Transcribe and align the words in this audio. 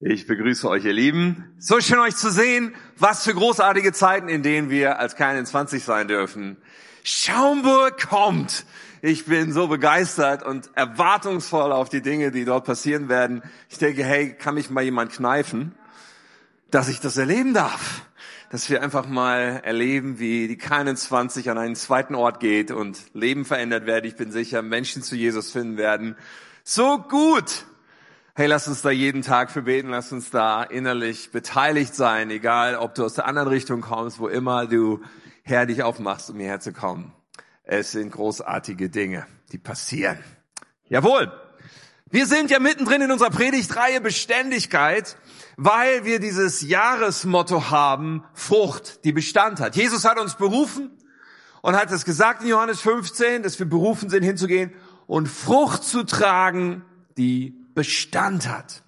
Ich 0.00 0.26
begrüße 0.26 0.68
euch, 0.68 0.84
ihr 0.84 0.92
Lieben. 0.92 1.54
So 1.58 1.80
schön 1.80 2.00
euch 2.00 2.16
zu 2.16 2.28
sehen. 2.30 2.74
Was 2.98 3.22
für 3.22 3.32
großartige 3.32 3.92
Zeiten, 3.92 4.28
in 4.28 4.42
denen 4.42 4.68
wir 4.68 4.98
als 4.98 5.14
keine 5.14 5.44
20 5.44 5.84
sein 5.84 6.08
dürfen. 6.08 6.56
Schaumburg 7.04 8.08
kommt. 8.08 8.66
Ich 9.02 9.26
bin 9.26 9.52
so 9.52 9.68
begeistert 9.68 10.42
und 10.42 10.68
erwartungsvoll 10.74 11.70
auf 11.70 11.90
die 11.90 12.02
Dinge, 12.02 12.32
die 12.32 12.44
dort 12.44 12.64
passieren 12.64 13.08
werden. 13.08 13.42
Ich 13.70 13.78
denke, 13.78 14.02
hey, 14.02 14.34
kann 14.34 14.54
mich 14.54 14.68
mal 14.68 14.82
jemand 14.82 15.12
kneifen, 15.12 15.76
dass 16.72 16.88
ich 16.88 17.00
das 17.00 17.16
erleben 17.16 17.54
darf? 17.54 18.04
Dass 18.50 18.68
wir 18.68 18.82
einfach 18.82 19.06
mal 19.06 19.60
erleben, 19.62 20.18
wie 20.18 20.48
die 20.48 20.58
keinen 20.58 20.96
20 20.96 21.50
an 21.50 21.58
einen 21.58 21.76
zweiten 21.76 22.16
Ort 22.16 22.40
geht 22.40 22.72
und 22.72 22.98
Leben 23.14 23.44
verändert 23.44 23.86
werden. 23.86 24.06
Ich 24.06 24.16
bin 24.16 24.32
sicher, 24.32 24.60
Menschen 24.60 25.04
zu 25.04 25.14
Jesus 25.14 25.52
finden 25.52 25.76
werden. 25.76 26.16
So 26.64 26.98
gut. 26.98 27.64
Hey, 28.36 28.48
lass 28.48 28.66
uns 28.66 28.82
da 28.82 28.90
jeden 28.90 29.22
Tag 29.22 29.52
für 29.52 29.62
beten, 29.62 29.90
lass 29.90 30.10
uns 30.10 30.30
da 30.30 30.64
innerlich 30.64 31.30
beteiligt 31.30 31.94
sein, 31.94 32.32
egal 32.32 32.74
ob 32.74 32.96
du 32.96 33.04
aus 33.04 33.14
der 33.14 33.26
anderen 33.26 33.46
Richtung 33.46 33.80
kommst, 33.80 34.18
wo 34.18 34.26
immer 34.26 34.66
du 34.66 35.02
her 35.44 35.66
dich 35.66 35.84
aufmachst, 35.84 36.30
um 36.30 36.40
hierher 36.40 36.58
zu 36.58 36.72
kommen. 36.72 37.12
Es 37.62 37.92
sind 37.92 38.10
großartige 38.10 38.90
Dinge, 38.90 39.24
die 39.52 39.58
passieren. 39.58 40.18
Jawohl. 40.88 41.30
Wir 42.10 42.26
sind 42.26 42.50
ja 42.50 42.58
mittendrin 42.58 43.02
in 43.02 43.12
unserer 43.12 43.30
Predigtreihe 43.30 44.00
Beständigkeit, 44.00 45.16
weil 45.56 46.04
wir 46.04 46.18
dieses 46.18 46.60
Jahresmotto 46.60 47.70
haben, 47.70 48.24
Frucht, 48.32 49.04
die 49.04 49.12
Bestand 49.12 49.60
hat. 49.60 49.76
Jesus 49.76 50.04
hat 50.04 50.18
uns 50.18 50.34
berufen 50.34 50.90
und 51.62 51.76
hat 51.76 51.92
es 51.92 52.04
gesagt 52.04 52.42
in 52.42 52.48
Johannes 52.48 52.80
15, 52.80 53.44
dass 53.44 53.60
wir 53.60 53.66
berufen 53.66 54.10
sind, 54.10 54.24
hinzugehen 54.24 54.72
und 55.06 55.28
Frucht 55.28 55.84
zu 55.84 56.02
tragen, 56.02 56.84
die 57.16 57.63
Bestand 57.74 58.48
hat. 58.48 58.84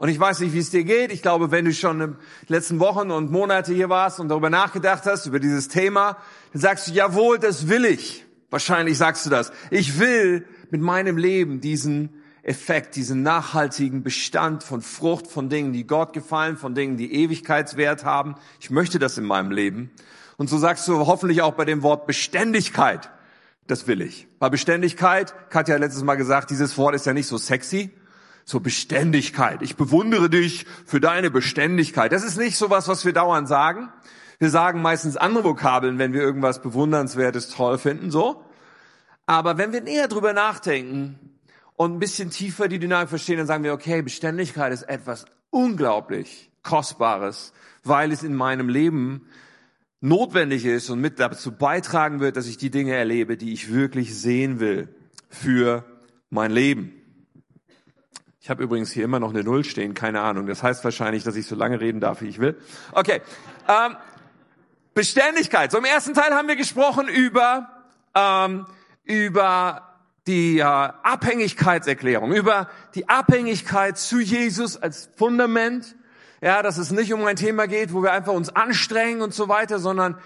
Und 0.00 0.08
ich 0.08 0.18
weiß 0.18 0.40
nicht, 0.40 0.54
wie 0.54 0.60
es 0.60 0.70
dir 0.70 0.82
geht. 0.82 1.12
Ich 1.12 1.20
glaube, 1.20 1.50
wenn 1.50 1.66
du 1.66 1.74
schon 1.74 2.00
in 2.00 2.10
den 2.12 2.16
letzten 2.46 2.80
Wochen 2.80 3.10
und 3.10 3.30
Monate 3.30 3.74
hier 3.74 3.90
warst 3.90 4.18
und 4.18 4.30
darüber 4.30 4.48
nachgedacht 4.48 5.04
hast, 5.04 5.26
über 5.26 5.38
dieses 5.40 5.68
Thema, 5.68 6.16
dann 6.54 6.62
sagst 6.62 6.88
du, 6.88 6.92
jawohl, 6.92 7.38
das 7.38 7.68
will 7.68 7.84
ich. 7.84 8.24
Wahrscheinlich 8.48 8.96
sagst 8.96 9.26
du 9.26 9.30
das. 9.30 9.52
Ich 9.70 10.00
will 10.00 10.46
mit 10.70 10.80
meinem 10.80 11.18
Leben 11.18 11.60
diesen 11.60 12.22
Effekt, 12.42 12.96
diesen 12.96 13.22
nachhaltigen 13.22 14.02
Bestand 14.02 14.64
von 14.64 14.80
Frucht, 14.80 15.26
von 15.26 15.50
Dingen, 15.50 15.74
die 15.74 15.86
Gott 15.86 16.14
gefallen, 16.14 16.56
von 16.56 16.74
Dingen, 16.74 16.96
die 16.96 17.12
Ewigkeitswert 17.12 18.02
haben. 18.02 18.36
Ich 18.58 18.70
möchte 18.70 18.98
das 18.98 19.18
in 19.18 19.24
meinem 19.24 19.50
Leben. 19.50 19.90
Und 20.38 20.48
so 20.48 20.56
sagst 20.56 20.88
du 20.88 21.06
hoffentlich 21.06 21.42
auch 21.42 21.52
bei 21.52 21.66
dem 21.66 21.82
Wort 21.82 22.06
Beständigkeit. 22.06 23.10
Das 23.66 23.86
will 23.86 24.00
ich. 24.00 24.26
Bei 24.38 24.48
Beständigkeit, 24.48 25.34
Katja 25.50 25.74
hat 25.74 25.82
letztes 25.82 26.02
Mal 26.02 26.14
gesagt, 26.14 26.48
dieses 26.48 26.78
Wort 26.78 26.94
ist 26.94 27.04
ja 27.04 27.12
nicht 27.12 27.26
so 27.26 27.36
sexy 27.36 27.90
zur 28.50 28.62
Beständigkeit. 28.62 29.62
Ich 29.62 29.76
bewundere 29.76 30.28
dich 30.28 30.66
für 30.84 30.98
deine 30.98 31.30
Beständigkeit. 31.30 32.10
Das 32.10 32.24
ist 32.24 32.36
nicht 32.36 32.56
so 32.56 32.68
was, 32.68 32.88
was 32.88 33.04
wir 33.04 33.12
dauernd 33.12 33.46
sagen. 33.46 33.90
Wir 34.40 34.50
sagen 34.50 34.82
meistens 34.82 35.16
andere 35.16 35.44
Vokabeln, 35.44 35.98
wenn 35.98 36.12
wir 36.12 36.20
irgendwas 36.20 36.60
bewundernswertes 36.60 37.50
toll 37.50 37.78
finden, 37.78 38.10
so. 38.10 38.44
Aber 39.24 39.56
wenn 39.56 39.72
wir 39.72 39.82
näher 39.82 40.08
drüber 40.08 40.32
nachdenken 40.32 41.38
und 41.76 41.92
ein 41.92 41.98
bisschen 42.00 42.30
tiefer 42.30 42.66
die 42.66 42.80
Dynamik 42.80 43.10
verstehen, 43.10 43.38
dann 43.38 43.46
sagen 43.46 43.62
wir, 43.62 43.72
okay, 43.72 44.02
Beständigkeit 44.02 44.72
ist 44.72 44.82
etwas 44.82 45.26
unglaublich 45.50 46.50
Kostbares, 46.64 47.52
weil 47.84 48.10
es 48.10 48.24
in 48.24 48.34
meinem 48.34 48.68
Leben 48.68 49.28
notwendig 50.00 50.64
ist 50.64 50.90
und 50.90 51.00
mit 51.00 51.20
dazu 51.20 51.52
beitragen 51.52 52.18
wird, 52.18 52.36
dass 52.36 52.48
ich 52.48 52.56
die 52.56 52.70
Dinge 52.70 52.96
erlebe, 52.96 53.36
die 53.36 53.52
ich 53.52 53.72
wirklich 53.72 54.18
sehen 54.18 54.58
will 54.58 54.88
für 55.28 55.84
mein 56.30 56.50
Leben. 56.50 56.99
Ich 58.40 58.48
habe 58.48 58.62
übrigens 58.62 58.90
hier 58.90 59.04
immer 59.04 59.20
noch 59.20 59.30
eine 59.30 59.44
Null 59.44 59.64
stehen, 59.64 59.92
keine 59.92 60.22
Ahnung. 60.22 60.46
Das 60.46 60.62
heißt 60.62 60.82
wahrscheinlich, 60.82 61.24
dass 61.24 61.36
ich 61.36 61.46
so 61.46 61.54
lange 61.54 61.80
reden 61.80 62.00
darf, 62.00 62.22
wie 62.22 62.28
ich 62.28 62.38
will. 62.38 62.56
Okay. 62.92 63.20
Ähm, 63.68 63.96
Beständigkeit. 64.94 65.70
So 65.70 65.78
im 65.78 65.84
ersten 65.84 66.14
Teil 66.14 66.34
haben 66.34 66.48
wir 66.48 66.56
gesprochen 66.56 67.06
über 67.06 67.68
ähm, 68.14 68.66
über 69.04 69.82
die 70.26 70.58
äh, 70.58 70.62
Abhängigkeitserklärung, 70.62 72.32
über 72.32 72.68
die 72.94 73.08
Abhängigkeit 73.08 73.98
zu 73.98 74.20
Jesus 74.20 74.76
als 74.76 75.10
Fundament. 75.16 75.96
Ja, 76.40 76.62
dass 76.62 76.78
es 76.78 76.90
nicht 76.90 77.12
um 77.12 77.22
ein 77.26 77.36
Thema 77.36 77.66
geht, 77.66 77.92
wo 77.92 78.02
wir 78.02 78.12
einfach 78.12 78.32
uns 78.32 78.48
anstrengen 78.48 79.20
und 79.20 79.34
so 79.34 79.48
weiter, 79.48 79.78
sondern 79.78 80.16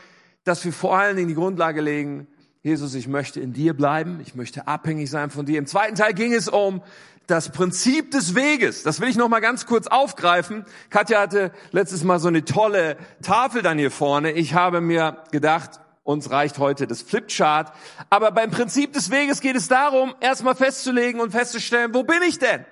dass 0.44 0.64
wir 0.64 0.72
vor 0.72 0.96
allen 0.96 1.16
Dingen 1.16 1.28
die 1.28 1.34
Grundlage 1.34 1.80
legen, 1.80 2.28
Jesus, 2.62 2.94
ich 2.94 3.08
möchte 3.08 3.40
in 3.40 3.52
dir 3.52 3.74
bleiben, 3.74 4.20
ich 4.22 4.34
möchte 4.34 4.68
abhängig 4.68 5.10
sein 5.10 5.30
von 5.30 5.44
dir. 5.44 5.58
Im 5.58 5.66
zweiten 5.66 5.96
Teil 5.96 6.14
ging 6.14 6.32
es 6.32 6.48
um 6.48 6.82
das 7.26 7.50
Prinzip 7.50 8.10
des 8.10 8.34
Weges. 8.34 8.82
Das 8.82 9.00
will 9.00 9.08
ich 9.08 9.16
noch 9.16 9.28
mal 9.28 9.40
ganz 9.40 9.66
kurz 9.66 9.86
aufgreifen. 9.86 10.64
Katja 10.90 11.20
hatte 11.20 11.52
letztes 11.72 12.04
Mal 12.04 12.18
so 12.18 12.28
eine 12.28 12.44
tolle 12.44 12.96
Tafel 13.22 13.62
dann 13.62 13.78
hier 13.78 13.90
vorne. 13.90 14.32
Ich 14.32 14.54
habe 14.54 14.80
mir 14.80 15.22
gedacht, 15.30 15.80
uns 16.02 16.30
reicht 16.30 16.58
heute 16.58 16.86
das 16.86 17.02
Flipchart. 17.02 17.72
Aber 18.10 18.30
beim 18.30 18.50
Prinzip 18.50 18.92
des 18.92 19.10
Weges 19.10 19.40
geht 19.40 19.56
es 19.56 19.68
darum, 19.68 20.14
erstmal 20.20 20.54
festzulegen 20.54 21.20
und 21.20 21.30
festzustellen, 21.30 21.94
wo 21.94 22.02
bin 22.02 22.22
ich 22.22 22.38
denn? 22.38 22.64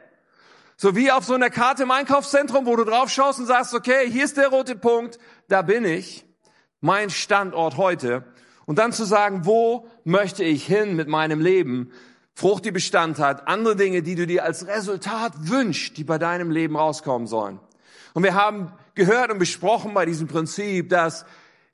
So 0.76 0.96
wie 0.96 1.10
auf 1.10 1.24
so 1.24 1.34
einer 1.34 1.50
Karte 1.50 1.84
im 1.84 1.90
Einkaufszentrum, 1.90 2.66
wo 2.66 2.76
du 2.76 2.84
drauf 2.84 3.08
schaust 3.08 3.38
und 3.38 3.46
sagst, 3.46 3.74
okay, 3.74 4.10
hier 4.10 4.24
ist 4.24 4.36
der 4.36 4.48
rote 4.48 4.76
Punkt, 4.76 5.18
da 5.48 5.62
bin 5.62 5.84
ich. 5.84 6.26
Mein 6.80 7.08
Standort 7.10 7.76
heute. 7.76 8.24
Und 8.66 8.78
dann 8.78 8.92
zu 8.92 9.04
sagen, 9.04 9.46
wo 9.46 9.88
möchte 10.04 10.44
ich 10.44 10.66
hin 10.66 10.94
mit 10.94 11.08
meinem 11.08 11.40
Leben? 11.40 11.92
Frucht, 12.34 12.64
die 12.64 12.72
Bestand 12.72 13.18
hat, 13.18 13.46
andere 13.46 13.76
Dinge, 13.76 14.02
die 14.02 14.14
du 14.14 14.26
dir 14.26 14.44
als 14.44 14.66
Resultat 14.66 15.32
wünschst, 15.48 15.96
die 15.96 16.04
bei 16.04 16.18
deinem 16.18 16.50
Leben 16.50 16.76
rauskommen 16.76 17.26
sollen. 17.26 17.60
Und 18.14 18.22
wir 18.22 18.34
haben 18.34 18.72
gehört 18.94 19.30
und 19.30 19.38
besprochen 19.38 19.94
bei 19.94 20.06
diesem 20.06 20.28
Prinzip, 20.28 20.88
dass 20.88 21.24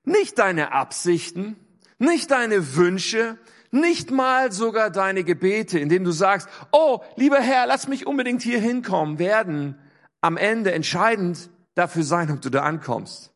nicht 0.05 0.39
deine 0.39 0.73
Absichten, 0.73 1.57
nicht 1.99 2.31
deine 2.31 2.77
Wünsche, 2.77 3.39
nicht 3.71 4.11
mal 4.11 4.51
sogar 4.53 4.91
deine 4.91 5.25
Gebete, 5.25 5.79
indem 5.79 6.05
du 6.05 6.11
sagst, 6.11 6.49
oh, 6.73 7.01
lieber 7.17 7.41
Herr, 7.41 7.67
lass 7.67 7.89
mich 7.89 8.07
unbedingt 8.07 8.43
hier 8.43 8.61
hinkommen, 8.61 9.19
werden 9.19 9.79
am 10.21 10.37
Ende 10.37 10.73
entscheidend 10.73 11.51
dafür 11.75 12.03
sein, 12.03 12.31
ob 12.31 12.41
du 12.41 12.51
da 12.51 12.63
ankommst. 12.63 13.33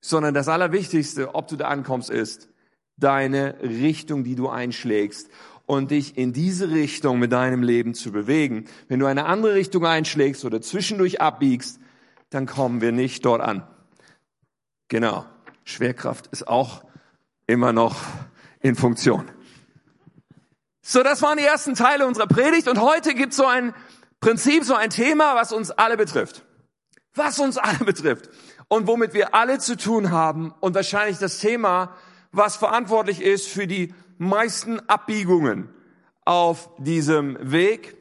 Sondern 0.00 0.34
das 0.34 0.48
Allerwichtigste, 0.48 1.34
ob 1.34 1.48
du 1.48 1.56
da 1.56 1.68
ankommst, 1.68 2.10
ist 2.10 2.48
deine 2.96 3.56
Richtung, 3.62 4.24
die 4.24 4.34
du 4.34 4.48
einschlägst 4.48 5.30
und 5.72 5.90
dich 5.90 6.18
in 6.18 6.34
diese 6.34 6.70
Richtung 6.70 7.18
mit 7.18 7.32
deinem 7.32 7.62
Leben 7.62 7.94
zu 7.94 8.12
bewegen. 8.12 8.66
Wenn 8.88 9.00
du 9.00 9.06
eine 9.06 9.24
andere 9.24 9.54
Richtung 9.54 9.86
einschlägst 9.86 10.44
oder 10.44 10.60
zwischendurch 10.60 11.22
abbiegst, 11.22 11.80
dann 12.28 12.46
kommen 12.46 12.82
wir 12.82 12.92
nicht 12.92 13.24
dort 13.24 13.40
an. 13.40 13.66
Genau. 14.88 15.24
Schwerkraft 15.64 16.26
ist 16.26 16.46
auch 16.46 16.84
immer 17.46 17.72
noch 17.72 17.96
in 18.60 18.74
Funktion. 18.74 19.30
So, 20.82 21.02
das 21.02 21.22
waren 21.22 21.38
die 21.38 21.44
ersten 21.44 21.74
Teile 21.74 22.06
unserer 22.06 22.26
Predigt 22.26 22.68
und 22.68 22.78
heute 22.78 23.14
gibt 23.14 23.30
es 23.30 23.38
so 23.38 23.46
ein 23.46 23.72
Prinzip, 24.20 24.64
so 24.64 24.74
ein 24.74 24.90
Thema, 24.90 25.36
was 25.36 25.52
uns 25.52 25.70
alle 25.70 25.96
betrifft. 25.96 26.44
Was 27.14 27.38
uns 27.38 27.56
alle 27.56 27.78
betrifft 27.84 28.28
und 28.68 28.86
womit 28.86 29.14
wir 29.14 29.34
alle 29.34 29.58
zu 29.58 29.76
tun 29.78 30.10
haben 30.10 30.52
und 30.60 30.74
wahrscheinlich 30.74 31.18
das 31.18 31.38
Thema, 31.38 31.96
was 32.30 32.56
verantwortlich 32.56 33.22
ist 33.22 33.48
für 33.48 33.66
die 33.66 33.94
meisten 34.28 34.80
Abbiegungen 34.88 35.68
auf 36.24 36.70
diesem 36.78 37.36
Weg. 37.40 37.96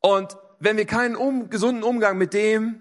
Und 0.00 0.36
wenn 0.60 0.76
wir 0.76 0.86
keinen 0.86 1.16
um, 1.16 1.50
gesunden 1.50 1.82
Umgang 1.82 2.18
mit 2.18 2.34
dem 2.34 2.80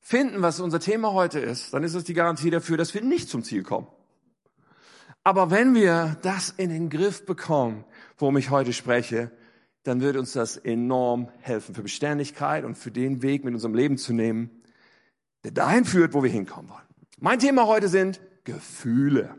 finden, 0.00 0.40
was 0.40 0.60
unser 0.60 0.80
Thema 0.80 1.12
heute 1.12 1.38
ist, 1.38 1.74
dann 1.74 1.84
ist 1.84 1.94
es 1.94 2.04
die 2.04 2.14
Garantie 2.14 2.50
dafür, 2.50 2.76
dass 2.76 2.94
wir 2.94 3.02
nicht 3.02 3.28
zum 3.28 3.42
Ziel 3.42 3.62
kommen. 3.62 3.88
Aber 5.24 5.50
wenn 5.50 5.74
wir 5.74 6.16
das 6.22 6.50
in 6.50 6.70
den 6.70 6.88
Griff 6.88 7.26
bekommen, 7.26 7.84
worum 8.16 8.36
ich 8.38 8.50
heute 8.50 8.72
spreche, 8.72 9.30
dann 9.82 10.00
wird 10.00 10.16
uns 10.16 10.32
das 10.32 10.56
enorm 10.56 11.28
helfen 11.40 11.74
für 11.74 11.82
Beständigkeit 11.82 12.64
und 12.64 12.76
für 12.76 12.90
den 12.90 13.22
Weg 13.22 13.44
mit 13.44 13.54
unserem 13.54 13.74
Leben 13.74 13.98
zu 13.98 14.12
nehmen, 14.12 14.62
der 15.44 15.50
dahin 15.50 15.84
führt, 15.84 16.14
wo 16.14 16.22
wir 16.22 16.30
hinkommen 16.30 16.70
wollen. 16.70 16.86
Mein 17.18 17.38
Thema 17.38 17.66
heute 17.66 17.88
sind 17.88 18.20
Gefühle. 18.44 19.34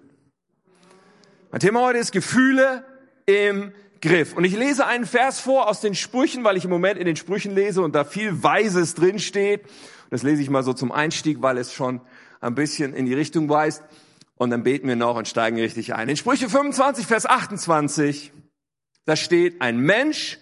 Mein 1.51 1.62
Thema 1.62 1.81
heute 1.81 1.98
ist 1.98 2.12
Gefühle 2.12 2.86
im 3.25 3.74
Griff. 4.01 4.36
Und 4.36 4.44
ich 4.44 4.56
lese 4.56 4.86
einen 4.86 5.07
Vers 5.07 5.40
vor 5.40 5.68
aus 5.68 5.81
den 5.81 5.96
Sprüchen, 5.96 6.44
weil 6.44 6.57
ich 6.57 6.63
im 6.63 6.69
Moment 6.69 7.00
in 7.00 7.07
den 7.07 7.16
Sprüchen 7.16 7.56
lese 7.56 7.81
und 7.81 7.96
da 7.96 8.04
viel 8.04 8.44
Weises 8.44 8.94
drin 8.94 9.18
steht. 9.18 9.63
Das 10.12 10.22
lese 10.22 10.44
ich 10.44 10.51
mal 10.51 10.62
so 10.62 10.74
zum 10.74 10.92
Einstieg, 10.92 11.42
weil 11.42 11.57
es 11.57 11.74
schon 11.74 12.01
ein 12.40 12.54
bisschen 12.54 12.94
in 12.94 13.07
die 13.07 13.16
Richtung 13.16 13.50
weist. 13.50 13.84
Und 14.36 14.51
dann 14.51 14.62
beten 14.62 14.88
wir 14.88 14.96
noch 14.96 15.16
und 15.16 15.28
steigen 15.28 15.57
richtig 15.60 15.96
ein. 15.96 16.07
In 16.07 16.18
Sprüche 16.18 16.50
25, 16.50 17.07
Vers 17.07 17.25
28, 17.25 18.31
da 19.06 19.16
steht, 19.16 19.60
ein 19.60 19.80
Mensch 19.80 20.38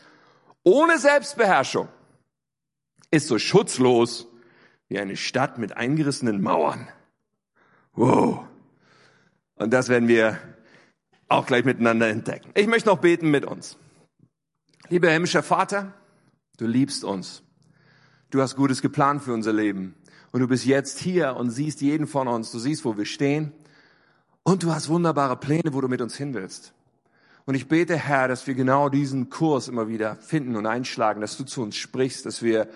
ohne 0.63 0.99
Selbstbeherrschung 0.99 1.87
ist 3.11 3.29
so 3.29 3.39
schutzlos 3.39 4.27
wie 4.89 4.99
eine 4.99 5.15
Stadt 5.15 5.57
mit 5.57 5.77
eingerissenen 5.77 6.41
Mauern. 6.41 6.89
Wow. 7.93 8.41
Und 9.55 9.71
das 9.71 9.87
werden 9.87 10.09
wir 10.09 10.37
auch 11.29 11.45
gleich 11.45 11.65
miteinander 11.65 12.07
entdecken. 12.07 12.51
Ich 12.53 12.67
möchte 12.67 12.89
noch 12.89 12.99
beten 12.99 13.29
mit 13.29 13.45
uns. 13.45 13.77
Lieber 14.89 15.09
himmlischer 15.09 15.43
Vater, 15.43 15.93
du 16.57 16.67
liebst 16.67 17.03
uns. 17.03 17.43
Du 18.29 18.41
hast 18.41 18.55
Gutes 18.55 18.81
geplant 18.81 19.23
für 19.23 19.33
unser 19.33 19.53
Leben. 19.53 19.95
Und 20.31 20.41
du 20.41 20.47
bist 20.47 20.65
jetzt 20.65 20.99
hier 20.99 21.35
und 21.35 21.49
siehst 21.49 21.81
jeden 21.81 22.07
von 22.07 22.27
uns. 22.27 22.51
Du 22.51 22.59
siehst, 22.59 22.85
wo 22.85 22.97
wir 22.97 23.05
stehen. 23.05 23.53
Und 24.43 24.63
du 24.63 24.71
hast 24.73 24.89
wunderbare 24.89 25.37
Pläne, 25.37 25.73
wo 25.73 25.81
du 25.81 25.87
mit 25.87 26.01
uns 26.01 26.15
hin 26.15 26.33
willst. 26.33 26.73
Und 27.45 27.55
ich 27.55 27.67
bete, 27.67 27.95
Herr, 27.95 28.27
dass 28.27 28.45
wir 28.47 28.53
genau 28.53 28.89
diesen 28.89 29.29
Kurs 29.29 29.69
immer 29.69 29.87
wieder 29.87 30.17
finden 30.17 30.55
und 30.57 30.65
einschlagen, 30.65 31.21
dass 31.21 31.37
du 31.37 31.45
zu 31.45 31.61
uns 31.61 31.77
sprichst, 31.77 32.25
dass 32.25 32.41
wir 32.41 32.69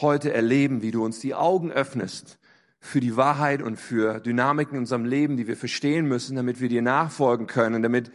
heute 0.00 0.32
erleben, 0.32 0.82
wie 0.82 0.90
du 0.90 1.04
uns 1.04 1.20
die 1.20 1.34
Augen 1.34 1.70
öffnest 1.70 2.38
für 2.84 3.00
die 3.00 3.16
Wahrheit 3.16 3.62
und 3.62 3.76
für 3.76 4.20
Dynamiken 4.20 4.74
in 4.74 4.80
unserem 4.80 5.06
Leben, 5.06 5.38
die 5.38 5.46
wir 5.46 5.56
verstehen 5.56 6.06
müssen, 6.06 6.36
damit 6.36 6.60
wir 6.60 6.68
dir 6.68 6.82
nachfolgen 6.82 7.46
können, 7.46 7.82
damit 7.82 8.12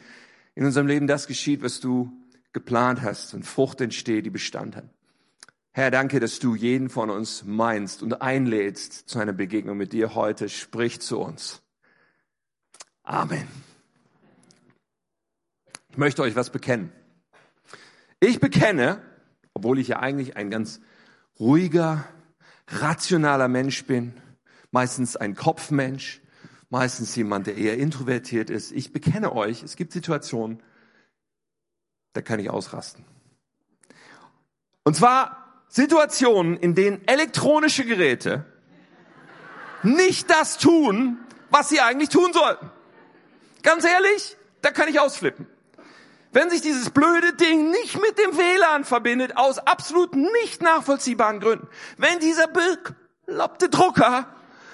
in 0.53 0.63
unserem 0.63 0.85
Leben 0.85 1.07
das 1.07 1.25
geschieht, 1.25 1.63
was 1.63 1.79
du 1.79 2.11
geplant 2.53 3.01
hast 3.01 3.33
und 3.33 3.47
Frucht 3.47 3.81
entsteht, 3.81 4.27
die 4.27 4.29
Bestand 4.29 4.75
hat. 4.75 4.87
Herr, 5.71 5.89
danke, 5.89 6.19
dass 6.19 6.37
du 6.37 6.53
jeden 6.53 6.89
von 6.89 7.09
uns 7.09 7.43
meinst 7.45 8.03
und 8.03 8.21
einlädst 8.21 9.09
zu 9.09 9.17
einer 9.17 9.33
Begegnung 9.33 9.75
mit 9.75 9.91
dir 9.91 10.13
heute. 10.13 10.49
Sprich 10.49 11.01
zu 11.01 11.19
uns. 11.19 11.63
Amen. 13.01 13.47
Ich 15.89 15.97
möchte 15.97 16.21
euch 16.21 16.35
was 16.35 16.51
bekennen. 16.51 16.91
Ich 18.19 18.39
bekenne, 18.39 19.01
obwohl 19.55 19.79
ich 19.79 19.87
ja 19.87 19.99
eigentlich 19.99 20.37
ein 20.37 20.51
ganz 20.51 20.79
ruhiger, 21.39 22.05
rationaler 22.67 23.47
Mensch 23.47 23.85
bin, 23.85 24.13
meistens 24.71 25.15
ein 25.15 25.35
Kopfmensch, 25.35 26.21
meistens 26.69 27.15
jemand, 27.15 27.47
der 27.47 27.57
eher 27.57 27.77
introvertiert 27.77 28.49
ist. 28.49 28.71
Ich 28.71 28.93
bekenne 28.93 29.33
euch, 29.35 29.63
es 29.63 29.75
gibt 29.75 29.91
Situationen, 29.91 30.61
da 32.13 32.21
kann 32.21 32.39
ich 32.39 32.49
ausrasten. 32.49 33.05
Und 34.83 34.95
zwar 34.95 35.63
Situationen, 35.67 36.57
in 36.57 36.75
denen 36.75 37.07
elektronische 37.07 37.85
Geräte 37.85 38.45
nicht 39.83 40.29
das 40.29 40.57
tun, 40.57 41.17
was 41.49 41.69
sie 41.69 41.79
eigentlich 41.79 42.09
tun 42.09 42.33
sollten. 42.33 42.71
Ganz 43.61 43.83
ehrlich, 43.83 44.37
da 44.61 44.71
kann 44.71 44.87
ich 44.87 44.99
ausflippen. 44.99 45.47
Wenn 46.31 46.49
sich 46.49 46.61
dieses 46.61 46.91
blöde 46.91 47.33
Ding 47.33 47.71
nicht 47.71 47.99
mit 47.99 48.17
dem 48.19 48.37
WLAN 48.37 48.83
verbindet, 48.83 49.35
aus 49.37 49.57
absolut 49.57 50.15
nicht 50.15 50.61
nachvollziehbaren 50.61 51.39
Gründen. 51.39 51.67
Wenn 51.97 52.19
dieser 52.19 52.47
bekloppte 52.47 53.69
Drucker 53.69 54.27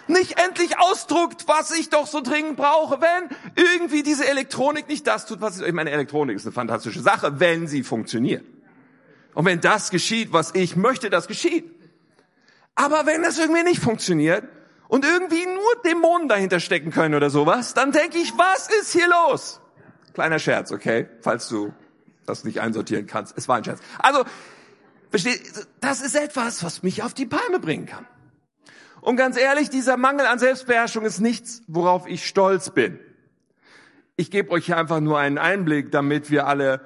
nicht 0.08 0.40
endlich 0.40 0.78
ausdruckt, 0.78 1.48
was 1.48 1.72
ich 1.72 1.90
doch 1.90 2.08
so 2.08 2.22
dringend 2.22 2.58
brauche, 2.58 3.00
wenn 3.02 3.30
irgendwie 3.56 4.04
diese 4.04 4.28
Elektronik 4.28 4.88
nicht 4.88 5.08
das 5.08 5.26
tut, 5.26 5.42
was 5.42 5.60
ich, 5.60 5.68
ich 5.68 5.74
meine, 5.74 5.92
Elektronik 5.92 6.36
ist 6.36 6.46
eine 6.46 6.54
fantastische 6.54 7.02
Sache, 7.02 7.40
wenn 7.40 7.68
sie 7.68 7.84
funktioniert. 7.84 8.46
Und 9.34 9.46
wenn 9.46 9.62
das 9.62 9.90
geschieht, 9.90 10.32
was 10.32 10.56
ich 10.56 10.76
möchte, 10.76 11.10
das 11.10 11.28
geschieht. 11.28 11.70
Aber 12.76 13.06
wenn 13.06 13.22
das 13.22 13.38
irgendwie 13.38 13.64
nicht 13.64 13.82
funktioniert 13.82 14.44
und 14.88 15.06
irgendwie 15.06 15.46
nur 15.46 15.82
Dämonen 15.86 16.28
dahinter 16.28 16.60
stecken 16.60 16.92
können 16.92 17.16
oder 17.16 17.30
sowas, 17.30 17.74
dann 17.74 17.92
denke 17.92 18.18
ich, 18.18 18.38
was 18.38 18.70
ist 18.80 18.92
hier 18.92 19.08
los? 19.08 19.62
Kleiner 20.14 20.40
Scherz, 20.40 20.72
okay? 20.72 21.08
Falls 21.22 21.50
du 21.50 21.74
das 22.26 22.44
nicht 22.44 22.60
einsortieren 22.60 23.08
kannst. 23.08 23.38
Es 23.38 23.48
war 23.48 23.58
ein 23.58 23.64
Scherz. 23.64 23.80
Also, 24.00 24.24
versteht, 25.10 25.42
das 25.80 26.02
ist 26.02 26.16
etwas, 26.16 26.64
was 26.64 26.84
mich 26.84 27.04
auf 27.04 27.14
die 27.14 27.26
Palme 27.26 27.60
bringen 27.60 27.86
kann. 27.86 28.06
Und 29.06 29.18
ganz 29.18 29.38
ehrlich, 29.38 29.70
dieser 29.70 29.98
Mangel 29.98 30.26
an 30.26 30.40
Selbstbeherrschung 30.40 31.06
ist 31.06 31.20
nichts, 31.20 31.62
worauf 31.68 32.08
ich 32.08 32.26
stolz 32.26 32.72
bin. 32.72 33.00
Ich 34.16 34.32
gebe 34.32 34.50
euch 34.50 34.66
hier 34.66 34.78
einfach 34.78 35.00
nur 35.00 35.20
einen 35.20 35.38
Einblick, 35.38 35.92
damit 35.92 36.32
wir 36.32 36.48
alle 36.48 36.82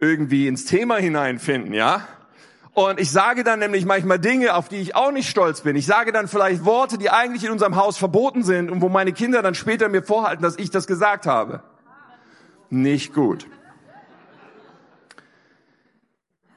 irgendwie 0.00 0.48
ins 0.48 0.64
Thema 0.64 0.96
hineinfinden, 0.96 1.72
ja? 1.72 2.08
Und 2.72 2.98
ich 2.98 3.12
sage 3.12 3.44
dann 3.44 3.60
nämlich 3.60 3.84
manchmal 3.84 4.18
Dinge, 4.18 4.56
auf 4.56 4.68
die 4.68 4.80
ich 4.80 4.96
auch 4.96 5.12
nicht 5.12 5.30
stolz 5.30 5.60
bin. 5.60 5.76
Ich 5.76 5.86
sage 5.86 6.10
dann 6.10 6.26
vielleicht 6.26 6.64
Worte, 6.64 6.98
die 6.98 7.10
eigentlich 7.10 7.44
in 7.44 7.52
unserem 7.52 7.76
Haus 7.76 7.96
verboten 7.96 8.42
sind 8.42 8.68
und 8.68 8.80
wo 8.80 8.88
meine 8.88 9.12
Kinder 9.12 9.40
dann 9.40 9.54
später 9.54 9.88
mir 9.88 10.02
vorhalten, 10.02 10.42
dass 10.42 10.58
ich 10.58 10.70
das 10.70 10.88
gesagt 10.88 11.26
habe. 11.26 11.62
Nicht 12.70 13.14
gut. 13.14 13.46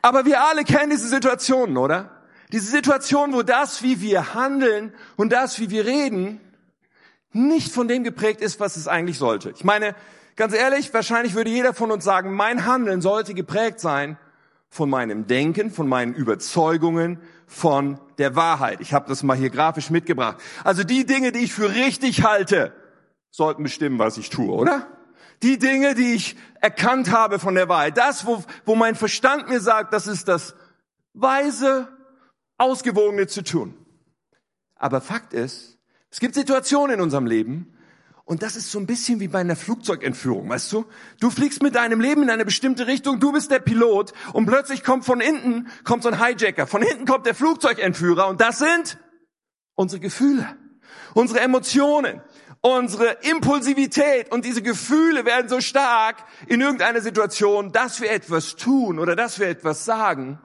Aber 0.02 0.26
wir 0.26 0.44
alle 0.44 0.64
kennen 0.64 0.90
diese 0.90 1.10
Situationen, 1.10 1.78
oder? 1.78 2.15
Diese 2.56 2.72
Situation, 2.72 3.34
wo 3.34 3.44
das, 3.44 3.84
wie 3.84 4.00
wir 4.00 4.34
handeln 4.34 4.94
und 5.18 5.34
das, 5.34 5.60
wie 5.60 5.72
wir 5.72 5.86
reden, 5.86 6.40
nicht 7.34 7.70
von 7.70 7.90
dem 7.90 8.06
geprägt 8.06 8.40
ist, 8.40 8.62
was 8.62 8.78
es 8.78 8.88
eigentlich 8.88 9.18
sollte. 9.18 9.50
Ich 9.50 9.66
meine, 9.66 9.94
ganz 10.38 10.54
ehrlich, 10.54 10.94
wahrscheinlich 10.94 11.36
würde 11.36 11.50
jeder 11.50 11.74
von 11.74 11.92
uns 11.92 12.06
sagen, 12.06 12.34
mein 12.34 12.66
Handeln 12.66 13.02
sollte 13.02 13.34
geprägt 13.34 13.82
sein 13.82 14.18
von 14.70 14.90
meinem 14.90 15.28
Denken, 15.28 15.70
von 15.70 15.90
meinen 15.90 16.14
Überzeugungen, 16.14 17.20
von 17.46 18.00
der 18.20 18.38
Wahrheit. 18.38 18.80
Ich 18.80 18.94
habe 18.94 19.10
das 19.10 19.22
mal 19.22 19.36
hier 19.36 19.50
grafisch 19.50 19.90
mitgebracht. 19.90 20.38
Also 20.64 20.86
die 20.86 21.06
Dinge, 21.06 21.34
die 21.34 21.40
ich 21.40 21.54
für 21.54 21.76
richtig 21.76 22.24
halte, 22.24 22.72
sollten 23.32 23.64
bestimmen, 23.64 24.00
was 24.00 24.18
ich 24.18 24.30
tue, 24.30 24.54
oder? 24.54 24.88
Die 25.44 25.60
Dinge, 25.60 25.94
die 25.94 26.14
ich 26.14 26.38
erkannt 26.62 27.12
habe 27.12 27.38
von 27.38 27.56
der 27.56 27.68
Wahrheit. 27.68 27.98
Das, 27.98 28.26
wo, 28.26 28.42
wo 28.64 28.76
mein 28.76 28.96
Verstand 28.96 29.50
mir 29.50 29.60
sagt, 29.60 29.92
das 29.92 30.08
ist 30.08 30.30
das 30.30 30.56
Weise, 31.14 31.90
Ausgewogene 32.58 33.28
zu 33.28 33.44
tun. 33.44 33.76
Aber 34.76 35.02
Fakt 35.02 35.34
ist, 35.34 35.78
es 36.10 36.20
gibt 36.20 36.36
Situationen 36.36 36.96
in 36.96 37.02
unserem 37.02 37.26
Leben, 37.26 37.76
und 38.28 38.42
das 38.42 38.56
ist 38.56 38.72
so 38.72 38.80
ein 38.80 38.88
bisschen 38.88 39.20
wie 39.20 39.28
bei 39.28 39.40
einer 39.40 39.56
Flugzeugentführung, 39.56 40.50
weißt 40.50 40.72
du? 40.74 40.86
Du 41.20 41.30
fliegst 41.30 41.62
mit 41.62 41.76
deinem 41.76 42.02
Leben 42.02 42.24
in 42.24 42.32
eine 42.32 42.44
bestimmte 42.44 42.88
Richtung, 42.88 43.20
du 43.20 43.32
bist 43.32 43.52
der 43.52 43.60
Pilot 43.60 44.14
und 44.34 44.48
plötzlich 44.48 44.84
kommt 44.84 45.06
von 45.06 45.20
hinten, 45.20 45.68
kommt 45.84 46.02
so 46.02 46.10
ein 46.10 46.20
Hijacker, 46.24 46.66
von 46.66 46.82
hinten 46.82 47.06
kommt 47.06 47.28
der 47.28 47.36
Flugzeugentführer 47.36 48.28
und 48.28 48.42
das 48.42 48.58
sind 48.58 48.98
unsere 49.76 50.00
Gefühle, 50.00 50.58
unsere 51.14 51.42
Emotionen, 51.42 52.20
unsere 52.62 53.18
Impulsivität 53.30 54.32
und 54.32 54.44
diese 54.44 54.64
Gefühle 54.64 55.24
werden 55.26 55.48
so 55.48 55.62
stark 55.62 56.24
in 56.48 56.62
irgendeiner 56.62 57.02
Situation, 57.02 57.72
dass 57.74 58.02
wir 58.02 58.10
etwas 58.10 58.56
tun 58.56 58.98
oder 58.98 59.16
dass 59.16 59.40
wir 59.40 59.50
etwas 59.50 59.86
sagen, 59.86 60.40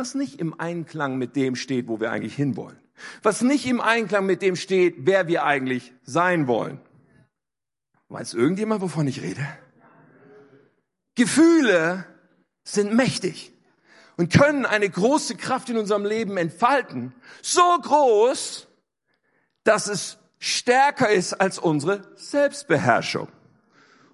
was 0.00 0.14
nicht 0.14 0.40
im 0.40 0.58
Einklang 0.58 1.18
mit 1.18 1.36
dem 1.36 1.54
steht, 1.56 1.86
wo 1.86 2.00
wir 2.00 2.10
eigentlich 2.10 2.34
hinwollen. 2.34 2.78
Was 3.22 3.42
nicht 3.42 3.66
im 3.66 3.82
Einklang 3.82 4.24
mit 4.24 4.40
dem 4.40 4.56
steht, 4.56 4.94
wer 5.00 5.28
wir 5.28 5.44
eigentlich 5.44 5.92
sein 6.04 6.46
wollen. 6.46 6.80
Weiß 8.08 8.32
irgendjemand, 8.32 8.80
wovon 8.80 9.06
ich 9.06 9.20
rede? 9.20 9.46
Gefühle 11.16 12.06
sind 12.64 12.94
mächtig 12.94 13.52
und 14.16 14.32
können 14.32 14.64
eine 14.64 14.88
große 14.88 15.36
Kraft 15.36 15.68
in 15.68 15.76
unserem 15.76 16.06
Leben 16.06 16.38
entfalten. 16.38 17.14
So 17.42 17.60
groß, 17.60 18.68
dass 19.64 19.86
es 19.86 20.16
stärker 20.38 21.10
ist 21.10 21.34
als 21.34 21.58
unsere 21.58 22.08
Selbstbeherrschung. 22.16 23.28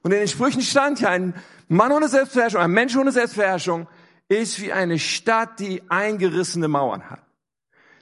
Und 0.02 0.10
in 0.10 0.18
den 0.18 0.28
Sprüchen 0.28 0.62
stand 0.62 1.00
ja 1.00 1.10
ein 1.10 1.32
Mann 1.68 1.92
ohne 1.92 2.08
Selbstbeherrschung, 2.08 2.60
ein 2.60 2.72
Mensch 2.72 2.96
ohne 2.96 3.12
Selbstbeherrschung 3.12 3.86
ist 4.28 4.60
wie 4.60 4.72
eine 4.72 4.98
Stadt, 4.98 5.60
die 5.60 5.82
eingerissene 5.88 6.68
Mauern 6.68 7.10
hat. 7.10 7.22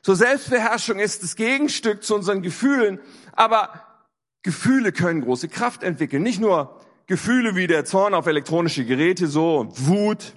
So 0.02 0.14
Selbstbeherrschung 0.14 0.98
ist 0.98 1.22
das 1.22 1.36
Gegenstück 1.36 2.02
zu 2.02 2.14
unseren 2.14 2.42
Gefühlen, 2.42 3.00
aber 3.32 3.68
Gefühle 4.42 4.92
können 4.92 5.22
große 5.22 5.48
Kraft 5.48 5.82
entwickeln. 5.82 6.22
Nicht 6.22 6.40
nur 6.40 6.80
Gefühle 7.06 7.56
wie 7.56 7.66
der 7.66 7.84
Zorn 7.84 8.14
auf 8.14 8.26
elektronische 8.26 8.84
Geräte, 8.84 9.26
so 9.26 9.68
Wut, 9.70 10.34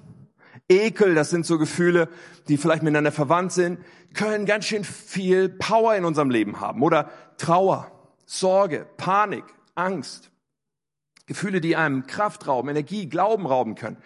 Ekel, 0.70 1.15
das 1.15 1.29
sind 1.29 1.46
so 1.46 1.58
Gefühle, 1.58 2.10
die 2.48 2.58
vielleicht 2.58 2.84
miteinander 2.84 3.12
verwandt 3.12 3.53
sind, 3.53 3.79
können 4.13 4.46
ganz 4.46 4.65
schön 4.65 4.84
viel 4.84 5.50
Power 5.50 5.96
in 5.96 6.06
unserem 6.06 6.29
Leben 6.29 6.60
haben. 6.60 6.82
Oder 6.82 7.10
Trauer, 7.38 7.91
Sorge, 8.25 8.86
Panik, 8.98 9.46
Angst. 9.75 10.32
Gefühle, 11.25 11.60
die 11.60 11.75
einem 11.75 12.08
Kraft 12.08 12.48
rauben, 12.48 12.70
Energie, 12.70 13.08
Glauben 13.08 13.46
rauben 13.46 13.75
können. 13.75 13.98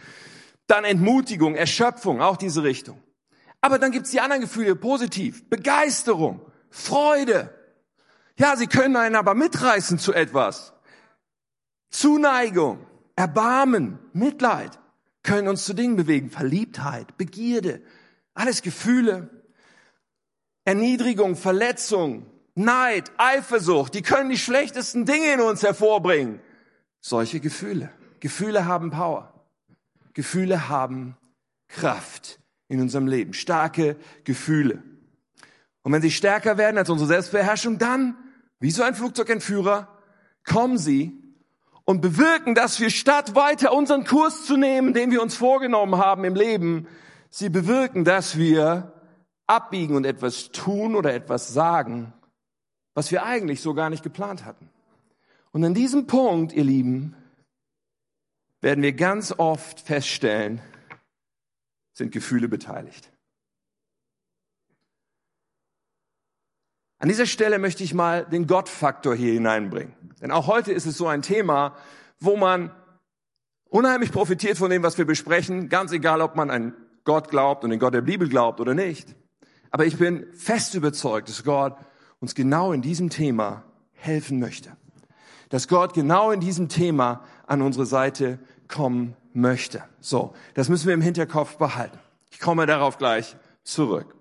Dann 0.71 0.85
Entmutigung, 0.85 1.55
Erschöpfung, 1.55 2.21
auch 2.21 2.37
diese 2.37 2.63
Richtung. 2.63 3.03
Aber 3.59 3.77
dann 3.77 3.91
gibt's 3.91 4.11
die 4.11 4.21
anderen 4.21 4.43
Gefühle, 4.43 4.77
positiv, 4.77 5.49
Begeisterung, 5.49 6.39
Freude. 6.69 7.53
Ja, 8.37 8.55
sie 8.55 8.67
können 8.67 8.95
einen 8.95 9.17
aber 9.17 9.35
mitreißen 9.35 9.99
zu 9.99 10.13
etwas. 10.13 10.71
Zuneigung, 11.89 12.87
Erbarmen, 13.17 13.99
Mitleid 14.13 14.79
können 15.23 15.49
uns 15.49 15.65
zu 15.65 15.73
Dingen 15.73 15.97
bewegen. 15.97 16.29
Verliebtheit, 16.29 17.17
Begierde, 17.17 17.81
alles 18.33 18.61
Gefühle. 18.61 19.29
Erniedrigung, 20.63 21.35
Verletzung, 21.35 22.27
Neid, 22.55 23.11
Eifersucht, 23.17 23.93
die 23.93 24.03
können 24.03 24.29
die 24.29 24.37
schlechtesten 24.37 25.05
Dinge 25.05 25.33
in 25.33 25.41
uns 25.41 25.63
hervorbringen. 25.63 26.39
Solche 27.01 27.41
Gefühle. 27.41 27.91
Gefühle 28.21 28.67
haben 28.67 28.89
Power. 28.89 29.30
Gefühle 30.13 30.69
haben 30.69 31.17
Kraft 31.67 32.39
in 32.67 32.81
unserem 32.81 33.07
Leben. 33.07 33.33
Starke 33.33 33.95
Gefühle. 34.23 34.83
Und 35.83 35.93
wenn 35.93 36.01
sie 36.01 36.11
stärker 36.11 36.57
werden 36.57 36.77
als 36.77 36.89
unsere 36.89 37.07
Selbstbeherrschung, 37.07 37.77
dann, 37.77 38.15
wie 38.59 38.71
so 38.71 38.83
ein 38.83 38.95
Flugzeugentführer, 38.95 39.87
kommen 40.45 40.77
sie 40.77 41.17
und 41.85 42.01
bewirken, 42.01 42.55
dass 42.55 42.79
wir 42.79 42.89
statt 42.89 43.35
weiter 43.35 43.73
unseren 43.73 44.05
Kurs 44.05 44.45
zu 44.45 44.57
nehmen, 44.57 44.93
den 44.93 45.11
wir 45.11 45.21
uns 45.21 45.35
vorgenommen 45.35 45.97
haben 45.97 46.23
im 46.23 46.35
Leben, 46.35 46.87
sie 47.29 47.49
bewirken, 47.49 48.05
dass 48.05 48.37
wir 48.37 48.93
abbiegen 49.47 49.95
und 49.95 50.05
etwas 50.05 50.51
tun 50.51 50.95
oder 50.95 51.13
etwas 51.13 51.53
sagen, 51.53 52.13
was 52.93 53.11
wir 53.11 53.23
eigentlich 53.23 53.61
so 53.61 53.73
gar 53.73 53.89
nicht 53.89 54.03
geplant 54.03 54.45
hatten. 54.45 54.69
Und 55.51 55.65
an 55.65 55.73
diesem 55.73 56.07
Punkt, 56.07 56.53
ihr 56.53 56.63
Lieben, 56.63 57.15
werden 58.61 58.83
wir 58.83 58.93
ganz 58.93 59.33
oft 59.37 59.79
feststellen, 59.79 60.61
sind 61.93 62.11
Gefühle 62.11 62.47
beteiligt. 62.47 63.11
An 66.99 67.09
dieser 67.09 67.25
Stelle 67.25 67.57
möchte 67.57 67.83
ich 67.83 67.95
mal 67.95 68.25
den 68.25 68.45
Gottfaktor 68.45 69.15
hier 69.15 69.33
hineinbringen. 69.33 69.95
Denn 70.21 70.31
auch 70.31 70.45
heute 70.45 70.71
ist 70.71 70.85
es 70.85 70.97
so 70.97 71.07
ein 71.07 71.23
Thema, 71.23 71.75
wo 72.19 72.37
man 72.37 72.71
unheimlich 73.65 74.11
profitiert 74.11 74.59
von 74.59 74.69
dem, 74.69 74.83
was 74.83 74.99
wir 74.99 75.05
besprechen, 75.05 75.67
ganz 75.67 75.91
egal, 75.91 76.21
ob 76.21 76.35
man 76.35 76.51
an 76.51 76.75
Gott 77.03 77.29
glaubt 77.29 77.63
und 77.63 77.71
den 77.71 77.79
Gott 77.79 77.95
der 77.95 78.01
Bibel 78.01 78.29
glaubt 78.29 78.59
oder 78.59 78.75
nicht. 78.75 79.15
Aber 79.71 79.85
ich 79.85 79.97
bin 79.97 80.31
fest 80.33 80.75
überzeugt, 80.75 81.27
dass 81.29 81.43
Gott 81.43 81.75
uns 82.19 82.35
genau 82.35 82.71
in 82.71 82.83
diesem 82.83 83.09
Thema 83.09 83.63
helfen 83.93 84.39
möchte. 84.39 84.77
Dass 85.49 85.67
Gott 85.67 85.95
genau 85.95 86.29
in 86.29 86.39
diesem 86.39 86.69
Thema 86.69 87.23
an 87.47 87.63
unsere 87.63 87.87
Seite 87.87 88.37
kommen 88.71 89.15
möchte. 89.33 89.83
So, 89.99 90.33
das 90.55 90.69
müssen 90.69 90.87
wir 90.87 90.93
im 90.93 91.01
Hinterkopf 91.01 91.57
behalten. 91.57 91.99
Ich 92.31 92.39
komme 92.39 92.65
darauf 92.65 92.97
gleich 92.97 93.35
zurück. 93.63 94.15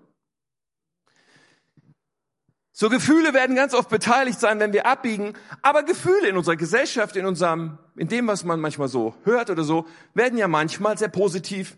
So 2.73 2.89
Gefühle 2.89 3.33
werden 3.33 3.55
ganz 3.55 3.73
oft 3.73 3.89
beteiligt 3.89 4.39
sein, 4.39 4.59
wenn 4.59 4.73
wir 4.73 4.87
abbiegen, 4.87 5.33
aber 5.61 5.83
Gefühle 5.83 6.29
in 6.29 6.37
unserer 6.37 6.55
Gesellschaft, 6.55 7.15
in 7.15 7.25
unserem, 7.25 7.77
in 7.95 8.07
dem, 8.07 8.27
was 8.27 8.43
man 8.43 8.59
manchmal 8.59 8.87
so 8.87 9.13
hört 9.23 9.49
oder 9.49 9.63
so, 9.63 9.85
werden 10.13 10.37
ja 10.37 10.47
manchmal 10.47 10.97
sehr 10.97 11.09
positiv 11.09 11.77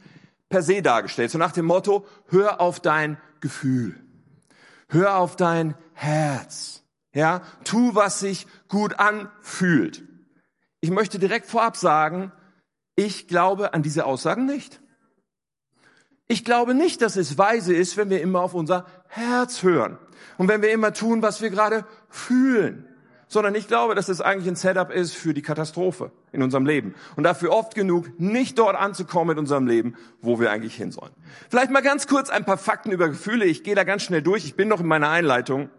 per 0.49 0.61
se 0.61 0.81
dargestellt. 0.81 1.31
So 1.31 1.37
nach 1.37 1.51
dem 1.51 1.65
Motto, 1.65 2.05
hör 2.27 2.61
auf 2.61 2.79
dein 2.79 3.17
Gefühl. 3.41 3.99
Hör 4.87 5.17
auf 5.17 5.35
dein 5.35 5.75
Herz. 5.93 6.83
Ja, 7.13 7.41
tu, 7.63 7.95
was 7.95 8.19
sich 8.19 8.47
gut 8.69 8.99
anfühlt. 8.99 10.03
Ich 10.79 10.89
möchte 10.89 11.19
direkt 11.19 11.47
vorab 11.47 11.75
sagen, 11.75 12.31
ich 12.95 13.27
glaube 13.27 13.73
an 13.73 13.83
diese 13.83 14.05
Aussagen 14.05 14.45
nicht. 14.45 14.81
Ich 16.27 16.45
glaube 16.45 16.73
nicht, 16.73 17.01
dass 17.01 17.15
es 17.15 17.37
weise 17.37 17.73
ist, 17.73 17.97
wenn 17.97 18.09
wir 18.09 18.21
immer 18.21 18.41
auf 18.41 18.53
unser 18.53 18.85
Herz 19.07 19.61
hören 19.63 19.97
und 20.37 20.47
wenn 20.47 20.61
wir 20.61 20.71
immer 20.71 20.93
tun, 20.93 21.21
was 21.21 21.41
wir 21.41 21.49
gerade 21.49 21.85
fühlen, 22.09 22.87
sondern 23.27 23.55
ich 23.55 23.67
glaube, 23.67 23.95
dass 23.95 24.09
es 24.09 24.21
eigentlich 24.21 24.47
ein 24.47 24.55
Setup 24.55 24.91
ist 24.91 25.13
für 25.13 25.33
die 25.33 25.41
Katastrophe 25.41 26.11
in 26.31 26.41
unserem 26.41 26.65
Leben 26.65 26.95
und 27.15 27.23
dafür 27.23 27.51
oft 27.51 27.75
genug 27.75 28.19
nicht 28.19 28.57
dort 28.57 28.75
anzukommen 28.75 29.33
in 29.33 29.39
unserem 29.39 29.67
Leben, 29.67 29.95
wo 30.21 30.39
wir 30.39 30.51
eigentlich 30.51 30.75
hin 30.75 30.91
sollen. 30.91 31.11
Vielleicht 31.49 31.71
mal 31.71 31.81
ganz 31.81 32.07
kurz 32.07 32.29
ein 32.29 32.45
paar 32.45 32.57
Fakten 32.57 32.91
über 32.91 33.09
Gefühle. 33.09 33.45
Ich 33.45 33.63
gehe 33.63 33.75
da 33.75 33.83
ganz 33.83 34.03
schnell 34.03 34.21
durch. 34.21 34.45
Ich 34.45 34.55
bin 34.55 34.67
noch 34.67 34.79
in 34.79 34.87
meiner 34.87 35.09
Einleitung. 35.09 35.69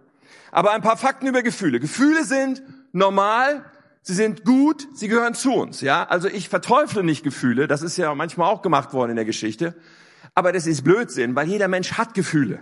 Aber 0.50 0.72
ein 0.72 0.82
paar 0.82 0.96
Fakten 0.96 1.26
über 1.26 1.42
Gefühle. 1.42 1.80
Gefühle 1.80 2.24
sind 2.24 2.62
normal, 2.92 3.64
sie 4.04 4.14
sind 4.14 4.44
gut, 4.44 4.86
sie 4.94 5.08
gehören 5.08 5.34
zu 5.34 5.52
uns. 5.52 5.80
Ja, 5.80 6.04
also 6.04 6.28
ich 6.28 6.48
verteufle 6.48 7.02
nicht 7.02 7.24
Gefühle. 7.24 7.66
Das 7.66 7.82
ist 7.82 7.96
ja 7.96 8.14
manchmal 8.14 8.52
auch 8.52 8.62
gemacht 8.62 8.92
worden 8.92 9.10
in 9.10 9.16
der 9.16 9.24
Geschichte. 9.24 9.74
Aber 10.34 10.52
das 10.52 10.66
ist 10.66 10.84
Blödsinn, 10.84 11.34
weil 11.34 11.48
jeder 11.48 11.66
Mensch 11.66 11.92
hat 11.92 12.14
Gefühle. 12.14 12.60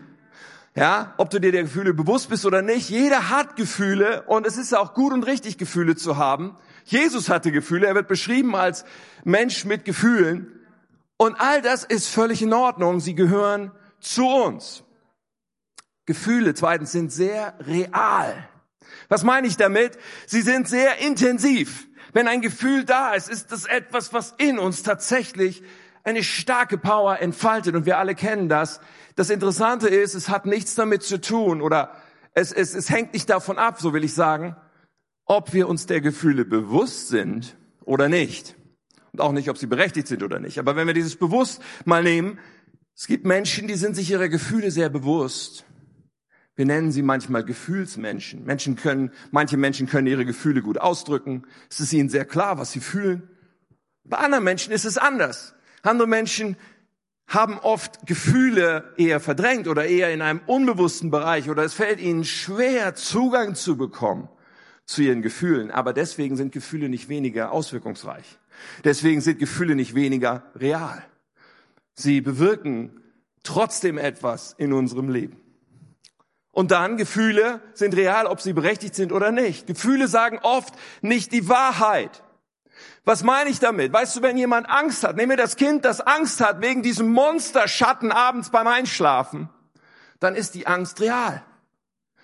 Ja, 0.75 1.13
ob 1.19 1.29
du 1.29 1.39
dir 1.39 1.53
der 1.53 1.65
Gefühle 1.65 1.93
bewusst 1.93 2.31
bist 2.31 2.47
oder 2.47 2.63
nicht, 2.63 2.89
jeder 2.89 3.29
hat 3.29 3.57
Gefühle 3.57 4.23
und 4.23 4.47
es 4.47 4.57
ist 4.57 4.75
auch 4.75 4.95
gut 4.95 5.13
und 5.13 5.27
richtig, 5.27 5.59
Gefühle 5.59 5.97
zu 5.97 6.17
haben. 6.17 6.57
Jesus 6.85 7.29
hatte 7.29 7.53
Gefühle, 7.53 7.87
er 7.87 7.95
wird 7.95 8.09
beschrieben 8.09 8.57
als 8.57 8.87
Mensch 9.23 9.67
mit 9.67 9.85
Gefühlen 9.85 10.51
und 11.19 11.39
all 11.39 11.61
das 11.61 11.85
ist 11.85 12.09
völlig 12.09 12.41
in 12.41 12.55
Ordnung, 12.55 13.01
sie 13.01 13.15
gehören 13.15 13.71
zu 14.01 14.27
uns. 14.27 14.83
Gefühle 16.07 16.55
zweitens 16.55 16.93
sind 16.93 17.13
sehr 17.13 17.55
real. 17.61 18.49
Was 19.13 19.25
meine 19.25 19.47
ich 19.47 19.59
damit? 19.59 19.99
Sie 20.25 20.41
sind 20.41 20.67
sehr 20.67 20.97
intensiv. 21.01 21.87
Wenn 22.15 22.29
ein 22.29 22.41
Gefühl 22.41 22.87
da 22.87 23.13
ist, 23.13 23.29
ist 23.29 23.53
das 23.53 23.67
etwas, 23.67 24.15
was 24.15 24.35
in 24.39 24.59
uns 24.59 24.85
tatsächlich 24.85 25.63
eine 26.03 26.23
starke 26.23 26.79
Power 26.79 27.21
entfaltet 27.21 27.75
und 27.75 27.85
wir 27.85 27.99
alle 27.99 28.15
kennen 28.15 28.49
das. 28.49 28.81
Das 29.15 29.29
Interessante 29.29 29.89
ist, 29.89 30.15
es 30.15 30.31
hat 30.31 30.47
nichts 30.47 30.77
damit 30.77 31.03
zu 31.03 31.21
tun 31.21 31.61
oder 31.61 31.95
es, 32.33 32.53
es, 32.53 32.75
es 32.75 32.89
hängt 32.89 33.13
nicht 33.13 33.29
davon 33.29 33.59
ab, 33.59 33.83
so 33.83 33.93
will 33.93 34.03
ich 34.03 34.15
sagen, 34.15 34.57
ob 35.27 35.53
wir 35.53 35.69
uns 35.69 35.85
der 35.85 36.01
Gefühle 36.01 36.47
bewusst 36.47 37.09
sind 37.09 37.55
oder 37.85 38.09
nicht. 38.09 38.57
Und 39.13 39.21
auch 39.21 39.33
nicht, 39.33 39.51
ob 39.51 39.59
sie 39.59 39.67
berechtigt 39.67 40.09
sind 40.09 40.23
oder 40.23 40.41
nicht. 40.41 40.59
Aber 40.59 40.75
wenn 40.75 40.87
wir 40.87 40.95
dieses 40.95 41.17
bewusst 41.17 41.61
mal 41.85 42.03
nehmen, 42.03 42.39
es 42.97 43.07
gibt 43.09 43.27
Menschen, 43.27 43.69
die 43.69 43.75
sind 43.75 43.95
sich 43.95 44.11
ihrer 44.11 44.31
Gefühle 44.31 44.71
sehr 44.71 44.89
bewusst. 44.89 45.67
Wir 46.55 46.67
nennen 46.67 46.93
sie 46.93 47.03
manchmal 47.03 47.45
Gefühlsmenschen. 47.45 48.45
Menschen 48.45 48.77
können, 48.77 49.11
manche 49.31 49.57
Menschen 49.57 49.87
können 49.87 50.07
ihre 50.07 50.27
Gefühle 50.27 50.63
gut 50.63 50.79
ausdrücken. 50.79 51.45
Es 51.71 51.81
ist 51.81 51.93
ihnen 51.93 52.11
sehr 52.11 52.25
klar, 52.25 52.59
was 52.59 52.73
sie 52.73 52.81
fühlen. 52.81 53.29
Bei 54.05 54.19
anderen 54.19 54.45
Menschen 54.45 54.73
ist 54.73 54.85
es 54.85 54.99
anders. 54.99 55.55
Andere 55.83 56.07
Menschen 56.07 56.57
haben 57.27 57.59
oft 57.59 58.07
Gefühle 58.07 58.93
eher 58.97 59.21
verdrängt 59.21 59.67
oder 59.67 59.87
eher 59.87 60.13
in 60.13 60.21
einem 60.21 60.41
unbewussten 60.47 61.11
Bereich 61.11 61.49
oder 61.49 61.65
es 61.65 61.73
fällt 61.73 62.01
ihnen 62.01 62.25
schwer, 62.25 62.95
Zugang 62.95 63.55
zu 63.55 63.77
bekommen 63.77 64.29
zu 64.85 65.03
ihren 65.03 65.23
Gefühlen. 65.23 65.71
Aber 65.71 65.93
deswegen 65.93 66.37
sind 66.37 66.53
Gefühle 66.53 66.89
nicht 66.89 67.09
weniger 67.09 67.53
auswirkungsreich. 67.53 68.39
Deswegen 68.85 69.21
sind 69.21 69.39
Gefühle 69.39 69.75
nicht 69.75 69.95
weniger 69.95 70.45
real. 70.55 71.03
Sie 71.95 72.21
bewirken 72.21 73.01
trotzdem 73.43 73.97
etwas 73.99 74.55
in 74.59 74.73
unserem 74.73 75.09
Leben. 75.09 75.42
Und 76.53 76.71
dann, 76.71 76.99
Gefühle 76.99 77.61
sind 77.73 77.97
real, 77.97 78.27
ob 78.27 78.41
sie 78.41 78.53
berechtigt 78.53 78.95
sind 78.95 79.11
oder 79.11 79.33
nicht. 79.33 79.67
Gefühle 79.67 80.07
sagen 80.07 80.39
oft 80.43 80.75
nicht 81.01 81.33
die 81.33 81.49
Wahrheit. 81.49 82.23
Was 83.05 83.25
meine 83.25 83.51
ich 83.51 83.59
damit? 83.59 83.93
Weißt 83.93 84.15
du, 84.15 84.23
wenn 84.23 84.37
jemand 84.37 84.69
Angst 84.69 85.03
hat, 85.03 85.17
nehmen 85.17 85.31
wir 85.31 85.37
das 85.37 85.57
Kind, 85.57 85.85
das 85.85 86.01
Angst 86.01 86.41
hat 86.41 86.61
wegen 86.61 86.83
diesem 86.83 87.11
Monsterschatten 87.11 88.13
abends 88.13 88.51
beim 88.51 88.67
Einschlafen, 88.67 89.49
dann 90.21 90.37
ist 90.37 90.55
die 90.55 90.67
Angst 90.67 91.01
real. 91.01 91.43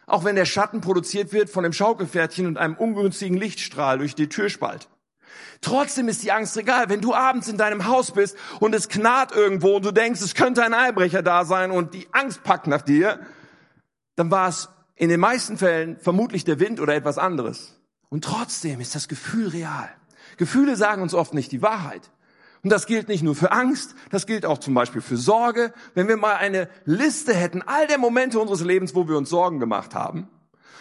Auch 0.06 0.24
wenn 0.24 0.36
der 0.36 0.44
Schatten 0.44 0.80
produziert 0.80 1.32
wird 1.32 1.50
von 1.50 1.64
dem 1.64 1.72
Schaukelpferdchen 1.72 2.46
und 2.46 2.58
einem 2.58 2.74
ungünstigen 2.76 3.36
Lichtstrahl 3.36 3.98
durch 3.98 4.14
die 4.14 4.28
Türspalt. 4.28 4.88
Trotzdem 5.60 6.08
ist 6.08 6.22
die 6.22 6.32
Angst 6.32 6.56
egal. 6.56 6.88
Wenn 6.88 7.00
du 7.00 7.14
abends 7.14 7.48
in 7.48 7.58
deinem 7.58 7.86
Haus 7.86 8.12
bist 8.12 8.36
und 8.60 8.74
es 8.74 8.88
knarrt 8.88 9.32
irgendwo 9.32 9.76
und 9.76 9.84
du 9.84 9.90
denkst, 9.90 10.20
es 10.20 10.34
könnte 10.34 10.62
ein 10.62 10.74
Einbrecher 10.74 11.22
da 11.22 11.44
sein 11.44 11.70
und 11.70 11.94
die 11.94 12.06
Angst 12.12 12.44
packt 12.44 12.68
nach 12.68 12.82
dir, 12.82 13.20
dann 14.18 14.32
war 14.32 14.48
es 14.48 14.68
in 14.96 15.10
den 15.10 15.20
meisten 15.20 15.58
Fällen 15.58 15.96
vermutlich 16.00 16.44
der 16.44 16.58
Wind 16.58 16.80
oder 16.80 16.94
etwas 16.94 17.18
anderes. 17.18 17.78
Und 18.08 18.24
trotzdem 18.24 18.80
ist 18.80 18.96
das 18.96 19.06
Gefühl 19.06 19.46
real. 19.48 19.88
Gefühle 20.38 20.74
sagen 20.74 21.02
uns 21.02 21.14
oft 21.14 21.34
nicht 21.34 21.52
die 21.52 21.62
Wahrheit. 21.62 22.10
Und 22.64 22.70
das 22.70 22.86
gilt 22.86 23.06
nicht 23.06 23.22
nur 23.22 23.36
für 23.36 23.52
Angst, 23.52 23.94
das 24.10 24.26
gilt 24.26 24.44
auch 24.44 24.58
zum 24.58 24.74
Beispiel 24.74 25.02
für 25.02 25.16
Sorge. 25.16 25.72
Wenn 25.94 26.08
wir 26.08 26.16
mal 26.16 26.34
eine 26.34 26.68
Liste 26.84 27.32
hätten, 27.32 27.62
all 27.62 27.86
der 27.86 27.98
Momente 27.98 28.40
unseres 28.40 28.62
Lebens, 28.62 28.96
wo 28.96 29.06
wir 29.06 29.16
uns 29.16 29.30
Sorgen 29.30 29.60
gemacht 29.60 29.94
haben, 29.94 30.28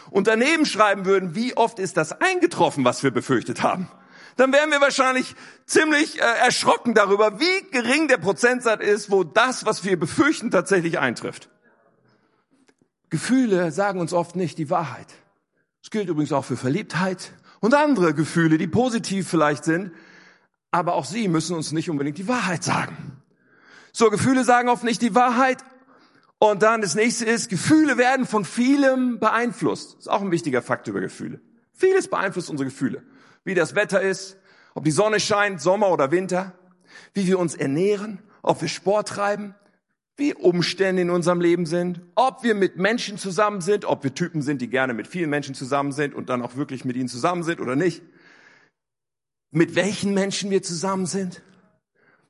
und 0.10 0.26
daneben 0.26 0.66
schreiben 0.66 1.06
würden, 1.06 1.36
wie 1.36 1.56
oft 1.56 1.78
ist 1.78 1.96
das 1.98 2.14
eingetroffen, 2.14 2.86
was 2.86 3.04
wir 3.04 3.12
befürchtet 3.12 3.62
haben, 3.62 3.88
dann 4.36 4.52
wären 4.52 4.72
wir 4.72 4.82
wahrscheinlich 4.82 5.36
ziemlich 5.68 6.20
äh, 6.20 6.24
erschrocken 6.24 6.96
darüber, 6.96 7.40
wie 7.40 7.70
gering 7.72 8.08
der 8.08 8.18
Prozentsatz 8.18 8.82
ist, 8.82 9.12
wo 9.12 9.24
das, 9.24 9.66
was 9.66 9.84
wir 9.84 10.00
befürchten, 10.00 10.50
tatsächlich 10.50 10.98
eintrifft. 10.98 11.50
Gefühle 13.10 13.72
sagen 13.72 14.00
uns 14.00 14.14
oft 14.14 14.36
nicht 14.36 14.58
die 14.58 14.70
Wahrheit. 14.70 15.08
Das 15.82 15.92
gilt 15.92 16.10
übrigens 16.10 16.34
auch 16.34 16.46
für 16.46 16.58
Verliebtheit 16.58 17.32
und 17.60 17.74
andere 17.74 18.14
Gefühle, 18.14 18.58
die 18.58 18.68
positiv 18.68 19.30
vielleicht 19.30 19.64
sind, 19.64 19.92
aber 20.72 20.96
auch 20.96 21.06
sie 21.06 21.28
müssen 21.28 21.56
uns 21.56 21.72
nicht 21.72 21.90
unbedingt 21.90 22.18
die 22.18 22.28
Wahrheit 22.28 22.64
sagen. 22.64 23.22
So, 23.94 24.10
Gefühle 24.10 24.44
sagen 24.44 24.70
oft 24.70 24.84
nicht 24.84 25.02
die 25.02 25.16
Wahrheit. 25.16 25.64
Und 26.40 26.62
dann 26.62 26.82
das 26.82 26.94
nächste 26.94 27.26
ist, 27.26 27.50
Gefühle 27.50 27.98
werden 27.98 28.28
von 28.28 28.46
vielem 28.46 29.20
beeinflusst. 29.20 29.94
Das 29.94 30.02
ist 30.02 30.08
auch 30.08 30.22
ein 30.22 30.30
wichtiger 30.30 30.62
Fakt 30.62 30.88
über 30.88 31.00
Gefühle. 31.00 31.40
Vieles 31.74 32.08
beeinflusst 32.08 32.50
unsere 32.50 32.70
Gefühle. 32.70 33.02
Wie 33.44 33.56
das 33.56 33.74
Wetter 33.74 34.02
ist, 34.02 34.38
ob 34.76 34.84
die 34.84 34.92
Sonne 34.92 35.20
scheint, 35.20 35.62
Sommer 35.62 35.90
oder 35.90 36.12
Winter, 36.12 36.54
wie 37.14 37.26
wir 37.26 37.40
uns 37.40 37.56
ernähren, 37.56 38.20
ob 38.44 38.62
wir 38.62 38.68
Sport 38.68 39.08
treiben, 39.08 39.56
wie 40.18 40.34
Umstände 40.34 41.04
in 41.04 41.12
unserem 41.12 41.40
Leben 41.40 41.68
sind, 41.68 42.02
ob 42.16 42.44
wir 42.44 42.56
mit 42.56 42.78
Menschen 42.78 43.20
zusammen 43.20 43.62
sind, 43.62 43.86
ob 43.86 44.04
wir 44.04 44.14
Typen 44.16 44.42
sind, 44.42 44.62
die 44.62 44.68
gerne 44.68 44.94
mit 44.96 45.08
vielen 45.08 45.30
Menschen 45.30 45.54
zusammen 45.54 45.92
sind 45.92 46.16
und 46.16 46.30
dann 46.30 46.42
auch 46.42 46.56
wirklich 46.56 46.84
mit 46.86 46.98
ihnen 46.98 47.08
zusammen 47.08 47.44
sind 47.44 47.62
oder 47.62 47.76
nicht. 47.76 48.02
Mit 49.52 49.76
welchen 49.76 50.16
Menschen 50.16 50.50
wir 50.50 50.64
zusammen 50.64 51.06
sind. 51.06 51.44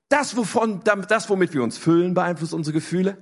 Das, 0.09 0.35
wovon, 0.35 0.81
das, 0.83 1.29
womit 1.29 1.53
wir 1.53 1.63
uns 1.63 1.77
füllen, 1.77 2.13
beeinflusst 2.13 2.53
unsere 2.53 2.73
Gefühle. 2.73 3.17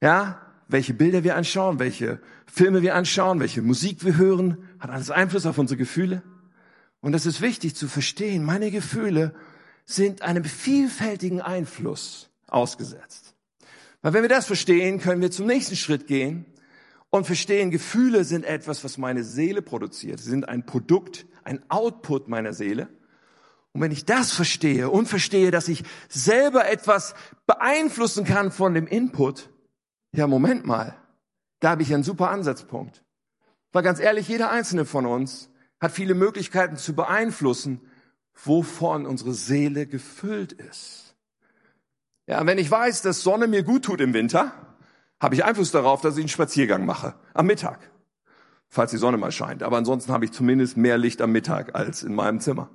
Ja, 0.00 0.40
welche 0.66 0.94
Bilder 0.94 1.22
wir 1.22 1.36
anschauen, 1.36 1.78
welche 1.78 2.20
Filme 2.46 2.80
wir 2.82 2.94
anschauen, 2.94 3.38
welche 3.38 3.60
Musik 3.60 4.04
wir 4.04 4.16
hören, 4.16 4.58
hat 4.78 4.90
alles 4.90 5.10
Einfluss 5.10 5.44
auf 5.44 5.58
unsere 5.58 5.76
Gefühle. 5.76 6.22
Und 7.00 7.12
das 7.12 7.26
ist 7.26 7.40
wichtig 7.40 7.76
zu 7.76 7.86
verstehen. 7.86 8.44
Meine 8.44 8.70
Gefühle 8.70 9.34
sind 9.84 10.22
einem 10.22 10.44
vielfältigen 10.44 11.40
Einfluss 11.40 12.30
ausgesetzt. 12.46 13.34
Weil 14.02 14.14
wenn 14.14 14.22
wir 14.22 14.28
das 14.28 14.46
verstehen, 14.46 14.98
können 14.98 15.20
wir 15.20 15.30
zum 15.30 15.46
nächsten 15.46 15.76
Schritt 15.76 16.06
gehen 16.06 16.46
und 17.10 17.26
verstehen, 17.26 17.70
Gefühle 17.70 18.24
sind 18.24 18.44
etwas, 18.44 18.82
was 18.84 18.98
meine 18.98 19.24
Seele 19.24 19.62
produziert. 19.62 20.20
Sie 20.20 20.30
sind 20.30 20.48
ein 20.48 20.64
Produkt, 20.64 21.26
ein 21.44 21.62
Output 21.68 22.28
meiner 22.28 22.52
Seele. 22.52 22.88
Und 23.72 23.82
wenn 23.82 23.92
ich 23.92 24.04
das 24.04 24.32
verstehe 24.32 24.90
und 24.90 25.06
verstehe, 25.06 25.50
dass 25.50 25.68
ich 25.68 25.84
selber 26.08 26.68
etwas 26.68 27.14
beeinflussen 27.46 28.24
kann 28.24 28.50
von 28.50 28.74
dem 28.74 28.86
Input, 28.86 29.50
ja, 30.12 30.26
Moment 30.26 30.66
mal, 30.66 30.96
da 31.60 31.70
habe 31.70 31.82
ich 31.82 31.92
einen 31.94 32.02
super 32.02 32.30
Ansatzpunkt. 32.30 33.04
Weil 33.72 33.82
ganz 33.82 34.00
ehrlich, 34.00 34.26
jeder 34.28 34.50
einzelne 34.50 34.84
von 34.84 35.06
uns 35.06 35.50
hat 35.80 35.92
viele 35.92 36.14
Möglichkeiten 36.14 36.76
zu 36.76 36.94
beeinflussen, 36.94 37.80
wovon 38.44 39.06
unsere 39.06 39.34
Seele 39.34 39.86
gefüllt 39.86 40.52
ist. 40.52 41.09
Ja, 42.30 42.46
wenn 42.46 42.58
ich 42.58 42.70
weiß, 42.70 43.02
dass 43.02 43.24
Sonne 43.24 43.48
mir 43.48 43.64
gut 43.64 43.86
tut 43.86 44.00
im 44.00 44.14
Winter, 44.14 44.52
habe 45.18 45.34
ich 45.34 45.44
Einfluss 45.44 45.72
darauf, 45.72 46.00
dass 46.00 46.14
ich 46.14 46.20
einen 46.20 46.28
Spaziergang 46.28 46.86
mache 46.86 47.14
am 47.34 47.46
Mittag, 47.46 47.90
falls 48.68 48.92
die 48.92 48.98
Sonne 48.98 49.16
mal 49.16 49.32
scheint. 49.32 49.64
Aber 49.64 49.76
ansonsten 49.76 50.12
habe 50.12 50.26
ich 50.26 50.30
zumindest 50.30 50.76
mehr 50.76 50.96
Licht 50.96 51.22
am 51.22 51.32
Mittag 51.32 51.74
als 51.74 52.04
in 52.04 52.14
meinem 52.14 52.38
Zimmer. 52.38 52.70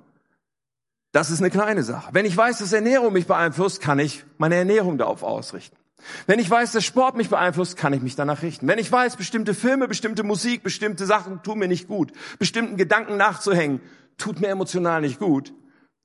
Das 1.12 1.30
ist 1.30 1.40
eine 1.40 1.48
kleine 1.48 1.84
Sache. 1.84 2.10
Wenn 2.12 2.26
ich 2.26 2.36
weiß, 2.36 2.58
dass 2.58 2.74
Ernährung 2.74 3.14
mich 3.14 3.26
beeinflusst, 3.26 3.80
kann 3.80 3.98
ich 3.98 4.26
meine 4.36 4.56
Ernährung 4.56 4.98
darauf 4.98 5.22
ausrichten. 5.22 5.78
Wenn 6.26 6.38
ich 6.38 6.50
weiß, 6.50 6.72
dass 6.72 6.84
Sport 6.84 7.16
mich 7.16 7.30
beeinflusst, 7.30 7.78
kann 7.78 7.94
ich 7.94 8.02
mich 8.02 8.14
danach 8.14 8.42
richten. 8.42 8.68
Wenn 8.68 8.78
ich 8.78 8.92
weiß, 8.92 9.16
bestimmte 9.16 9.54
Filme, 9.54 9.88
bestimmte 9.88 10.22
Musik, 10.22 10.64
bestimmte 10.64 11.06
Sachen 11.06 11.42
tun 11.42 11.58
mir 11.58 11.68
nicht 11.68 11.88
gut, 11.88 12.12
bestimmten 12.38 12.76
Gedanken 12.76 13.16
nachzuhängen, 13.16 13.80
tut 14.18 14.38
mir 14.38 14.48
emotional 14.48 15.00
nicht 15.00 15.18
gut, 15.18 15.54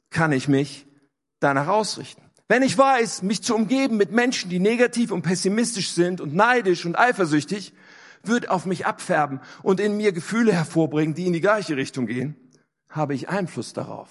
kann 0.10 0.32
ich 0.32 0.48
mich 0.48 0.88
danach 1.42 1.68
ausrichten. 1.68 2.31
Wenn 2.52 2.64
ich 2.64 2.78
weiß, 2.78 3.22
mich 3.22 3.42
zu 3.42 3.56
umgeben 3.56 3.96
mit 3.96 4.12
Menschen, 4.12 4.50
die 4.50 4.60
negativ 4.60 5.12
und 5.12 5.22
pessimistisch 5.22 5.92
sind 5.92 6.20
und 6.20 6.36
neidisch 6.36 6.86
und 6.86 7.00
eifersüchtig, 7.00 7.74
wird 8.24 8.50
auf 8.50 8.66
mich 8.66 8.86
abfärben 8.86 9.40
und 9.64 9.80
in 9.80 9.96
mir 9.96 10.12
Gefühle 10.12 10.52
hervorbringen, 10.52 11.16
die 11.16 11.28
in 11.28 11.32
die 11.32 11.40
gleiche 11.40 11.78
Richtung 11.78 12.08
gehen, 12.08 12.36
habe 12.90 13.14
ich 13.14 13.30
Einfluss 13.30 13.72
darauf, 13.72 14.10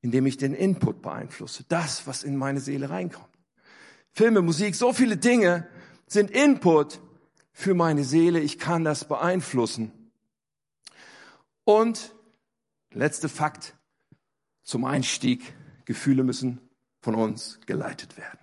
indem 0.00 0.26
ich 0.26 0.36
den 0.36 0.54
Input 0.54 1.02
beeinflusse, 1.02 1.64
das, 1.66 2.06
was 2.06 2.22
in 2.22 2.36
meine 2.36 2.60
Seele 2.60 2.88
reinkommt. 2.88 3.34
Filme, 4.12 4.42
Musik, 4.42 4.76
so 4.76 4.92
viele 4.92 5.16
Dinge 5.16 5.66
sind 6.06 6.30
Input 6.30 7.00
für 7.50 7.74
meine 7.74 8.04
Seele. 8.04 8.38
Ich 8.38 8.60
kann 8.60 8.84
das 8.84 9.08
beeinflussen. 9.08 9.90
Und 11.64 12.14
letzter 12.92 13.28
Fakt 13.28 13.74
zum 14.62 14.84
Einstieg. 14.84 15.52
Gefühle 15.84 16.22
müssen 16.22 16.60
von 17.06 17.14
uns 17.14 17.60
geleitet 17.66 18.18
werden. 18.18 18.40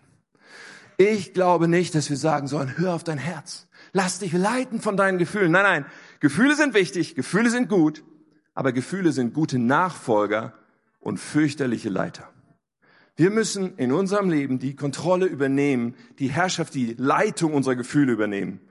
Ich 0.96 1.34
glaube 1.34 1.67
nicht, 1.67 1.96
dass 1.96 2.10
wir 2.10 2.15
sagen 2.15 2.48
sollen, 2.48 2.77
hör 2.77 2.93
auf 2.93 3.03
dein 3.03 3.17
Herz. 3.17 3.67
Lass 3.91 4.20
dich 4.20 4.32
leiten 4.32 4.79
von 4.79 4.96
deinen 4.96 5.17
Gefühlen. 5.17 5.51
Nein, 5.51 5.63
nein. 5.63 5.86
Gefühle 6.22 6.55
sind 6.55 6.74
wichtig. 6.74 7.13
Gefühle 7.13 7.50
sind 7.50 7.67
gut. 7.67 8.05
Aber 8.53 8.72
Gefühle 8.72 9.12
sind 9.12 9.34
gute 9.34 9.60
Nachfolger 9.60 10.53
und 11.01 11.20
fürchterliche 11.20 11.89
Leiter. 11.89 12.29
Wir 13.17 13.32
müssen 13.32 13.75
in 13.75 13.91
unserem 13.91 14.29
Leben 14.29 14.60
die 14.60 14.77
Kontrolle 14.77 15.25
übernehmen, 15.25 15.96
die 16.20 16.32
Herrschaft, 16.32 16.74
die 16.74 16.96
Leitung 16.98 17.53
unserer 17.53 17.75
Gefühle 17.75 18.13
übernehmen 18.13 18.62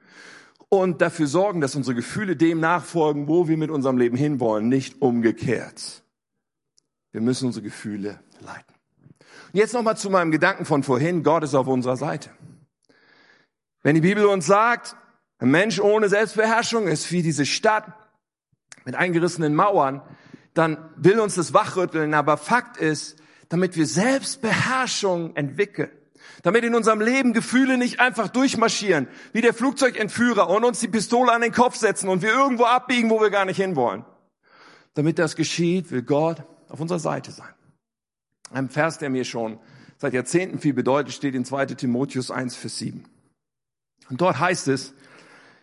und 0.71 1.03
dafür 1.03 1.27
sorgen, 1.27 1.61
dass 1.61 1.77
unsere 1.77 1.95
Gefühle 1.95 2.35
dem 2.35 2.61
nachfolgen, 2.61 3.29
wo 3.29 3.47
wir 3.47 3.59
mit 3.59 3.71
unserem 3.71 3.99
Leben 3.99 4.17
hinwollen, 4.17 4.71
nicht 4.71 5.03
umgekehrt. 5.03 6.03
Wir 7.11 7.21
müssen 7.21 7.45
unsere 7.45 7.63
Gefühle 7.63 8.21
leiten. 8.41 8.72
Und 9.53 9.59
jetzt 9.59 9.75
nochmal 9.75 9.99
zu 9.99 10.09
meinem 10.09 10.31
Gedanken 10.31 10.65
von 10.65 10.83
vorhin, 10.83 11.23
Gott 11.23 11.45
ist 11.45 11.55
auf 11.55 11.67
unserer 11.67 11.97
Seite. 11.97 12.31
Wenn 13.83 13.95
die 13.95 14.01
Bibel 14.01 14.25
uns 14.25 14.47
sagt, 14.47 14.97
ein 15.39 15.51
Mensch 15.51 15.79
ohne 15.79 16.09
Selbstbeherrschung 16.09 16.87
ist 16.87 17.13
wie 17.13 17.23
diese 17.23 17.45
Stadt 17.45 17.93
mit 18.87 18.95
eingerissenen 18.95 19.55
Mauern, 19.55 20.01
dann 20.55 20.79
will 20.97 21.21
uns 21.21 21.35
das 21.35 21.53
wachrütteln, 21.53 22.15
aber 22.15 22.39
Fakt 22.39 22.79
ist, 22.79 23.17
damit 23.51 23.77
wir 23.77 23.87
Selbstbeherrschung 23.87 25.37
entwickeln. 25.37 25.91
Damit 26.43 26.65
in 26.65 26.75
unserem 26.75 27.01
Leben 27.01 27.35
Gefühle 27.35 27.77
nicht 27.77 28.01
einfach 28.01 28.29
durchmarschieren, 28.29 29.07
wie 29.33 29.43
der 29.43 29.53
Flugzeugentführer 29.53 30.49
und 30.49 30.65
uns 30.65 30.81
die 30.81 30.89
Pistole 30.89 31.31
an 31.31 31.43
den 31.43 31.53
Kopf 31.53 31.77
setzen 31.77 32.09
und 32.09 32.23
wir 32.23 32.31
irgendwo 32.31 32.65
abbiegen, 32.65 33.11
wo 33.11 33.21
wir 33.21 33.31
gar 33.31 33.45
nicht 33.45 33.59
hinwollen. 33.59 34.05
Damit 34.95 35.19
das 35.19 35.37
geschieht, 35.37 35.91
will 35.91 36.03
Gott 36.03 36.43
auf 36.69 36.81
unserer 36.81 37.01
Seite 37.01 37.33
sein. 37.33 37.53
Ein 38.53 38.69
Vers, 38.69 38.99
der 38.99 39.11
mir 39.11 39.25
schon 39.25 39.59
seit 39.99 40.15
Jahrzehnten 40.15 40.59
viel 40.59 40.75
bedeutet, 40.75 41.13
steht 41.13 41.35
in 41.35 41.45
2 41.45 41.67
Timotheus 41.67 42.31
1, 42.31 42.57
Vers 42.57 42.79
7. 42.79 43.05
Und 44.11 44.21
dort 44.21 44.39
heißt 44.39 44.69
es, 44.69 44.95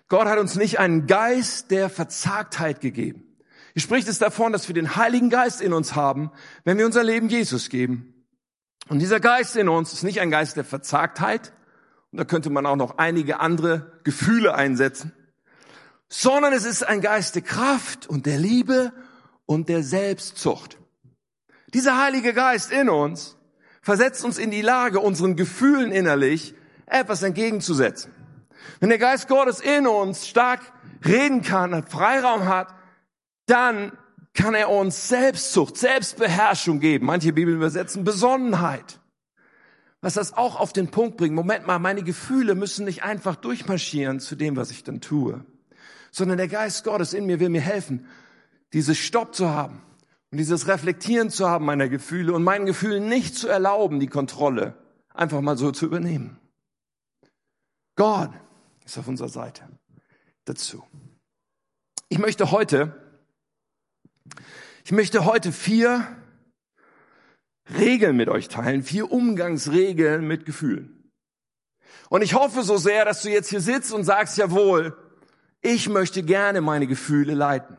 Gott 0.07 0.27
hat 0.27 0.39
uns 0.39 0.55
nicht 0.55 0.79
einen 0.79 1.07
Geist 1.07 1.71
der 1.71 1.89
Verzagtheit 1.89 2.81
gegeben, 2.81 3.29
hier 3.73 3.81
spricht 3.81 4.07
es 4.07 4.19
davon, 4.19 4.51
dass 4.51 4.67
wir 4.67 4.73
den 4.73 4.95
Heiligen 4.95 5.29
Geist 5.29 5.61
in 5.61 5.73
uns 5.73 5.95
haben, 5.95 6.31
wenn 6.63 6.77
wir 6.77 6.85
unser 6.85 7.03
Leben 7.03 7.29
Jesus 7.29 7.69
geben. 7.69 8.25
Und 8.87 8.99
dieser 8.99 9.19
Geist 9.19 9.55
in 9.55 9.69
uns 9.69 9.93
ist 9.93 10.03
nicht 10.03 10.19
ein 10.19 10.31
Geist 10.31 10.57
der 10.57 10.65
Verzagtheit, 10.65 11.53
und 12.11 12.17
da 12.17 12.25
könnte 12.25 12.49
man 12.49 12.65
auch 12.65 12.75
noch 12.75 12.97
einige 12.97 13.39
andere 13.39 13.99
Gefühle 14.03 14.55
einsetzen, 14.55 15.13
sondern 16.07 16.53
es 16.53 16.65
ist 16.65 16.81
ein 16.85 17.01
Geist 17.01 17.35
der 17.35 17.43
Kraft 17.43 18.07
und 18.07 18.25
der 18.25 18.39
Liebe 18.39 18.91
und 19.45 19.69
der 19.69 19.83
Selbstzucht. 19.83 20.79
Dieser 21.73 22.01
Heilige 22.01 22.33
Geist 22.33 22.71
in 22.71 22.89
uns 22.89 23.37
versetzt 23.81 24.25
uns 24.25 24.37
in 24.37 24.51
die 24.51 24.61
Lage, 24.61 24.99
unseren 24.99 25.35
Gefühlen 25.35 25.91
innerlich 25.91 26.55
etwas 26.85 27.21
entgegenzusetzen. 27.21 28.11
Wenn 28.79 28.89
der 28.89 28.97
Geist 28.97 29.27
Gottes 29.27 29.59
in 29.59 29.87
uns 29.87 30.27
stark 30.27 30.61
reden 31.05 31.41
kann, 31.41 31.83
Freiraum 31.83 32.47
hat, 32.47 32.73
dann 33.45 33.91
kann 34.33 34.53
er 34.53 34.69
uns 34.69 35.09
Selbstzucht, 35.09 35.77
Selbstbeherrschung 35.77 36.79
geben. 36.79 37.05
Manche 37.05 37.33
Bibeln 37.33 37.57
übersetzen 37.57 38.03
Besonnenheit. 38.03 38.99
Was 40.01 40.13
das 40.13 40.33
auch 40.33 40.59
auf 40.59 40.71
den 40.71 40.89
Punkt 40.89 41.17
bringt. 41.17 41.35
Moment 41.35 41.67
mal, 41.67 41.77
meine 41.77 42.03
Gefühle 42.03 42.55
müssen 42.55 42.85
nicht 42.85 43.03
einfach 43.03 43.35
durchmarschieren 43.35 44.19
zu 44.19 44.35
dem, 44.35 44.55
was 44.55 44.71
ich 44.71 44.83
dann 44.83 45.01
tue, 45.01 45.43
sondern 46.09 46.37
der 46.37 46.47
Geist 46.47 46.83
Gottes 46.85 47.13
in 47.13 47.25
mir 47.25 47.39
will 47.39 47.49
mir 47.49 47.61
helfen, 47.61 48.07
dieses 48.71 48.97
Stopp 48.97 49.35
zu 49.35 49.49
haben 49.49 49.81
und 50.31 50.37
dieses 50.37 50.67
Reflektieren 50.67 51.29
zu 51.29 51.49
haben 51.49 51.65
meiner 51.65 51.89
Gefühle 51.89 52.33
und 52.33 52.43
meinen 52.43 52.65
Gefühlen 52.65 53.07
nicht 53.09 53.35
zu 53.35 53.47
erlauben, 53.47 53.99
die 53.99 54.07
Kontrolle 54.07 54.75
einfach 55.13 55.41
mal 55.41 55.57
so 55.57 55.71
zu 55.71 55.85
übernehmen. 55.85 56.39
Gott 57.95 58.31
ist 58.85 58.97
auf 58.97 59.07
unserer 59.07 59.29
Seite 59.29 59.67
dazu. 60.45 60.83
Ich 62.09 62.19
möchte 62.19 62.51
heute 62.51 63.09
ich 64.89 64.91
möchte 64.91 65.25
heute 65.25 65.51
vier 65.51 66.07
Regeln 67.77 68.17
mit 68.17 68.27
euch 68.27 68.47
teilen, 68.47 68.81
vier 68.81 69.11
Umgangsregeln 69.11 70.25
mit 70.27 70.47
Gefühlen. 70.47 71.11
Und 72.09 72.23
ich 72.23 72.33
hoffe 72.33 72.63
so 72.63 72.77
sehr, 72.77 73.05
dass 73.05 73.21
du 73.21 73.29
jetzt 73.29 73.49
hier 73.49 73.61
sitzt 73.61 73.93
und 73.93 74.03
sagst, 74.03 74.39
jawohl, 74.39 74.97
ich 75.61 75.89
möchte 75.89 76.23
gerne 76.23 76.61
meine 76.61 76.87
Gefühle 76.87 77.35
leiten. 77.35 77.77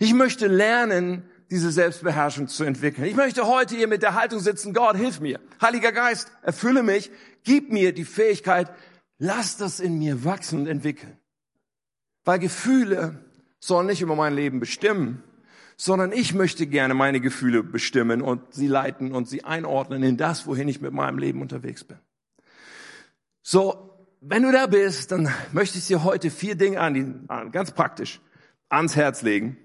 Ich 0.00 0.12
möchte 0.12 0.48
lernen, 0.48 1.29
diese 1.50 1.72
Selbstbeherrschung 1.72 2.48
zu 2.48 2.64
entwickeln. 2.64 3.06
Ich 3.06 3.16
möchte 3.16 3.46
heute 3.46 3.76
hier 3.76 3.88
mit 3.88 4.02
der 4.02 4.14
Haltung 4.14 4.40
sitzen, 4.40 4.72
Gott, 4.72 4.96
hilf 4.96 5.20
mir. 5.20 5.40
Heiliger 5.60 5.92
Geist, 5.92 6.30
erfülle 6.42 6.82
mich, 6.82 7.10
gib 7.44 7.72
mir 7.72 7.92
die 7.92 8.04
Fähigkeit, 8.04 8.70
lass 9.18 9.56
das 9.56 9.80
in 9.80 9.98
mir 9.98 10.24
wachsen 10.24 10.60
und 10.60 10.66
entwickeln. 10.66 11.16
Weil 12.24 12.38
Gefühle 12.38 13.24
sollen 13.58 13.86
nicht 13.86 14.00
über 14.00 14.14
mein 14.14 14.34
Leben 14.34 14.60
bestimmen, 14.60 15.22
sondern 15.76 16.12
ich 16.12 16.34
möchte 16.34 16.66
gerne 16.66 16.94
meine 16.94 17.20
Gefühle 17.20 17.62
bestimmen 17.62 18.22
und 18.22 18.54
sie 18.54 18.66
leiten 18.68 19.12
und 19.12 19.28
sie 19.28 19.44
einordnen 19.44 20.02
in 20.02 20.16
das, 20.16 20.46
wohin 20.46 20.68
ich 20.68 20.80
mit 20.80 20.92
meinem 20.92 21.18
Leben 21.18 21.40
unterwegs 21.40 21.84
bin. 21.84 21.98
So, 23.42 24.06
wenn 24.20 24.42
du 24.42 24.52
da 24.52 24.66
bist, 24.66 25.10
dann 25.12 25.32
möchte 25.52 25.78
ich 25.78 25.86
dir 25.86 26.04
heute 26.04 26.30
vier 26.30 26.54
Dinge 26.54 26.78
an, 26.80 27.50
ganz 27.50 27.72
praktisch 27.72 28.20
ans 28.68 28.94
Herz 28.94 29.22
legen. 29.22 29.56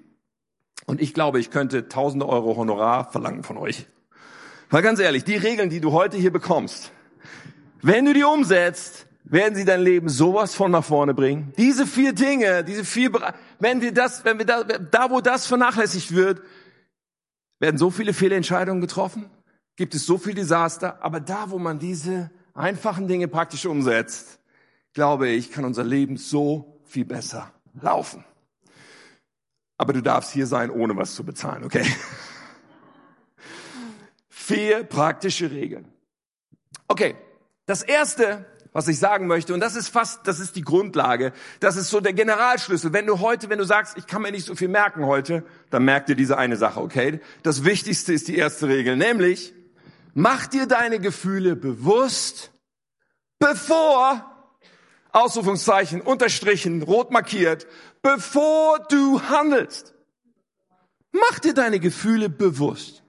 Und 0.86 1.02
ich 1.02 1.13
glaube, 1.13 1.39
ich 1.39 1.52
könnte 1.52 1.88
tausende 1.88 2.28
Euro 2.28 2.56
Honorar 2.56 3.12
verlangen 3.12 3.43
von 3.43 3.58
euch. 3.58 3.88
Weil 4.69 4.82
ganz 4.82 5.00
ehrlich, 5.00 5.24
die 5.24 5.36
Regeln, 5.36 5.69
die 5.69 5.82
du 5.82 5.91
heute 5.91 6.17
hier 6.17 6.32
bekommst, 6.32 6.91
wenn 7.82 8.06
du 8.06 8.13
die 8.13 8.24
umsetzt, 8.24 9.08
werden 9.24 9.56
sie 9.56 9.65
dein 9.65 9.82
Leben 9.82 10.10
sowas 10.10 10.54
von 10.54 10.71
nach 10.71 10.84
vorne 10.84 11.13
bringen. 11.13 11.52
Diese 11.58 11.88
vier 11.88 12.13
Dinge, 12.13 12.63
diese 12.63 12.86
vier, 12.86 13.12
wenn 13.60 13.82
wir 13.82 13.91
das, 13.91 14.24
wenn 14.24 14.38
wir 14.38 14.45
da, 14.45 14.63
da 14.63 15.10
wo 15.10 15.21
das 15.21 15.48
vernachlässigt 15.48 16.13
wird, 16.13 16.41
werden 17.60 17.78
so 17.78 17.89
viele 17.89 18.13
Fehlentscheidungen 18.13 18.82
getroffen, 18.82 19.30
gibt 19.76 19.95
es 19.95 20.06
so 20.06 20.17
viel 20.17 20.36
Desaster, 20.36 21.04
aber 21.04 21.19
da, 21.19 21.50
wo 21.50 21.58
man 21.58 21.80
diese 21.80 22.30
einfachen 22.54 23.08
Dinge 23.08 23.28
praktisch 23.28 23.65
umsetzt, 23.65 24.39
glaube 24.93 25.30
ich, 25.30 25.52
kann 25.52 25.65
unser 25.65 25.84
Leben 25.84 26.17
so 26.17 26.80
viel 26.86 27.06
besser 27.06 27.52
laufen. 27.82 28.24
Aber 29.78 29.94
du 29.94 30.02
darfst 30.02 30.32
hier 30.32 30.48
sein, 30.48 30.70
ohne 30.70 30.96
was 30.96 31.16
zu 31.16 31.24
bezahlen, 31.24 31.64
okay? 31.64 31.86
Vier 34.30 34.84
praktische 34.84 35.52
Regeln. 35.52 35.88
Okay, 36.88 37.16
das 37.66 37.82
erste 37.82 38.46
was 38.76 38.90
ich 38.90 39.00
sagen 39.00 39.28
möchte. 39.28 39.54
Und 39.54 39.62
das 39.62 39.78
ist 39.78 39.88
fast, 39.88 40.28
das 40.28 40.42
ist 40.42 40.58
die 40.58 40.62
Grundlage. 40.62 41.32
Das 41.62 41.78
ist 41.78 41.90
so 41.90 42.02
der 42.02 42.12
Generalschlüssel. 42.12 42.92
Wenn 42.92 43.06
du 43.06 43.22
heute, 43.22 43.50
wenn 43.50 43.58
du 43.58 43.64
sagst, 43.64 43.98
ich 43.98 44.06
kann 44.06 44.22
mir 44.22 44.34
nicht 44.34 44.46
so 44.46 44.54
viel 44.54 44.68
merken 44.68 45.06
heute, 45.06 45.46
dann 45.70 45.86
merk 45.86 46.08
dir 46.08 46.16
diese 46.18 46.38
eine 46.38 46.58
Sache, 46.58 46.82
okay? 46.82 47.22
Das 47.42 47.64
Wichtigste 47.64 48.12
ist 48.12 48.28
die 48.28 48.36
erste 48.36 48.68
Regel, 48.68 48.98
nämlich, 48.98 49.54
mach 50.14 50.48
dir 50.48 50.68
deine 50.68 51.00
Gefühle 51.00 51.56
bewusst, 51.56 52.52
bevor, 53.40 54.30
Ausrufungszeichen, 55.14 56.02
unterstrichen, 56.02 56.82
rot 56.82 57.12
markiert, 57.12 57.68
bevor 58.06 58.78
du 58.88 59.20
handelst. 59.20 59.96
Mach 61.12 61.39
dir 61.39 61.56
deine 61.56 61.80
Gefühle 61.80 62.30
bewusst. 62.30 63.04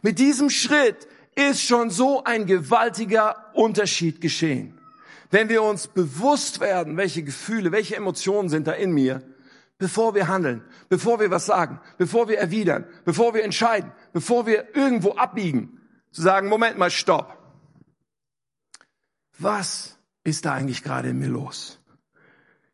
Mit 0.00 0.18
diesem 0.18 0.48
Schritt 0.48 1.06
ist 1.34 1.62
schon 1.62 1.90
so 1.90 2.24
ein 2.24 2.46
gewaltiger 2.46 3.52
Unterschied 3.52 4.22
geschehen. 4.22 4.80
Wenn 5.30 5.50
wir 5.50 5.62
uns 5.62 5.86
bewusst 5.86 6.60
werden, 6.60 6.96
welche 6.96 7.22
Gefühle, 7.22 7.72
welche 7.72 7.96
Emotionen 7.96 8.48
sind 8.48 8.66
da 8.66 8.72
in 8.72 8.92
mir, 8.92 9.22
bevor 9.76 10.14
wir 10.14 10.28
handeln, 10.28 10.64
bevor 10.88 11.20
wir 11.20 11.30
was 11.30 11.44
sagen, 11.44 11.78
bevor 11.98 12.30
wir 12.30 12.38
erwidern, 12.38 12.86
bevor 13.04 13.34
wir 13.34 13.44
entscheiden, 13.44 13.92
bevor 14.14 14.46
wir 14.46 14.74
irgendwo 14.74 15.12
abbiegen, 15.12 15.78
zu 16.10 16.22
sagen, 16.22 16.48
Moment 16.48 16.78
mal, 16.78 16.90
stopp. 16.90 17.36
Was 19.38 19.98
ist 20.24 20.46
da 20.46 20.54
eigentlich 20.54 20.82
gerade 20.82 21.10
in 21.10 21.18
mir 21.18 21.28
los? 21.28 21.80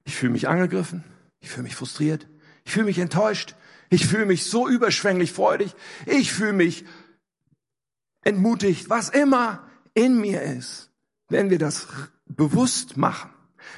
Ich 0.05 0.15
fühle 0.15 0.33
mich 0.33 0.47
angegriffen, 0.47 1.03
ich 1.45 1.51
fühle 1.51 1.65
mich 1.65 1.77
frustriert, 1.77 2.27
ich 2.65 2.73
fühle 2.73 2.87
mich 2.87 2.99
enttäuscht, 2.99 3.55
ich 3.91 4.07
fühle 4.07 4.25
mich 4.25 4.47
so 4.47 4.67
überschwänglich 4.67 5.33
freudig, 5.33 5.75
ich 6.07 6.33
fühle 6.33 6.55
mich 6.55 6.87
entmutigt, 8.23 8.89
was 8.89 9.11
immer 9.11 9.69
in 9.93 10.19
mir 10.19 10.41
ist. 10.41 10.91
Wenn 11.29 11.51
wir 11.51 11.59
das 11.59 11.87
bewusst 12.25 12.97
machen, 12.97 13.31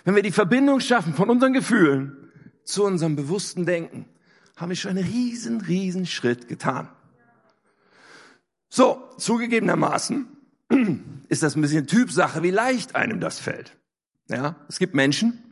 wenn 0.04 0.14
wir 0.14 0.22
die 0.22 0.30
Verbindung 0.30 0.78
schaffen 0.78 1.14
von 1.14 1.28
unseren 1.28 1.52
Gefühlen 1.52 2.30
zu 2.62 2.84
unserem 2.84 3.16
bewussten 3.16 3.66
Denken, 3.66 4.06
haben 4.54 4.68
wir 4.68 4.76
schon 4.76 4.92
einen 4.92 5.04
riesen, 5.04 5.60
riesen 5.60 6.06
Schritt 6.06 6.46
getan. 6.46 6.88
So, 8.68 9.10
zugegebenermaßen 9.18 10.28
ist 11.28 11.42
das 11.42 11.56
ein 11.56 11.62
bisschen 11.62 11.88
Typsache, 11.88 12.44
wie 12.44 12.50
leicht 12.52 12.94
einem 12.94 13.18
das 13.18 13.40
fällt. 13.40 13.76
Ja, 14.28 14.54
es 14.68 14.78
gibt 14.78 14.94
Menschen, 14.94 15.42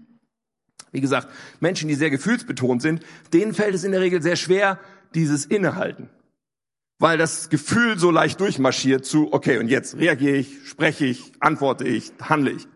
wie 0.95 1.01
gesagt, 1.01 1.29
Menschen, 1.59 1.89
die 1.89 1.97
sehr 1.97 2.09
gefühlsbetont 2.09 2.81
sind, 2.81 3.05
denen 3.33 3.53
fällt 3.53 3.75
es 3.75 3.83
in 3.83 3.91
der 3.91 4.01
Regel 4.01 4.23
sehr 4.23 4.37
schwer, 4.37 4.79
dieses 5.15 5.45
Innehalten. 5.45 6.09
Weil 7.01 7.19
das 7.19 7.51
Gefühl 7.51 7.99
so 7.99 8.13
leicht 8.13 8.41
durchmarschiert 8.41 9.05
zu, 9.05 9.33
okay, 9.33 9.59
und 9.59 9.67
jetzt 9.67 9.97
reagiere 9.97 10.37
ich, 10.37 10.69
spreche 10.69 11.05
ich, 11.05 11.33
antworte 11.41 11.85
ich, 11.85 12.13
handle 12.23 12.53
ich. 12.53 12.69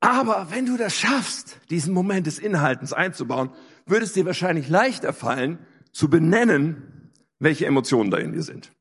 Aber 0.00 0.48
wenn 0.50 0.66
du 0.66 0.76
das 0.76 0.94
schaffst, 0.94 1.58
diesen 1.70 1.94
Moment 1.94 2.26
des 2.26 2.38
Inhaltens 2.38 2.92
einzubauen, 2.92 3.50
würde 3.86 4.04
es 4.04 4.12
dir 4.12 4.26
wahrscheinlich 4.26 4.68
leichter 4.68 5.14
fallen, 5.14 5.58
zu 5.92 6.10
benennen, 6.10 7.10
welche 7.38 7.64
Emotionen 7.64 8.10
da 8.10 8.18
in 8.18 8.32
dir 8.32 8.42
sind. 8.42 8.72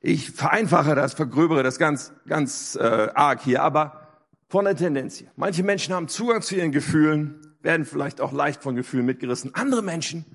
Ich 0.00 0.30
vereinfache 0.30 0.94
das, 0.94 1.12
vergröbere 1.12 1.62
das 1.62 1.78
ganz, 1.78 2.14
ganz 2.26 2.74
äh, 2.74 3.08
arg 3.14 3.42
hier, 3.42 3.62
aber 3.62 4.01
von 4.52 4.66
der 4.66 4.76
Tendenz 4.76 5.16
hier. 5.16 5.30
Manche 5.36 5.62
Menschen 5.62 5.94
haben 5.94 6.08
Zugang 6.08 6.42
zu 6.42 6.54
ihren 6.54 6.72
Gefühlen, 6.72 7.40
werden 7.62 7.86
vielleicht 7.86 8.20
auch 8.20 8.32
leicht 8.32 8.62
von 8.62 8.76
Gefühlen 8.76 9.06
mitgerissen. 9.06 9.54
Andere 9.54 9.80
Menschen 9.80 10.26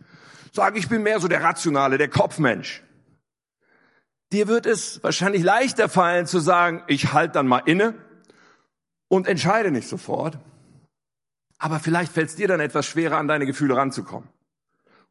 sagen, 0.52 0.76
ich 0.76 0.90
bin 0.90 1.04
mehr 1.04 1.20
so 1.20 1.28
der 1.28 1.44
Rationale, 1.44 2.00
der 2.00 2.08
Kopfmensch. 2.08 2.82
Dir 4.32 4.48
wird 4.48 4.66
es 4.66 5.04
wahrscheinlich 5.04 5.44
leichter 5.44 5.88
fallen 5.88 6.26
zu 6.26 6.40
sagen, 6.40 6.82
ich 6.88 7.14
halte 7.14 7.34
dann 7.34 7.46
mal 7.46 7.62
inne 7.68 7.94
und 9.08 9.28
entscheide 9.28 9.70
nicht 9.70 9.88
sofort. 9.88 10.40
Aber 11.60 11.80
vielleicht 11.80 12.12
fällt 12.12 12.30
es 12.30 12.36
dir 12.36 12.48
dann 12.48 12.60
etwas 12.60 12.88
schwerer, 12.88 13.18
an 13.18 13.28
deine 13.28 13.46
Gefühle 13.46 13.76
ranzukommen 13.76 14.28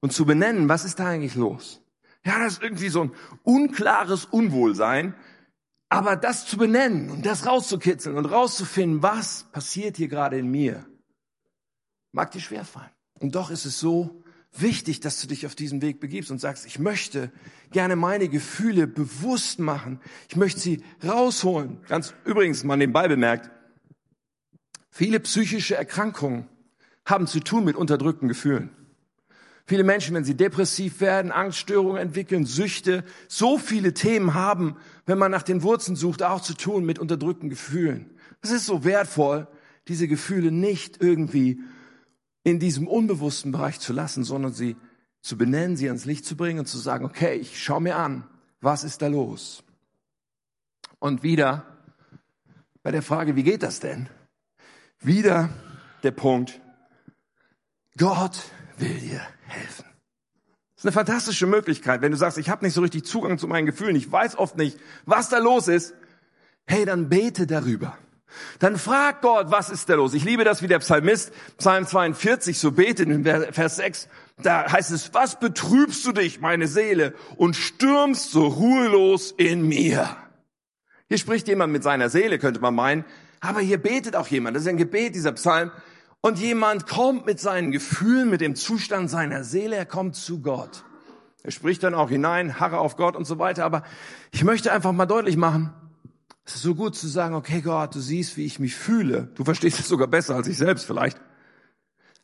und 0.00 0.12
zu 0.12 0.26
benennen, 0.26 0.68
was 0.68 0.84
ist 0.84 0.98
da 0.98 1.06
eigentlich 1.06 1.36
los? 1.36 1.80
Ja, 2.24 2.40
das 2.40 2.54
ist 2.54 2.62
irgendwie 2.64 2.88
so 2.88 3.04
ein 3.04 3.12
unklares 3.44 4.24
Unwohlsein. 4.24 5.14
Aber 5.88 6.16
das 6.16 6.46
zu 6.46 6.56
benennen 6.56 7.10
und 7.10 7.26
das 7.26 7.46
rauszukitzeln 7.46 8.16
und 8.16 8.26
rauszufinden, 8.26 9.02
was 9.02 9.44
passiert 9.52 9.96
hier 9.96 10.08
gerade 10.08 10.38
in 10.38 10.50
mir, 10.50 10.84
mag 12.12 12.32
dir 12.32 12.40
schwerfallen. 12.40 12.90
Und 13.20 13.34
doch 13.34 13.50
ist 13.50 13.64
es 13.64 13.78
so 13.78 14.22
wichtig, 14.52 15.00
dass 15.00 15.20
du 15.20 15.28
dich 15.28 15.46
auf 15.46 15.54
diesen 15.54 15.82
Weg 15.82 16.00
begibst 16.00 16.30
und 16.30 16.40
sagst, 16.40 16.66
ich 16.66 16.78
möchte 16.78 17.30
gerne 17.70 17.94
meine 17.96 18.28
Gefühle 18.28 18.86
bewusst 18.86 19.58
machen. 19.58 20.00
Ich 20.28 20.36
möchte 20.36 20.60
sie 20.60 20.82
rausholen. 21.04 21.80
Ganz 21.88 22.14
übrigens, 22.24 22.64
man 22.64 22.78
nebenbei 22.78 23.06
bemerkt, 23.08 23.50
viele 24.90 25.20
psychische 25.20 25.76
Erkrankungen 25.76 26.48
haben 27.04 27.26
zu 27.26 27.40
tun 27.40 27.64
mit 27.64 27.76
unterdrückten 27.76 28.28
Gefühlen. 28.28 28.70
Viele 29.68 29.82
Menschen, 29.82 30.14
wenn 30.14 30.24
sie 30.24 30.36
depressiv 30.36 31.00
werden, 31.00 31.32
Angststörungen 31.32 32.00
entwickeln, 32.00 32.46
Süchte, 32.46 33.04
so 33.26 33.58
viele 33.58 33.94
Themen 33.94 34.34
haben, 34.34 34.76
wenn 35.06 35.18
man 35.18 35.30
nach 35.30 35.42
den 35.42 35.62
Wurzeln 35.62 35.96
sucht, 35.96 36.22
auch 36.22 36.42
zu 36.42 36.54
tun 36.54 36.84
mit 36.84 36.98
unterdrückten 36.98 37.48
Gefühlen. 37.48 38.10
Es 38.42 38.50
ist 38.50 38.66
so 38.66 38.84
wertvoll, 38.84 39.48
diese 39.88 40.08
Gefühle 40.08 40.50
nicht 40.50 41.00
irgendwie 41.00 41.60
in 42.42 42.58
diesem 42.58 42.86
unbewussten 42.86 43.52
Bereich 43.52 43.80
zu 43.80 43.92
lassen, 43.92 44.24
sondern 44.24 44.52
sie 44.52 44.76
zu 45.22 45.38
benennen, 45.38 45.76
sie 45.76 45.88
ans 45.88 46.04
Licht 46.04 46.24
zu 46.24 46.36
bringen 46.36 46.60
und 46.60 46.66
zu 46.66 46.78
sagen, 46.78 47.04
okay, 47.04 47.34
ich 47.34 47.62
schau 47.62 47.80
mir 47.80 47.96
an, 47.96 48.24
was 48.60 48.84
ist 48.84 49.02
da 49.02 49.06
los? 49.06 49.64
Und 50.98 51.22
wieder 51.22 51.64
bei 52.82 52.90
der 52.90 53.02
Frage, 53.02 53.36
wie 53.36 53.42
geht 53.42 53.62
das 53.62 53.80
denn? 53.80 54.08
Wieder 55.00 55.50
der 56.02 56.12
Punkt, 56.12 56.60
Gott 57.96 58.44
will 58.78 58.98
dir 58.98 59.20
helfen. 59.46 59.95
Eine 60.86 60.92
fantastische 60.92 61.48
Möglichkeit, 61.48 62.00
wenn 62.00 62.12
du 62.12 62.16
sagst, 62.16 62.38
ich 62.38 62.48
habe 62.48 62.64
nicht 62.64 62.72
so 62.72 62.80
richtig 62.80 63.04
Zugang 63.04 63.38
zu 63.38 63.48
meinen 63.48 63.66
Gefühlen, 63.66 63.96
ich 63.96 64.12
weiß 64.12 64.38
oft 64.38 64.56
nicht, 64.56 64.78
was 65.04 65.28
da 65.28 65.38
los 65.38 65.66
ist. 65.66 65.94
Hey, 66.64 66.84
dann 66.84 67.08
bete 67.08 67.48
darüber. 67.48 67.98
Dann 68.60 68.78
frag 68.78 69.20
Gott, 69.20 69.50
was 69.50 69.68
ist 69.68 69.88
da 69.88 69.94
los? 69.94 70.14
Ich 70.14 70.22
liebe 70.22 70.44
das, 70.44 70.62
wie 70.62 70.68
der 70.68 70.78
Psalmist, 70.78 71.32
Psalm 71.58 71.88
42, 71.88 72.56
so 72.56 72.70
betet 72.70 73.08
in 73.08 73.24
Vers 73.24 73.76
6. 73.76 74.08
Da 74.44 74.70
heißt 74.70 74.92
es, 74.92 75.12
was 75.12 75.40
betrübst 75.40 76.06
du 76.06 76.12
dich, 76.12 76.40
meine 76.40 76.68
Seele, 76.68 77.14
und 77.36 77.56
stürmst 77.56 78.30
so 78.30 78.46
ruhelos 78.46 79.32
in 79.36 79.66
mir? 79.66 80.16
Hier 81.08 81.18
spricht 81.18 81.48
jemand 81.48 81.72
mit 81.72 81.82
seiner 81.82 82.10
Seele, 82.10 82.38
könnte 82.38 82.60
man 82.60 82.76
meinen. 82.76 83.04
Aber 83.40 83.58
hier 83.58 83.78
betet 83.78 84.14
auch 84.14 84.28
jemand. 84.28 84.54
Das 84.54 84.62
ist 84.62 84.68
ein 84.68 84.76
Gebet, 84.76 85.16
dieser 85.16 85.32
Psalm. 85.32 85.72
Und 86.26 86.40
jemand 86.40 86.88
kommt 86.88 87.24
mit 87.24 87.38
seinen 87.38 87.70
Gefühlen, 87.70 88.28
mit 88.28 88.40
dem 88.40 88.56
Zustand 88.56 89.08
seiner 89.08 89.44
Seele, 89.44 89.76
er 89.76 89.86
kommt 89.86 90.16
zu 90.16 90.40
Gott. 90.40 90.82
Er 91.44 91.52
spricht 91.52 91.84
dann 91.84 91.94
auch 91.94 92.08
hinein, 92.08 92.58
harre 92.58 92.78
auf 92.78 92.96
Gott 92.96 93.14
und 93.14 93.26
so 93.26 93.38
weiter. 93.38 93.64
Aber 93.64 93.84
ich 94.32 94.42
möchte 94.42 94.72
einfach 94.72 94.90
mal 94.90 95.06
deutlich 95.06 95.36
machen, 95.36 95.72
es 96.44 96.56
ist 96.56 96.62
so 96.62 96.74
gut 96.74 96.96
zu 96.96 97.06
sagen, 97.06 97.36
okay 97.36 97.60
Gott, 97.60 97.94
du 97.94 98.00
siehst, 98.00 98.36
wie 98.36 98.44
ich 98.44 98.58
mich 98.58 98.74
fühle. 98.74 99.28
Du 99.36 99.44
verstehst 99.44 99.78
es 99.78 99.86
sogar 99.86 100.08
besser 100.08 100.34
als 100.34 100.48
ich 100.48 100.56
selbst 100.56 100.84
vielleicht. 100.84 101.20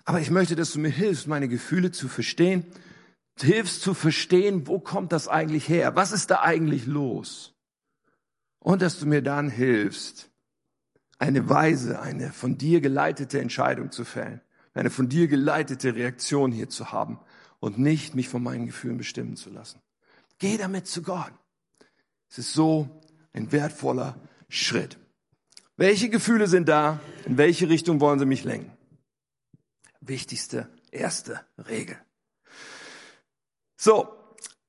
Aber 0.04 0.18
ich 0.18 0.32
möchte, 0.32 0.56
dass 0.56 0.72
du 0.72 0.80
mir 0.80 0.90
hilfst, 0.90 1.28
meine 1.28 1.46
Gefühle 1.46 1.92
zu 1.92 2.08
verstehen. 2.08 2.66
Hilfst 3.40 3.82
zu 3.82 3.94
verstehen, 3.94 4.66
wo 4.66 4.80
kommt 4.80 5.12
das 5.12 5.28
eigentlich 5.28 5.68
her? 5.68 5.94
Was 5.94 6.10
ist 6.10 6.32
da 6.32 6.40
eigentlich 6.40 6.86
los? 6.86 7.54
Und 8.58 8.82
dass 8.82 8.98
du 8.98 9.06
mir 9.06 9.22
dann 9.22 9.48
hilfst, 9.48 10.31
eine 11.22 11.48
weise, 11.48 12.00
eine 12.00 12.32
von 12.32 12.58
dir 12.58 12.80
geleitete 12.80 13.40
Entscheidung 13.40 13.92
zu 13.92 14.04
fällen, 14.04 14.40
eine 14.74 14.90
von 14.90 15.08
dir 15.08 15.28
geleitete 15.28 15.94
Reaktion 15.94 16.50
hier 16.50 16.68
zu 16.68 16.90
haben 16.90 17.20
und 17.60 17.78
nicht 17.78 18.16
mich 18.16 18.28
von 18.28 18.42
meinen 18.42 18.66
Gefühlen 18.66 18.98
bestimmen 18.98 19.36
zu 19.36 19.48
lassen. 19.48 19.80
Geh 20.40 20.56
damit 20.56 20.88
zu 20.88 21.00
Gott. 21.00 21.32
Es 22.28 22.38
ist 22.38 22.52
so 22.52 23.00
ein 23.32 23.52
wertvoller 23.52 24.16
Schritt. 24.48 24.98
Welche 25.76 26.08
Gefühle 26.08 26.48
sind 26.48 26.68
da? 26.68 26.98
In 27.24 27.38
welche 27.38 27.68
Richtung 27.68 28.00
wollen 28.00 28.18
sie 28.18 28.26
mich 28.26 28.42
lenken? 28.42 28.76
Wichtigste, 30.00 30.68
erste 30.90 31.40
Regel. 31.56 31.98
So, 33.76 34.08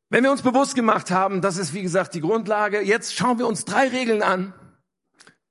wenn 0.09 0.23
wir 0.23 0.31
uns 0.31 0.43
bewusst 0.43 0.75
gemacht 0.75 1.09
haben, 1.09 1.41
das 1.41 1.57
ist 1.57 1.73
wie 1.73 1.81
gesagt 1.81 2.13
die 2.13 2.21
Grundlage, 2.21 2.79
jetzt 2.81 3.15
schauen 3.15 3.39
wir 3.39 3.47
uns 3.47 3.65
drei 3.65 3.87
Regeln 3.87 4.21
an, 4.21 4.53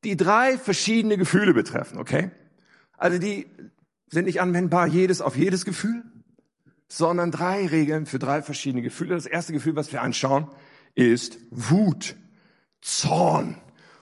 die 0.05 0.17
drei 0.17 0.59
verschiedene 0.59 1.17
Gefühle 1.17 1.55
betreffen, 1.55 1.99
okay? 1.99 2.31
Also 2.97 3.19
die 3.19 3.47
sind 4.09 4.27
nicht 4.27 4.41
anwendbar 4.41 4.87
jedes 4.87 5.21
auf 5.21 5.37
jedes 5.37 5.65
Gefühl, 5.65 6.03
sondern 6.89 7.31
drei 7.31 7.67
Regeln 7.67 8.07
für 8.07 8.19
drei 8.19 8.43
verschiedene 8.43 8.83
Gefühle. 8.83 9.15
Das 9.15 9.27
erste 9.27 9.53
Gefühl, 9.53 9.77
was 9.77 9.93
wir 9.93 10.03
anschauen, 10.03 10.49
ist 10.95 11.39
Wut, 11.51 12.17
Zorn. 12.81 13.57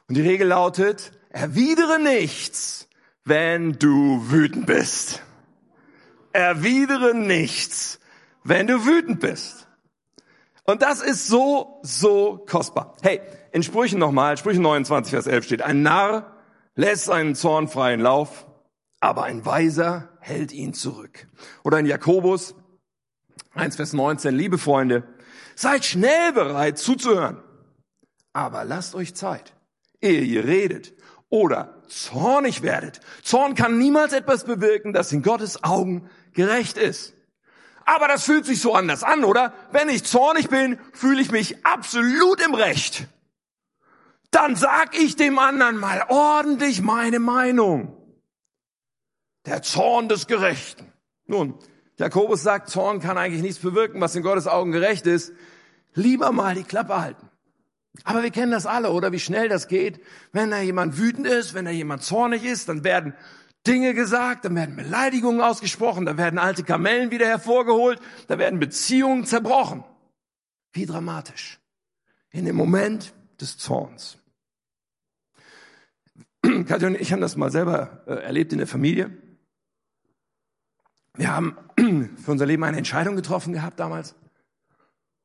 Und 0.08 0.16
die 0.16 0.22
Regel 0.22 0.48
lautet, 0.48 1.12
erwidere 1.28 2.00
nichts, 2.00 2.88
wenn 3.24 3.74
du 3.74 4.30
wütend 4.30 4.66
bist. 4.66 5.22
Erwidere 6.32 7.14
nichts, 7.14 8.00
wenn 8.42 8.66
du 8.66 8.84
wütend 8.86 9.20
bist. 9.20 9.68
Und 10.64 10.82
das 10.82 11.00
ist 11.00 11.28
so, 11.28 11.80
so 11.82 12.44
kostbar. 12.48 12.96
Hey, 13.02 13.20
in 13.52 13.62
Sprüchen 13.62 13.98
nochmal, 13.98 14.36
Sprüchen 14.36 14.62
29, 14.62 15.10
Vers 15.10 15.26
11 15.26 15.44
steht, 15.44 15.62
ein 15.62 15.82
Narr 15.82 16.36
lässt 16.74 17.04
seinen 17.04 17.34
Zorn 17.34 17.68
freien 17.68 18.00
Lauf, 18.00 18.46
aber 19.00 19.24
ein 19.24 19.44
Weiser 19.44 20.08
hält 20.20 20.52
ihn 20.52 20.74
zurück. 20.74 21.26
Oder 21.64 21.78
in 21.78 21.86
Jakobus 21.86 22.54
1, 23.54 23.76
Vers 23.76 23.92
19, 23.92 24.34
liebe 24.34 24.58
Freunde, 24.58 25.04
seid 25.54 25.84
schnell 25.84 26.32
bereit 26.32 26.78
zuzuhören, 26.78 27.42
aber 28.32 28.64
lasst 28.64 28.94
euch 28.94 29.14
Zeit, 29.14 29.54
ehe 30.00 30.22
ihr 30.22 30.44
redet 30.44 30.94
oder 31.28 31.82
zornig 31.88 32.62
werdet. 32.62 33.00
Zorn 33.22 33.54
kann 33.54 33.78
niemals 33.78 34.12
etwas 34.12 34.44
bewirken, 34.44 34.92
das 34.92 35.12
in 35.12 35.22
Gottes 35.22 35.64
Augen 35.64 36.08
gerecht 36.32 36.78
ist. 36.78 37.14
Aber 37.84 38.06
das 38.06 38.24
fühlt 38.24 38.46
sich 38.46 38.60
so 38.60 38.74
anders 38.74 39.02
an, 39.02 39.24
oder? 39.24 39.52
Wenn 39.72 39.88
ich 39.88 40.04
zornig 40.04 40.48
bin, 40.48 40.78
fühle 40.92 41.20
ich 41.20 41.32
mich 41.32 41.64
absolut 41.66 42.40
im 42.44 42.54
Recht. 42.54 43.08
Dann 44.30 44.56
sag 44.56 44.96
ich 44.96 45.16
dem 45.16 45.38
anderen 45.38 45.76
mal 45.76 46.04
ordentlich 46.08 46.82
meine 46.82 47.18
Meinung. 47.18 47.96
Der 49.46 49.62
Zorn 49.62 50.08
des 50.08 50.26
Gerechten. 50.26 50.92
Nun, 51.26 51.54
Jakobus 51.96 52.42
sagt, 52.42 52.70
Zorn 52.70 53.00
kann 53.00 53.18
eigentlich 53.18 53.42
nichts 53.42 53.58
bewirken, 53.58 54.00
was 54.00 54.14
in 54.14 54.22
Gottes 54.22 54.46
Augen 54.46 54.72
gerecht 54.72 55.06
ist. 55.06 55.32
Lieber 55.94 56.32
mal 56.32 56.54
die 56.54 56.64
Klappe 56.64 57.00
halten. 57.00 57.28
Aber 58.04 58.22
wir 58.22 58.30
kennen 58.30 58.52
das 58.52 58.66
alle, 58.66 58.90
oder 58.90 59.12
wie 59.12 59.18
schnell 59.18 59.48
das 59.48 59.68
geht. 59.68 60.00
Wenn 60.32 60.50
da 60.50 60.60
jemand 60.60 60.96
wütend 60.98 61.26
ist, 61.26 61.54
wenn 61.54 61.64
da 61.64 61.70
jemand 61.70 62.02
zornig 62.02 62.44
ist, 62.44 62.68
dann 62.68 62.84
werden 62.84 63.14
Dinge 63.66 63.94
gesagt, 63.94 64.44
dann 64.44 64.54
werden 64.54 64.76
Beleidigungen 64.76 65.40
ausgesprochen, 65.40 66.06
da 66.06 66.16
werden 66.16 66.38
alte 66.38 66.62
Kamellen 66.62 67.10
wieder 67.10 67.26
hervorgeholt, 67.26 68.00
da 68.28 68.38
werden 68.38 68.58
Beziehungen 68.58 69.26
zerbrochen. 69.26 69.84
Wie 70.72 70.86
dramatisch. 70.86 71.58
In 72.30 72.44
dem 72.44 72.56
Moment 72.56 73.12
des 73.40 73.58
Zorns. 73.58 74.19
Katja 76.66 76.88
und 76.88 77.00
ich 77.00 77.12
haben 77.12 77.20
das 77.20 77.37
mal 77.37 77.50
selber 77.50 78.03
äh, 78.07 78.14
erlebt 78.14 78.53
in 78.53 78.59
der 78.59 78.66
Familie. 78.66 79.11
Wir 81.14 81.35
haben 81.35 81.57
für 82.16 82.31
unser 82.31 82.46
Leben 82.46 82.64
eine 82.64 82.79
Entscheidung 82.79 83.16
getroffen 83.16 83.53
gehabt 83.53 83.79
damals. 83.81 84.14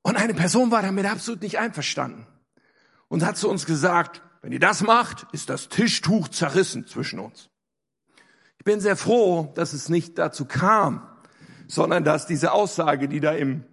Und 0.01 0.17
eine 0.17 0.33
Person 0.33 0.71
war 0.71 0.81
damit 0.81 1.05
absolut 1.05 1.41
nicht 1.41 1.57
einverstanden 1.57 2.27
und 3.07 3.25
hat 3.25 3.37
zu 3.37 3.49
uns 3.49 3.65
gesagt, 3.65 4.21
wenn 4.41 4.51
ihr 4.51 4.59
das 4.59 4.83
macht, 4.83 5.25
ist 5.31 5.49
das 5.49 5.69
Tischtuch 5.69 6.27
zerrissen 6.27 6.85
zwischen 6.85 7.19
uns. 7.19 7.49
Ich 8.59 8.65
bin 8.65 8.79
sehr 8.79 8.95
froh, 8.95 9.51
dass 9.55 9.73
es 9.73 9.89
nicht 9.89 10.17
dazu 10.19 10.45
kam, 10.45 11.07
sondern 11.67 12.03
dass 12.03 12.27
diese 12.27 12.51
Aussage, 12.51 13.07
die 13.07 13.19
da 13.19 13.31
im 13.31 13.63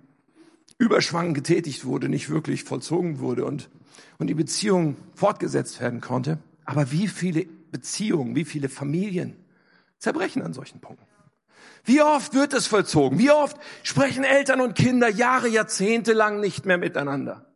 Überschwang 0.79 1.35
getätigt 1.35 1.85
wurde, 1.85 2.09
nicht 2.09 2.31
wirklich 2.31 2.65
vollzogen 2.65 3.19
wurde 3.19 3.45
und, 3.45 3.69
und 4.19 4.29
die 4.29 4.35
Beziehung 4.35 4.97
fortgesetzt 5.15 5.81
werden 5.81 6.01
konnte. 6.01 6.39
Aber 6.65 6.91
wie 6.93 7.09
viele 7.09 7.45
Beziehungen, 7.45 8.37
wie 8.37 8.45
viele 8.45 8.69
Familien 8.69 9.37
zerbrechen 9.99 10.43
an 10.43 10.53
solchen 10.53 10.81
Punkten? 10.81 11.07
Wie 11.85 12.01
oft 12.01 12.35
wird 12.35 12.53
es 12.53 12.67
vollzogen? 12.67 13.19
Wie 13.19 13.31
oft 13.31 13.57
sprechen 13.83 14.25
Eltern 14.25 14.61
und 14.61 14.75
Kinder 14.75 15.09
Jahre, 15.09 15.49
Jahrzehnte 15.49 16.13
lang 16.13 16.41
nicht 16.41 16.65
mehr 16.65 16.79
miteinander? 16.79 17.53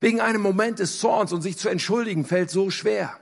Wegen 0.00 0.20
einem 0.20 0.42
Moment 0.42 0.78
des 0.78 0.98
Zorns 0.98 1.32
und 1.32 1.42
sich 1.42 1.56
zu 1.56 1.68
entschuldigen 1.68 2.24
fällt 2.24 2.50
so 2.50 2.70
schwer. 2.70 3.18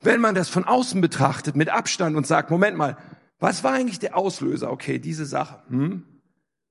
Wenn 0.00 0.20
man 0.20 0.34
das 0.34 0.48
von 0.48 0.64
außen 0.64 1.00
betrachtet, 1.00 1.56
mit 1.56 1.68
Abstand 1.68 2.16
und 2.16 2.26
sagt, 2.26 2.50
Moment 2.50 2.76
mal, 2.76 2.96
was 3.38 3.64
war 3.64 3.72
eigentlich 3.72 3.98
der 3.98 4.16
Auslöser? 4.16 4.70
Okay, 4.70 4.98
diese 4.98 5.26
Sache. 5.26 5.62
Hm? 5.68 6.04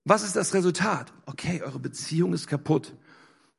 Was 0.05 0.23
ist 0.23 0.35
das 0.35 0.53
Resultat? 0.53 1.13
Okay, 1.25 1.61
eure 1.63 1.79
Beziehung 1.79 2.33
ist 2.33 2.47
kaputt. 2.47 2.93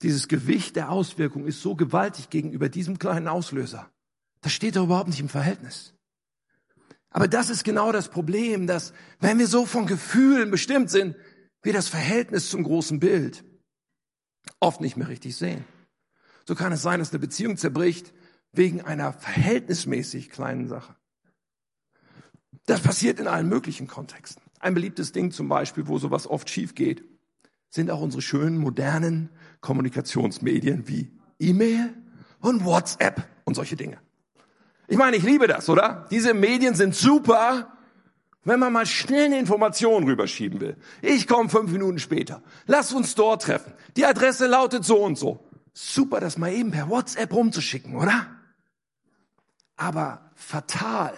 Dieses 0.04 0.28
Gewicht 0.28 0.76
der 0.76 0.90
Auswirkung 0.90 1.46
ist 1.46 1.62
so 1.62 1.74
gewaltig 1.74 2.28
gegenüber 2.28 2.68
diesem 2.68 2.98
kleinen 2.98 3.26
Auslöser. 3.26 3.90
Das 4.42 4.52
steht 4.52 4.76
doch 4.76 4.84
überhaupt 4.84 5.08
nicht 5.08 5.18
im 5.18 5.30
Verhältnis. 5.30 5.94
Aber 7.08 7.26
das 7.26 7.48
ist 7.48 7.64
genau 7.64 7.90
das 7.90 8.10
Problem, 8.10 8.66
dass 8.66 8.92
wenn 9.20 9.38
wir 9.38 9.46
so 9.46 9.64
von 9.64 9.86
Gefühlen 9.86 10.50
bestimmt 10.50 10.90
sind, 10.90 11.16
wir 11.62 11.72
das 11.72 11.88
Verhältnis 11.88 12.50
zum 12.50 12.64
großen 12.64 13.00
Bild 13.00 13.44
oft 14.60 14.82
nicht 14.82 14.98
mehr 14.98 15.08
richtig 15.08 15.36
sehen. 15.36 15.64
So 16.46 16.54
kann 16.54 16.72
es 16.72 16.82
sein, 16.82 17.00
dass 17.00 17.12
eine 17.12 17.20
Beziehung 17.20 17.56
zerbricht 17.56 18.12
wegen 18.52 18.82
einer 18.82 19.14
verhältnismäßig 19.14 20.28
kleinen 20.28 20.68
Sache. 20.68 20.94
Das 22.66 22.82
passiert 22.82 23.20
in 23.20 23.26
allen 23.26 23.48
möglichen 23.48 23.86
Kontexten. 23.86 24.42
Ein 24.60 24.74
beliebtes 24.74 25.12
Ding 25.12 25.30
zum 25.30 25.48
Beispiel, 25.48 25.88
wo 25.88 25.98
sowas 25.98 26.26
oft 26.26 26.50
schief 26.50 26.74
geht, 26.74 27.04
sind 27.70 27.90
auch 27.90 28.02
unsere 28.02 28.20
schönen 28.20 28.58
modernen 28.58 29.30
Kommunikationsmedien 29.64 30.86
wie 30.86 31.10
E-Mail 31.38 31.94
und 32.40 32.64
WhatsApp 32.64 33.26
und 33.44 33.54
solche 33.54 33.76
Dinge. 33.76 33.98
Ich 34.86 34.98
meine, 34.98 35.16
ich 35.16 35.22
liebe 35.22 35.46
das, 35.46 35.68
oder? 35.70 36.06
Diese 36.10 36.34
Medien 36.34 36.74
sind 36.74 36.94
super, 36.94 37.72
wenn 38.44 38.60
man 38.60 38.74
mal 38.74 38.84
schnell 38.84 39.24
eine 39.24 39.38
Information 39.38 40.04
rüberschieben 40.04 40.60
will. 40.60 40.76
Ich 41.00 41.26
komme 41.26 41.48
fünf 41.48 41.72
Minuten 41.72 41.98
später. 41.98 42.42
Lass 42.66 42.92
uns 42.92 43.14
dort 43.14 43.42
treffen. 43.42 43.72
Die 43.96 44.04
Adresse 44.04 44.46
lautet 44.46 44.84
so 44.84 45.02
und 45.02 45.16
so. 45.16 45.48
Super, 45.72 46.20
das 46.20 46.36
mal 46.36 46.52
eben 46.52 46.70
per 46.70 46.90
WhatsApp 46.90 47.32
rumzuschicken, 47.32 47.96
oder? 47.96 48.26
Aber 49.76 50.30
fatal, 50.34 51.14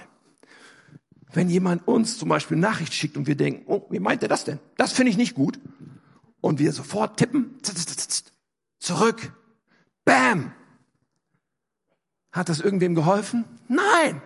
wenn 1.33 1.51
jemand 1.51 1.89
uns 1.89 2.17
zum 2.17 2.29
Beispiel 2.29 2.57
Nachricht 2.57 2.95
schickt 2.95 3.17
und 3.17 3.27
wir 3.27 3.37
denken, 3.37 3.65
oh, 3.67 3.87
wie 3.91 3.99
meint 3.99 4.23
er 4.23 4.29
das 4.29 4.45
denn? 4.45 4.61
Das 4.77 4.93
finde 4.93 5.11
ich 5.11 5.17
nicht 5.17 5.35
gut. 5.35 5.59
Und 6.41 6.61
wir 6.61 6.73
sofort 6.73 7.19
tippen, 7.19 7.59
zurück, 8.87 9.33
bam, 10.05 10.53
hat 12.33 12.49
das 12.49 12.61
irgendwem 12.61 12.94
geholfen? 12.94 13.44
Nein. 13.68 14.22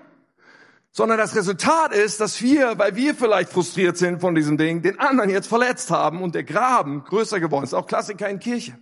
Sondern 0.93 1.19
das 1.19 1.37
Resultat 1.37 1.95
ist, 1.95 2.21
dass 2.21 2.43
wir, 2.43 2.77
weil 2.79 2.97
wir 2.97 3.15
vielleicht 3.15 3.51
frustriert 3.51 3.97
sind 3.97 4.21
von 4.21 4.35
diesem 4.35 4.59
Ding, 4.59 4.83
den 4.83 4.99
anderen 4.99 5.31
jetzt 5.31 5.47
verletzt 5.47 5.91
haben 5.91 6.21
und 6.21 6.35
der 6.35 6.43
Graben 6.43 7.05
größer 7.05 7.39
geworden 7.39 7.65
ist. 7.65 7.75
Auch 7.75 7.87
Klassiker 7.87 8.29
in 8.29 8.41
Kirche. 8.41 8.77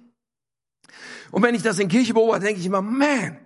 Und 1.30 1.42
wenn 1.42 1.54
ich 1.54 1.62
das 1.62 1.78
in 1.78 1.88
Kirche 1.88 2.14
beobachte, 2.14 2.46
denke 2.46 2.60
ich 2.60 2.66
immer, 2.66 2.80
man, 2.80 3.38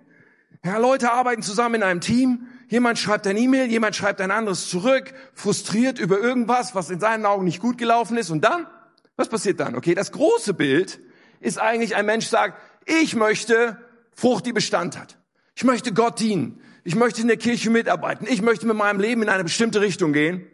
ja, 0.63 0.77
Leute 0.77 1.11
arbeiten 1.11 1.41
zusammen 1.41 1.75
in 1.75 1.83
einem 1.83 1.99
Team. 1.99 2.47
Jemand 2.69 2.97
schreibt 2.97 3.27
ein 3.27 3.35
E-Mail, 3.35 3.69
jemand 3.69 3.97
schreibt 3.97 4.21
ein 4.21 4.31
anderes 4.31 4.69
zurück, 4.69 5.13
frustriert 5.33 5.99
über 5.99 6.17
irgendwas, 6.19 6.73
was 6.73 6.89
in 6.89 7.01
seinen 7.01 7.25
Augen 7.25 7.43
nicht 7.43 7.59
gut 7.59 7.77
gelaufen 7.77 8.15
ist. 8.15 8.29
Und 8.29 8.45
dann, 8.45 8.65
was 9.17 9.27
passiert 9.27 9.59
dann? 9.59 9.75
Okay, 9.75 9.93
das 9.93 10.13
große 10.13 10.53
Bild 10.53 11.01
ist 11.43 11.59
eigentlich 11.59 11.95
ein 11.95 12.05
Mensch 12.05 12.27
sagt, 12.27 12.59
ich 12.85 13.15
möchte 13.15 13.77
Frucht, 14.11 14.45
die 14.45 14.53
Bestand 14.53 14.97
hat. 14.97 15.17
Ich 15.55 15.63
möchte 15.63 15.93
Gott 15.93 16.19
dienen. 16.19 16.59
Ich 16.83 16.95
möchte 16.95 17.21
in 17.21 17.27
der 17.27 17.37
Kirche 17.37 17.69
mitarbeiten. 17.69 18.27
Ich 18.29 18.41
möchte 18.41 18.65
mit 18.65 18.75
meinem 18.75 18.99
Leben 18.99 19.21
in 19.21 19.29
eine 19.29 19.43
bestimmte 19.43 19.81
Richtung 19.81 20.13
gehen. 20.13 20.47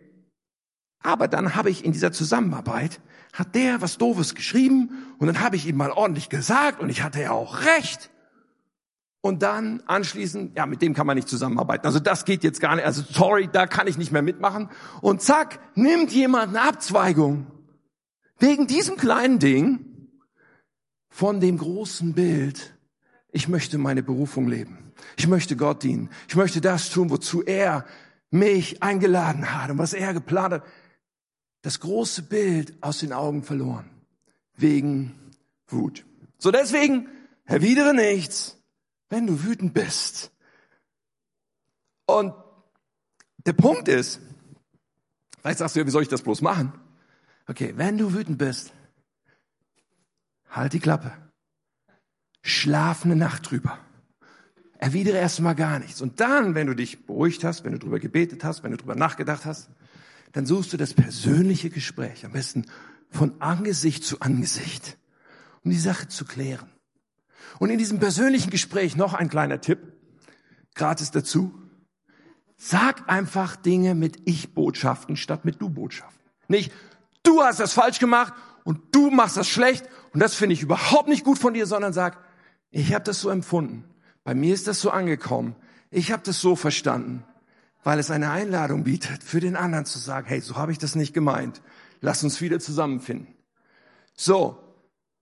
Aber 1.02 1.28
dann 1.28 1.56
habe 1.56 1.69
ich 1.69 1.86
in 1.86 1.91
dieser 1.91 2.12
Zusammenarbeit, 2.12 2.99
hat 3.34 3.56
der 3.56 3.82
was 3.82 3.97
Doofes 3.97 4.36
geschrieben 4.36 5.15
und 5.17 5.28
dann 5.28 5.39
habe 5.39 5.56
ich 5.56 5.65
ihm 5.65 5.78
mal 5.78 5.91
ordentlich 5.91 6.30
gesagt 6.30 6.82
und 6.82 6.89
ich 6.89 7.04
hatte 7.04 7.21
ja 7.21 7.32
auch 7.32 7.62
recht. 7.62 8.10
Und 9.21 9.43
dann 9.43 9.84
anschließend, 9.86 10.56
ja, 10.58 10.65
mit 10.65 10.82
dem 10.82 10.93
kann 10.93 11.06
man 11.06 11.15
nicht 11.15 11.28
zusammenarbeiten. 11.28 11.86
Also 11.86 11.99
das 11.99 12.25
geht 12.25 12.43
jetzt 12.43 12.62
gar 12.62 12.75
nicht. 12.75 12.86
Also 12.86 13.04
sorry, 13.10 13.49
da 13.52 13.67
kann 13.67 13.88
ich 13.88 13.97
nicht 13.97 14.12
mehr 14.12 14.21
mitmachen. 14.21 14.69
Und 15.02 15.21
zack, 15.21 15.60
nimmt 15.75 16.12
jemand 16.12 16.56
eine 16.56 16.67
Abzweigung 16.67 17.47
wegen 18.39 18.67
diesem 18.67 18.95
kleinen 18.95 19.39
Ding 19.39 19.88
von 21.10 21.39
dem 21.39 21.58
großen 21.58 22.13
Bild. 22.13 22.74
Ich 23.32 23.48
möchte 23.48 23.78
meine 23.78 24.04
Berufung 24.04 24.48
leben. 24.48 24.93
Ich 25.17 25.28
möchte 25.28 25.56
Gott 25.56 25.84
dienen. 25.84 26.10
Ich 26.28 26.36
möchte 26.36 26.62
das 26.62 26.89
tun, 26.89 27.10
wozu 27.10 27.43
er 27.43 27.86
mich 28.32 28.82
eingeladen 28.84 29.54
hat 29.54 29.72
und 29.72 29.78
was 29.78 29.93
er 29.93 30.13
geplant 30.13 30.54
hat. 30.54 30.63
Das 31.62 31.80
große 31.80 32.24
Bild 32.24 32.82
aus 32.82 33.00
den 33.00 33.13
Augen 33.13 33.43
verloren. 33.43 33.89
Wegen 34.56 35.15
Wut. 35.67 36.06
So 36.38 36.52
deswegen, 36.52 37.08
erwidere 37.45 37.93
nichts, 37.93 38.58
wenn 39.10 39.28
du 39.28 39.43
wütend 39.43 39.74
bist. 39.74 40.32
Und 42.06 42.34
der 43.45 43.54
Punkt 43.54 43.88
ist, 43.88 44.19
vielleicht 45.39 45.60
sagst 45.60 45.76
du 45.76 45.80
ja, 45.80 45.86
wie 45.86 45.91
soll 45.91 46.04
ich 46.04 46.10
das 46.10 46.22
bloß 46.22 46.41
machen? 46.41 46.74
Okay, 47.48 47.74
wenn 47.76 47.98
du 47.98 48.13
wütend 48.13 48.38
bist, 48.38 48.72
halt 50.49 50.73
die 50.73 50.79
Klappe. 50.79 51.12
Schlaf 52.41 53.05
eine 53.05 53.15
Nacht 53.15 53.49
drüber. 53.49 53.77
Erwidere 54.77 55.17
erstmal 55.17 55.55
gar 55.55 55.79
nichts. 55.79 56.01
Und 56.01 56.19
dann, 56.21 56.55
wenn 56.55 56.67
du 56.67 56.73
dich 56.73 57.05
beruhigt 57.05 57.43
hast, 57.43 57.63
wenn 57.63 57.73
du 57.73 57.79
drüber 57.79 57.99
gebetet 57.99 58.43
hast, 58.43 58.63
wenn 58.63 58.71
du 58.71 58.77
drüber 58.77 58.95
nachgedacht 58.95 59.45
hast, 59.45 59.69
dann 60.31 60.45
suchst 60.45 60.71
du 60.71 60.77
das 60.77 60.93
persönliche 60.93 61.69
Gespräch, 61.69 62.25
am 62.25 62.31
besten 62.31 62.65
von 63.09 63.41
Angesicht 63.41 64.03
zu 64.03 64.21
Angesicht, 64.21 64.97
um 65.63 65.71
die 65.71 65.77
Sache 65.77 66.07
zu 66.07 66.25
klären. 66.25 66.69
Und 67.57 67.71
in 67.71 67.77
diesem 67.77 67.99
persönlichen 67.99 68.51
Gespräch 68.51 68.95
noch 68.95 69.13
ein 69.13 69.29
kleiner 69.29 69.59
Tipp, 69.59 69.79
gratis 70.75 71.12
dazu. 71.12 71.53
Sag 72.55 73.09
einfach 73.09 73.55
Dinge 73.55 73.95
mit 73.95 74.21
Ich-Botschaften 74.25 75.15
statt 75.15 75.45
mit 75.45 75.62
Du-Botschaften. 75.62 76.29
Nicht, 76.47 76.71
du 77.23 77.41
hast 77.41 77.59
das 77.59 77.73
falsch 77.73 77.99
gemacht 77.99 78.33
und 78.63 78.95
du 78.95 79.09
machst 79.12 79.38
das 79.38 79.47
schlecht 79.47 79.89
und 80.13 80.19
das 80.19 80.36
finde 80.36 80.54
ich 80.54 80.62
überhaupt 80.62 81.08
nicht 81.08 81.24
gut 81.24 81.38
von 81.39 81.54
dir, 81.54 81.65
sondern 81.65 81.93
sag, 81.93 82.17
ich 82.72 82.93
habe 82.93 83.04
das 83.04 83.22
so 83.22 83.30
empfunden 83.30 83.84
bei 84.30 84.36
mir 84.36 84.54
ist 84.54 84.67
das 84.67 84.80
so 84.80 84.91
angekommen. 84.91 85.56
Ich 85.89 86.12
habe 86.12 86.22
das 86.24 86.39
so 86.39 86.56
verstanden, 86.56 87.24
weil 87.84 87.98
es 87.98 88.12
eine 88.12 88.30
Einladung 88.30 88.84
bietet, 88.84 89.24
für 89.24 89.39
den 89.39 89.56
anderen 89.56 89.86
zu 89.86 89.98
sagen, 89.98 90.28
hey, 90.28 90.39
so 90.39 90.56
habe 90.56 90.72
ich 90.72 90.78
das 90.78 90.93
nicht 90.93 91.15
gemeint. 91.15 91.63
Lass 92.00 92.24
uns 92.24 92.39
wieder 92.39 92.60
zusammenfinden. 92.60 93.34
So, 94.15 94.62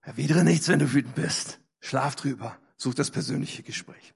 erwidere 0.01 0.43
nichts, 0.43 0.67
wenn 0.67 0.79
du 0.79 0.91
wütend 0.91 1.15
bist. 1.15 1.59
Schlaf 1.79 2.17
drüber. 2.17 2.57
Such 2.75 2.95
das 2.95 3.09
persönliche 3.09 3.63
Gespräch. 3.63 4.13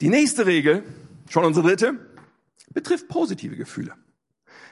Die 0.00 0.08
nächste 0.08 0.46
Regel, 0.46 0.82
schon 1.28 1.44
unsere 1.44 1.66
dritte, 1.66 2.14
betrifft 2.72 3.08
positive 3.08 3.56
Gefühle. 3.56 3.94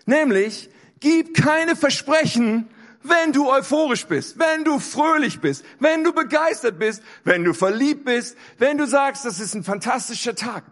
Nämlich, 0.07 0.71
gib 1.01 1.35
keine 1.35 1.77
Versprechen, 1.77 2.71
wenn 3.05 3.33
du 3.33 3.51
euphorisch 3.51 4.07
bist, 4.07 4.39
wenn 4.39 4.65
du 4.65 4.79
fröhlich 4.79 5.41
bist, 5.41 5.65
wenn 5.79 6.05
du 6.05 6.13
begeistert 6.13 6.79
bist, 6.79 7.03
wenn 7.23 7.45
du 7.45 7.53
verliebt 7.53 8.05
bist, 8.05 8.37
wenn 8.59 8.79
du 8.79 8.87
sagst, 8.87 9.25
das 9.25 9.41
ist 9.41 9.55
ein 9.55 9.63
fantastischer 9.63 10.35
Tag. 10.35 10.65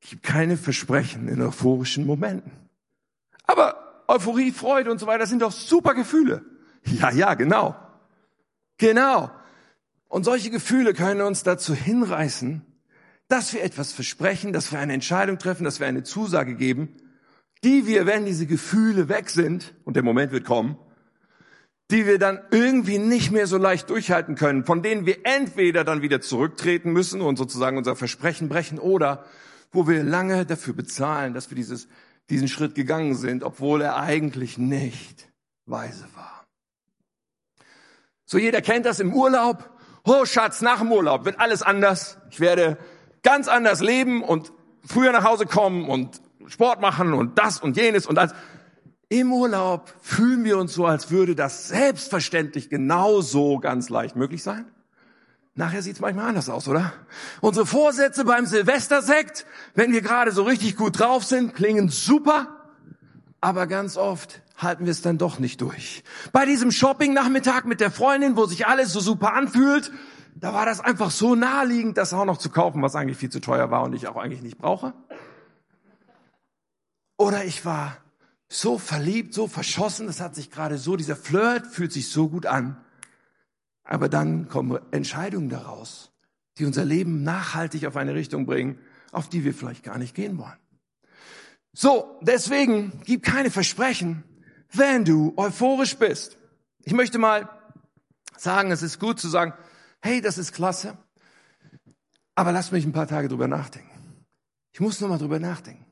Gib 0.00 0.22
keine 0.22 0.56
Versprechen 0.56 1.28
in 1.28 1.42
euphorischen 1.42 2.06
Momenten. 2.06 2.52
Aber 3.44 4.04
Euphorie, 4.08 4.52
Freude 4.52 4.90
und 4.90 4.98
so 4.98 5.06
weiter 5.06 5.26
sind 5.26 5.42
doch 5.42 5.52
super 5.52 5.94
Gefühle. 5.94 6.44
Ja, 6.84 7.10
ja, 7.10 7.34
genau. 7.34 7.76
Genau. 8.78 9.30
Und 10.08 10.24
solche 10.24 10.50
Gefühle 10.50 10.94
können 10.94 11.20
uns 11.20 11.42
dazu 11.42 11.74
hinreißen, 11.74 12.62
dass 13.28 13.52
wir 13.52 13.62
etwas 13.62 13.92
versprechen, 13.92 14.52
dass 14.52 14.72
wir 14.72 14.80
eine 14.80 14.94
Entscheidung 14.94 15.38
treffen, 15.38 15.64
dass 15.64 15.78
wir 15.78 15.86
eine 15.86 16.02
Zusage 16.02 16.56
geben, 16.56 16.96
die 17.62 17.86
wir, 17.86 18.06
wenn 18.06 18.24
diese 18.24 18.46
Gefühle 18.46 19.08
weg 19.08 19.30
sind, 19.30 19.74
und 19.84 19.94
der 19.94 20.02
Moment 20.02 20.32
wird 20.32 20.44
kommen, 20.44 20.78
die 21.90 22.06
wir 22.06 22.18
dann 22.18 22.40
irgendwie 22.50 22.98
nicht 22.98 23.30
mehr 23.30 23.46
so 23.46 23.58
leicht 23.58 23.90
durchhalten 23.90 24.36
können, 24.36 24.64
von 24.64 24.82
denen 24.82 25.06
wir 25.06 25.18
entweder 25.24 25.84
dann 25.84 26.02
wieder 26.02 26.20
zurücktreten 26.20 26.92
müssen 26.92 27.20
und 27.20 27.36
sozusagen 27.36 27.76
unser 27.76 27.96
Versprechen 27.96 28.48
brechen 28.48 28.78
oder 28.78 29.24
wo 29.72 29.88
wir 29.88 30.02
lange 30.02 30.46
dafür 30.46 30.74
bezahlen, 30.74 31.34
dass 31.34 31.50
wir 31.50 31.56
dieses, 31.56 31.88
diesen 32.28 32.48
Schritt 32.48 32.74
gegangen 32.74 33.14
sind, 33.14 33.42
obwohl 33.42 33.82
er 33.82 33.96
eigentlich 33.96 34.58
nicht 34.58 35.28
weise 35.66 36.06
war. 36.14 36.46
So 38.24 38.38
jeder 38.38 38.62
kennt 38.62 38.86
das 38.86 39.00
im 39.00 39.12
Urlaub. 39.12 39.68
Oh 40.04 40.24
Schatz, 40.24 40.60
nach 40.60 40.78
dem 40.78 40.92
Urlaub 40.92 41.24
wird 41.24 41.40
alles 41.40 41.62
anders. 41.62 42.18
Ich 42.30 42.40
werde 42.40 42.78
ganz 43.22 43.48
anders 43.48 43.80
leben 43.80 44.22
und 44.22 44.52
früher 44.84 45.12
nach 45.12 45.24
Hause 45.24 45.46
kommen 45.46 45.88
und 45.88 46.20
Sport 46.46 46.80
machen 46.80 47.12
und 47.12 47.38
das 47.38 47.60
und 47.60 47.76
jenes 47.76 48.06
und 48.06 48.14
das. 48.14 48.32
Im 49.12 49.32
Urlaub 49.32 49.92
fühlen 50.00 50.44
wir 50.44 50.56
uns 50.56 50.72
so, 50.72 50.86
als 50.86 51.10
würde 51.10 51.34
das 51.34 51.66
selbstverständlich 51.66 52.70
genauso 52.70 53.58
ganz 53.58 53.88
leicht 53.88 54.14
möglich 54.14 54.44
sein. 54.44 54.66
Nachher 55.56 55.82
sieht's 55.82 55.98
manchmal 55.98 56.28
anders 56.28 56.48
aus, 56.48 56.68
oder? 56.68 56.92
Unsere 57.40 57.66
Vorsätze 57.66 58.24
beim 58.24 58.46
Silvestersekt, 58.46 59.46
wenn 59.74 59.92
wir 59.92 60.00
gerade 60.00 60.30
so 60.30 60.44
richtig 60.44 60.76
gut 60.76 61.00
drauf 61.00 61.24
sind, 61.24 61.56
klingen 61.56 61.88
super, 61.88 62.70
aber 63.40 63.66
ganz 63.66 63.96
oft 63.96 64.42
halten 64.56 64.84
wir 64.84 64.92
es 64.92 65.02
dann 65.02 65.18
doch 65.18 65.40
nicht 65.40 65.60
durch. 65.60 66.04
Bei 66.32 66.46
diesem 66.46 66.70
Shopping-Nachmittag 66.70 67.64
mit 67.64 67.80
der 67.80 67.90
Freundin, 67.90 68.36
wo 68.36 68.46
sich 68.46 68.68
alles 68.68 68.92
so 68.92 69.00
super 69.00 69.34
anfühlt, 69.34 69.90
da 70.36 70.54
war 70.54 70.66
das 70.66 70.78
einfach 70.78 71.10
so 71.10 71.34
naheliegend, 71.34 71.98
das 71.98 72.12
auch 72.12 72.24
noch 72.24 72.38
zu 72.38 72.48
kaufen, 72.48 72.80
was 72.80 72.94
eigentlich 72.94 73.18
viel 73.18 73.30
zu 73.30 73.40
teuer 73.40 73.72
war 73.72 73.82
und 73.82 73.92
ich 73.92 74.06
auch 74.06 74.16
eigentlich 74.16 74.42
nicht 74.42 74.58
brauche. 74.58 74.94
Oder 77.16 77.44
ich 77.44 77.64
war 77.64 77.96
so 78.52 78.78
verliebt, 78.78 79.32
so 79.32 79.46
verschossen, 79.46 80.08
das 80.08 80.20
hat 80.20 80.34
sich 80.34 80.50
gerade 80.50 80.76
so, 80.76 80.96
dieser 80.96 81.16
Flirt 81.16 81.68
fühlt 81.68 81.92
sich 81.92 82.10
so 82.10 82.28
gut 82.28 82.46
an. 82.46 82.84
Aber 83.84 84.08
dann 84.08 84.48
kommen 84.48 84.78
Entscheidungen 84.90 85.48
daraus, 85.48 86.12
die 86.58 86.66
unser 86.66 86.84
Leben 86.84 87.22
nachhaltig 87.22 87.86
auf 87.86 87.96
eine 87.96 88.14
Richtung 88.14 88.46
bringen, 88.46 88.78
auf 89.12 89.28
die 89.28 89.44
wir 89.44 89.54
vielleicht 89.54 89.84
gar 89.84 89.98
nicht 89.98 90.16
gehen 90.16 90.36
wollen. 90.36 90.58
So, 91.72 92.18
deswegen 92.22 93.00
gib 93.04 93.22
keine 93.22 93.52
Versprechen, 93.52 94.24
wenn 94.72 95.04
du 95.04 95.32
euphorisch 95.36 95.96
bist. 95.96 96.36
Ich 96.82 96.92
möchte 96.92 97.18
mal 97.18 97.48
sagen, 98.36 98.72
es 98.72 98.82
ist 98.82 98.98
gut 98.98 99.20
zu 99.20 99.28
sagen, 99.28 99.54
hey, 100.02 100.20
das 100.20 100.38
ist 100.38 100.52
klasse, 100.52 100.98
aber 102.34 102.50
lass 102.50 102.72
mich 102.72 102.84
ein 102.84 102.92
paar 102.92 103.06
Tage 103.06 103.28
drüber 103.28 103.46
nachdenken. 103.46 104.24
Ich 104.72 104.80
muss 104.80 105.00
noch 105.00 105.08
mal 105.08 105.18
drüber 105.18 105.38
nachdenken. 105.38 105.89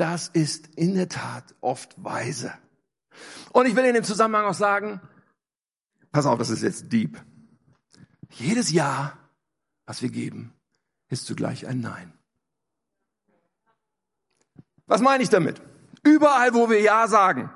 Das 0.00 0.28
ist 0.28 0.68
in 0.76 0.94
der 0.94 1.10
Tat 1.10 1.54
oft 1.60 2.02
weise. 2.02 2.54
Und 3.52 3.66
ich 3.66 3.76
will 3.76 3.84
in 3.84 3.92
dem 3.92 4.02
Zusammenhang 4.02 4.46
auch 4.46 4.54
sagen, 4.54 4.98
pass 6.10 6.24
auf, 6.24 6.38
das 6.38 6.48
ist 6.48 6.62
jetzt 6.62 6.90
deep. 6.90 7.22
Jedes 8.30 8.72
Ja, 8.72 9.18
was 9.84 10.00
wir 10.00 10.08
geben, 10.08 10.54
ist 11.10 11.26
zugleich 11.26 11.66
ein 11.66 11.80
Nein. 11.80 12.14
Was 14.86 15.02
meine 15.02 15.22
ich 15.22 15.28
damit? 15.28 15.60
Überall, 16.02 16.54
wo 16.54 16.70
wir 16.70 16.80
Ja 16.80 17.06
sagen, 17.06 17.50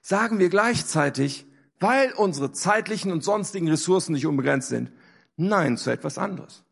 sagen 0.00 0.38
wir 0.38 0.50
gleichzeitig, 0.50 1.48
weil 1.80 2.12
unsere 2.12 2.52
zeitlichen 2.52 3.10
und 3.10 3.24
sonstigen 3.24 3.68
Ressourcen 3.68 4.12
nicht 4.12 4.26
unbegrenzt 4.26 4.68
sind, 4.68 4.92
Nein 5.34 5.76
zu 5.76 5.90
etwas 5.90 6.16
anderes. 6.16 6.62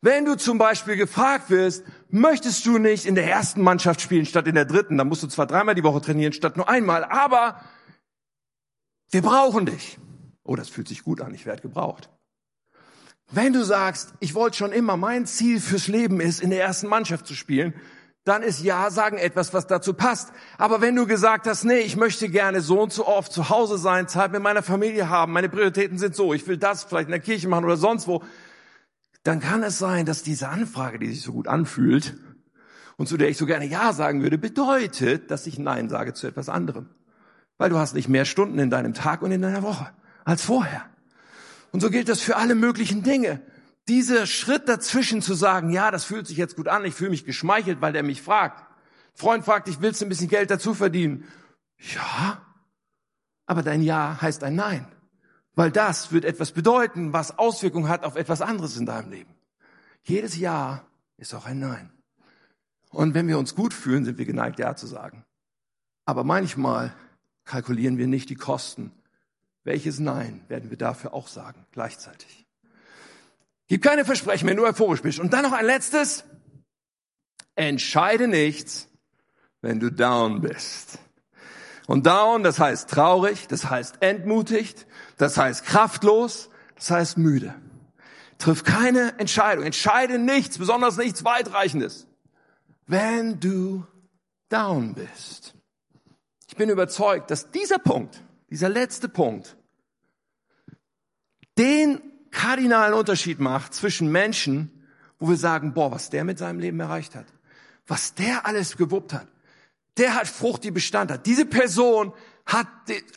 Wenn 0.00 0.24
du 0.24 0.36
zum 0.36 0.58
Beispiel 0.58 0.96
gefragt 0.96 1.50
wirst, 1.50 1.84
möchtest 2.08 2.66
du 2.66 2.78
nicht 2.78 3.06
in 3.06 3.14
der 3.14 3.30
ersten 3.30 3.62
Mannschaft 3.62 4.00
spielen 4.00 4.26
statt 4.26 4.46
in 4.46 4.54
der 4.54 4.64
dritten, 4.64 4.98
dann 4.98 5.08
musst 5.08 5.22
du 5.22 5.28
zwar 5.28 5.46
dreimal 5.46 5.74
die 5.74 5.84
Woche 5.84 6.00
trainieren 6.00 6.32
statt 6.32 6.56
nur 6.56 6.68
einmal, 6.68 7.04
aber 7.04 7.60
wir 9.10 9.22
brauchen 9.22 9.66
dich. 9.66 9.98
Oh, 10.42 10.56
das 10.56 10.68
fühlt 10.68 10.88
sich 10.88 11.04
gut 11.04 11.20
an, 11.20 11.32
ich 11.32 11.46
werde 11.46 11.62
gebraucht. 11.62 12.10
Wenn 13.30 13.52
du 13.52 13.64
sagst, 13.64 14.12
ich 14.20 14.34
wollte 14.34 14.56
schon 14.56 14.72
immer, 14.72 14.96
mein 14.96 15.26
Ziel 15.26 15.60
fürs 15.60 15.88
Leben 15.88 16.20
ist, 16.20 16.42
in 16.42 16.50
der 16.50 16.62
ersten 16.62 16.88
Mannschaft 16.88 17.26
zu 17.26 17.34
spielen, 17.34 17.74
dann 18.24 18.42
ist 18.42 18.62
Ja 18.62 18.90
sagen 18.90 19.18
etwas, 19.18 19.52
was 19.52 19.66
dazu 19.66 19.92
passt. 19.92 20.32
Aber 20.56 20.80
wenn 20.80 20.96
du 20.96 21.06
gesagt 21.06 21.46
hast, 21.46 21.64
nee, 21.64 21.80
ich 21.80 21.96
möchte 21.96 22.28
gerne 22.28 22.60
so 22.62 22.80
und 22.80 22.92
so 22.92 23.06
oft 23.06 23.32
zu 23.32 23.50
Hause 23.50 23.76
sein, 23.76 24.08
Zeit 24.08 24.32
mit 24.32 24.42
meiner 24.42 24.62
Familie 24.62 25.08
haben, 25.08 25.32
meine 25.32 25.48
Prioritäten 25.48 25.98
sind 25.98 26.16
so, 26.16 26.32
ich 26.32 26.46
will 26.46 26.56
das 26.56 26.84
vielleicht 26.84 27.08
in 27.08 27.12
der 27.12 27.20
Kirche 27.20 27.48
machen 27.48 27.64
oder 27.64 27.76
sonst 27.76 28.08
wo, 28.08 28.22
dann 29.24 29.40
kann 29.40 29.62
es 29.62 29.78
sein, 29.78 30.06
dass 30.06 30.22
diese 30.22 30.48
Anfrage, 30.48 30.98
die 30.98 31.08
sich 31.08 31.22
so 31.22 31.32
gut 31.32 31.48
anfühlt 31.48 32.16
und 32.96 33.08
zu 33.08 33.16
der 33.16 33.28
ich 33.28 33.36
so 33.36 33.46
gerne 33.46 33.66
Ja 33.66 33.92
sagen 33.92 34.22
würde, 34.22 34.38
bedeutet, 34.38 35.30
dass 35.30 35.46
ich 35.46 35.58
Nein 35.58 35.88
sage 35.88 36.14
zu 36.14 36.26
etwas 36.26 36.48
anderem. 36.48 36.90
Weil 37.58 37.70
du 37.70 37.78
hast 37.78 37.94
nicht 37.94 38.08
mehr 38.08 38.24
Stunden 38.24 38.58
in 38.58 38.70
deinem 38.70 38.94
Tag 38.94 39.22
und 39.22 39.32
in 39.32 39.42
deiner 39.42 39.62
Woche 39.62 39.90
als 40.24 40.42
vorher. 40.42 40.84
Und 41.72 41.80
so 41.80 41.90
gilt 41.90 42.08
das 42.08 42.20
für 42.20 42.36
alle 42.36 42.54
möglichen 42.54 43.02
Dinge 43.02 43.40
dieser 43.88 44.26
Schritt 44.26 44.68
dazwischen 44.68 45.22
zu 45.22 45.34
sagen, 45.34 45.70
ja, 45.70 45.90
das 45.90 46.04
fühlt 46.04 46.26
sich 46.26 46.36
jetzt 46.36 46.56
gut 46.56 46.68
an, 46.68 46.84
ich 46.84 46.94
fühle 46.94 47.10
mich 47.10 47.24
geschmeichelt, 47.24 47.80
weil 47.80 47.92
der 47.92 48.02
mich 48.02 48.22
fragt. 48.22 48.64
Freund 49.14 49.44
fragt 49.44 49.68
dich, 49.68 49.80
willst 49.80 50.00
du 50.00 50.06
ein 50.06 50.08
bisschen 50.08 50.28
Geld 50.28 50.50
dazu 50.50 50.74
verdienen? 50.74 51.24
Ja, 51.78 52.42
aber 53.46 53.62
dein 53.62 53.82
Ja 53.82 54.18
heißt 54.20 54.42
ein 54.42 54.54
Nein, 54.54 54.86
weil 55.54 55.70
das 55.70 56.12
wird 56.12 56.24
etwas 56.24 56.52
bedeuten, 56.52 57.12
was 57.12 57.38
Auswirkungen 57.38 57.88
hat 57.88 58.04
auf 58.04 58.16
etwas 58.16 58.40
anderes 58.40 58.76
in 58.76 58.86
deinem 58.86 59.10
Leben. 59.10 59.34
Jedes 60.02 60.36
Ja 60.36 60.84
ist 61.16 61.34
auch 61.34 61.46
ein 61.46 61.60
Nein. 61.60 61.90
Und 62.90 63.14
wenn 63.14 63.28
wir 63.28 63.38
uns 63.38 63.54
gut 63.54 63.74
fühlen, 63.74 64.04
sind 64.04 64.18
wir 64.18 64.26
geneigt, 64.26 64.58
Ja 64.58 64.76
zu 64.76 64.86
sagen. 64.86 65.24
Aber 66.04 66.24
manchmal 66.24 66.94
kalkulieren 67.44 67.98
wir 67.98 68.06
nicht 68.06 68.30
die 68.30 68.36
Kosten. 68.36 68.92
Welches 69.64 69.98
Nein 69.98 70.44
werden 70.48 70.70
wir 70.70 70.76
dafür 70.76 71.14
auch 71.14 71.28
sagen, 71.28 71.66
gleichzeitig? 71.72 72.46
Gib 73.66 73.82
keine 73.82 74.04
Versprechen, 74.04 74.46
wenn 74.46 74.56
du 74.56 74.66
euphorisch 74.66 75.02
bist. 75.02 75.18
Und 75.18 75.32
dann 75.32 75.42
noch 75.42 75.52
ein 75.52 75.64
letztes. 75.64 76.24
Entscheide 77.54 78.28
nichts, 78.28 78.88
wenn 79.62 79.80
du 79.80 79.90
down 79.90 80.40
bist. 80.42 80.98
Und 81.86 82.06
down, 82.06 82.42
das 82.42 82.58
heißt 82.58 82.90
traurig, 82.90 83.46
das 83.48 83.70
heißt 83.70 84.02
entmutigt, 84.02 84.86
das 85.16 85.36
heißt 85.36 85.64
kraftlos, 85.64 86.50
das 86.76 86.90
heißt 86.90 87.18
müde. 87.18 87.54
Triff 88.38 88.64
keine 88.64 89.18
Entscheidung, 89.18 89.64
entscheide 89.64 90.18
nichts, 90.18 90.58
besonders 90.58 90.96
nichts 90.96 91.24
weitreichendes, 91.24 92.06
wenn 92.86 93.40
du 93.40 93.86
down 94.48 94.94
bist. 94.94 95.54
Ich 96.48 96.56
bin 96.56 96.68
überzeugt, 96.68 97.30
dass 97.30 97.50
dieser 97.50 97.78
Punkt, 97.78 98.22
dieser 98.50 98.68
letzte 98.68 99.08
Punkt, 99.08 99.56
den 101.58 102.00
kardinalen 102.30 102.94
Unterschied 102.94 103.38
macht 103.38 103.74
zwischen 103.74 104.10
Menschen, 104.10 104.86
wo 105.18 105.28
wir 105.28 105.36
sagen, 105.36 105.72
boah, 105.72 105.90
was 105.90 106.10
der 106.10 106.24
mit 106.24 106.38
seinem 106.38 106.58
Leben 106.58 106.80
erreicht 106.80 107.14
hat, 107.14 107.26
was 107.86 108.14
der 108.14 108.46
alles 108.46 108.76
gewuppt 108.76 109.12
hat, 109.12 109.28
der 109.96 110.14
hat 110.14 110.26
Frucht, 110.26 110.64
die 110.64 110.72
Bestand 110.72 111.10
hat. 111.10 111.26
Diese 111.26 111.46
Person 111.46 112.12
hat 112.46 112.68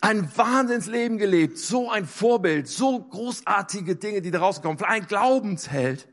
ein 0.01 0.29
Wahnsinnsleben 0.37 1.17
gelebt, 1.17 1.57
so 1.57 1.89
ein 1.89 2.05
Vorbild, 2.05 2.67
so 2.67 2.99
großartige 2.99 3.95
Dinge, 3.95 4.21
die 4.21 4.31
da 4.31 4.39
rauskommen, 4.39 4.81
ein 4.83 5.05
Glaubensheld. 5.05 6.07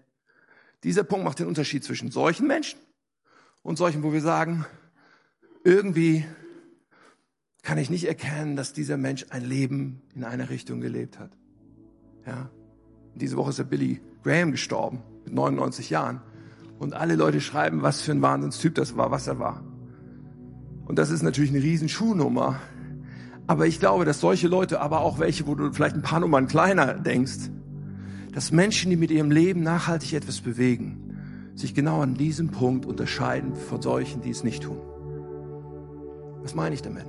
Dieser 0.82 1.04
Punkt 1.04 1.24
macht 1.24 1.38
den 1.38 1.46
Unterschied 1.46 1.84
zwischen 1.84 2.10
solchen 2.10 2.46
Menschen 2.46 2.78
und 3.62 3.76
solchen, 3.76 4.02
wo 4.02 4.12
wir 4.12 4.20
sagen, 4.20 4.66
irgendwie 5.62 6.24
kann 7.62 7.78
ich 7.78 7.88
nicht 7.88 8.06
erkennen, 8.06 8.56
dass 8.56 8.72
dieser 8.72 8.98
Mensch 8.98 9.26
ein 9.30 9.44
Leben 9.44 10.02
in 10.14 10.24
eine 10.24 10.50
Richtung 10.50 10.80
gelebt 10.80 11.18
hat. 11.18 11.30
Ja, 12.26 12.50
diese 13.14 13.36
Woche 13.36 13.50
ist 13.50 13.58
der 13.58 13.64
Billy 13.64 14.00
Graham 14.22 14.52
gestorben, 14.52 15.02
mit 15.24 15.32
99 15.32 15.90
Jahren. 15.90 16.20
Und 16.78 16.92
alle 16.94 17.14
Leute 17.14 17.40
schreiben, 17.40 17.82
was 17.82 18.02
für 18.02 18.12
ein 18.12 18.20
Wahnsinnstyp 18.22 18.74
das 18.74 18.96
war, 18.96 19.10
was 19.10 19.26
er 19.26 19.38
war. 19.38 19.62
Und 20.86 20.98
das 20.98 21.10
ist 21.10 21.22
natürlich 21.22 21.50
eine 21.50 21.62
riesen 21.62 21.88
Schuhnummer. 21.88 22.60
Aber 23.46 23.66
ich 23.66 23.78
glaube, 23.78 24.04
dass 24.04 24.20
solche 24.20 24.48
Leute, 24.48 24.80
aber 24.80 25.00
auch 25.00 25.18
welche, 25.18 25.46
wo 25.46 25.54
du 25.54 25.70
vielleicht 25.72 25.94
ein 25.94 26.02
paar 26.02 26.20
Nummern 26.20 26.46
kleiner 26.46 26.94
denkst, 26.94 27.50
dass 28.32 28.52
Menschen, 28.52 28.90
die 28.90 28.96
mit 28.96 29.10
ihrem 29.10 29.30
Leben 29.30 29.62
nachhaltig 29.62 30.14
etwas 30.14 30.40
bewegen, 30.40 31.52
sich 31.54 31.74
genau 31.74 32.00
an 32.00 32.14
diesem 32.14 32.48
Punkt 32.50 32.86
unterscheiden 32.86 33.54
von 33.54 33.80
solchen, 33.80 34.22
die 34.22 34.30
es 34.30 34.42
nicht 34.42 34.62
tun. 34.64 34.80
Was 36.42 36.54
meine 36.54 36.74
ich 36.74 36.82
damit? 36.82 37.06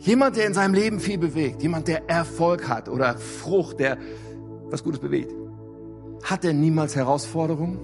Jemand, 0.00 0.36
der 0.36 0.46
in 0.46 0.54
seinem 0.54 0.74
Leben 0.74 1.00
viel 1.00 1.18
bewegt, 1.18 1.62
jemand, 1.62 1.88
der 1.88 2.08
Erfolg 2.08 2.68
hat 2.68 2.88
oder 2.88 3.16
Frucht, 3.16 3.80
der 3.80 3.98
was 4.70 4.82
Gutes 4.84 5.00
bewegt, 5.00 5.32
hat 6.22 6.44
er 6.44 6.52
niemals 6.52 6.96
Herausforderungen? 6.96 7.78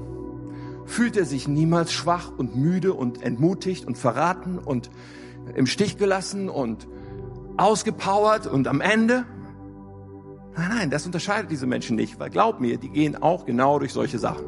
Fühlt 0.86 1.16
er 1.16 1.24
sich 1.24 1.48
niemals 1.48 1.92
schwach 1.92 2.30
und 2.36 2.56
müde 2.56 2.94
und 2.94 3.22
entmutigt 3.22 3.86
und 3.86 3.98
verraten 3.98 4.58
und 4.58 4.90
im 5.54 5.66
Stich 5.66 5.98
gelassen 5.98 6.48
und 6.48 6.86
ausgepowert 7.56 8.46
und 8.46 8.68
am 8.68 8.80
Ende? 8.80 9.24
Nein, 10.56 10.70
nein, 10.70 10.90
das 10.90 11.04
unterscheidet 11.04 11.50
diese 11.50 11.66
Menschen 11.66 11.96
nicht, 11.96 12.18
weil 12.18 12.30
glaub 12.30 12.60
mir, 12.60 12.78
die 12.78 12.88
gehen 12.88 13.20
auch 13.20 13.44
genau 13.44 13.78
durch 13.78 13.92
solche 13.92 14.18
Sachen. 14.18 14.46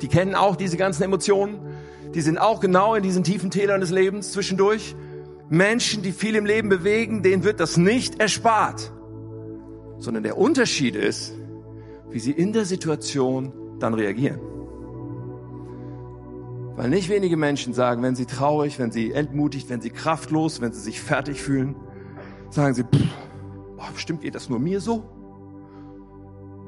Die 0.00 0.08
kennen 0.08 0.34
auch 0.34 0.56
diese 0.56 0.76
ganzen 0.76 1.02
Emotionen, 1.02 1.60
die 2.14 2.20
sind 2.20 2.38
auch 2.38 2.60
genau 2.60 2.94
in 2.94 3.02
diesen 3.02 3.24
tiefen 3.24 3.50
Tälern 3.50 3.80
des 3.80 3.90
Lebens 3.90 4.32
zwischendurch. 4.32 4.94
Menschen, 5.48 6.02
die 6.02 6.12
viel 6.12 6.34
im 6.34 6.46
Leben 6.46 6.68
bewegen, 6.68 7.22
denen 7.22 7.44
wird 7.44 7.60
das 7.60 7.76
nicht 7.76 8.20
erspart, 8.20 8.92
sondern 9.98 10.22
der 10.22 10.38
Unterschied 10.38 10.96
ist, 10.96 11.34
wie 12.10 12.18
sie 12.18 12.32
in 12.32 12.52
der 12.52 12.64
Situation 12.64 13.52
dann 13.78 13.94
reagieren. 13.94 14.40
Weil 16.76 16.90
nicht 16.90 17.08
wenige 17.08 17.36
Menschen 17.36 17.72
sagen, 17.72 18.02
wenn 18.02 18.16
sie 18.16 18.26
traurig, 18.26 18.78
wenn 18.78 18.90
sie 18.90 19.12
entmutigt, 19.12 19.70
wenn 19.70 19.80
sie 19.80 19.90
kraftlos, 19.90 20.60
wenn 20.60 20.72
sie 20.72 20.80
sich 20.80 21.00
fertig 21.00 21.40
fühlen, 21.40 21.76
sagen 22.56 22.74
sie, 22.74 22.84
pff, 22.84 23.92
bestimmt 23.94 24.22
geht 24.22 24.34
das 24.34 24.48
nur 24.48 24.58
mir 24.58 24.80
so. 24.80 25.04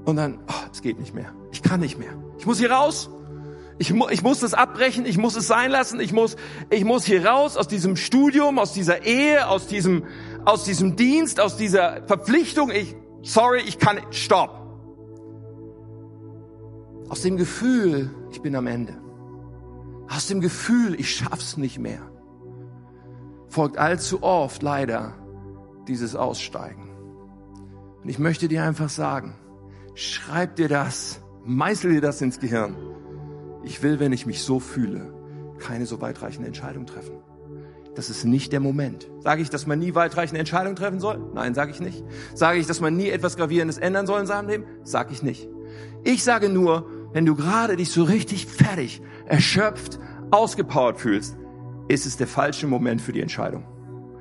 Und 0.05 0.17
dann, 0.17 0.39
oh, 0.49 0.69
es 0.73 0.81
geht 0.81 0.99
nicht 0.99 1.15
mehr. 1.15 1.35
Ich 1.53 1.63
kann 1.63 1.81
nicht 1.81 1.99
mehr. 1.99 2.13
Ich 2.39 2.47
muss 2.47 2.59
hier 2.59 2.71
raus. 2.71 3.11
Ich, 3.79 3.93
mu 3.93 4.09
ich 4.09 4.23
muss 4.23 4.41
das 4.41 4.55
abbrechen. 4.55 5.05
Ich 5.05 5.19
muss 5.19 5.37
es 5.37 5.47
sein 5.47 5.71
lassen. 5.71 6.01
Ich 6.01 6.13
muss, 6.13 6.37
ich 6.71 6.85
muss 6.85 7.05
hier 7.05 7.27
raus 7.27 7.57
aus 7.57 7.69
diesem 7.69 7.97
Studium, 7.97 8.59
aus 8.59 8.73
dieser 8.73 9.05
Ehe, 9.05 9.49
aus 9.49 9.67
diesem, 9.67 10.05
aus 10.45 10.65
diesem 10.65 10.97
Dienst, 10.97 11.41
aus 11.41 11.57
dieser 11.57 12.07
Verpflichtung. 12.07 12.71
Ich, 12.71 12.97
sorry, 13.23 13.61
ich 13.67 13.79
kann, 13.79 13.99
stopp. 14.11 14.55
Aus 17.09 17.23
dem 17.23 17.37
Gefühl, 17.37 18.11
ich 18.31 18.41
bin 18.41 18.57
am 18.57 18.67
Ende 18.67 18.95
aus 20.09 20.27
dem 20.27 20.41
Gefühl, 20.41 20.99
ich 20.99 21.15
schaff's 21.15 21.57
nicht 21.57 21.79
mehr, 21.79 22.01
folgt 23.49 23.79
allzu 23.79 24.23
oft 24.23 24.63
leider 24.63 25.15
dieses 25.89 26.15
Aussteigen. 26.15 26.91
Und 28.03 28.09
ich 28.09 28.19
möchte 28.19 28.49
dir 28.49 28.65
einfach 28.65 28.89
sagen, 28.89 29.35
schreib 29.95 30.57
dir 30.57 30.69
das, 30.69 31.21
meißel 31.45 31.93
dir 31.93 32.01
das 32.01 32.21
ins 32.23 32.39
Gehirn. 32.39 32.77
Ich 33.65 33.83
will, 33.83 33.99
wenn 33.99 34.13
ich 34.13 34.27
mich 34.27 34.43
so 34.43 34.61
fühle, 34.61 35.13
keine 35.59 35.87
so 35.87 36.01
weitreichende 36.01 36.47
Entscheidung 36.47 36.87
treffen. 36.87 37.19
Das 37.95 38.11
ist 38.11 38.25
nicht 38.25 38.53
der 38.53 38.61
Moment. 38.61 39.11
Sage 39.19 39.43
ich, 39.43 39.51
dass 39.51 39.67
man 39.67 39.81
nie 39.81 39.95
weitreichende 39.95 40.39
Entscheidungen 40.39 40.77
treffen 40.77 41.01
soll? 41.01 41.19
Nein, 41.35 41.55
sage 41.55 41.73
ich 41.73 41.81
nicht. 41.81 42.05
Sage 42.33 42.59
ich, 42.59 42.67
dass 42.69 42.81
man 42.81 42.97
nie 42.97 43.09
etwas 43.09 43.37
Gravierendes 43.37 43.79
ändern 43.79 44.07
soll 44.07 44.21
in 44.21 44.27
seinem 44.27 44.49
Leben? 44.49 44.65
Sage 44.85 45.13
ich 45.13 45.25
nicht. 45.25 45.49
Ich 46.05 46.23
sage 46.23 46.49
nur, 46.49 46.89
wenn 47.13 47.27
du 47.27 47.35
gerade 47.35 47.75
dich 47.75 47.91
so 47.91 48.05
richtig 48.05 48.47
fertig, 48.47 49.03
erschöpft, 49.27 49.99
ausgepowert 50.31 50.99
fühlst, 50.99 51.37
ist 51.89 52.07
es 52.07 52.17
der 52.17 52.29
falsche 52.29 52.69
Moment 52.69 53.01
für 53.01 53.13
die 53.13 53.21
Entscheidung. 53.21 53.65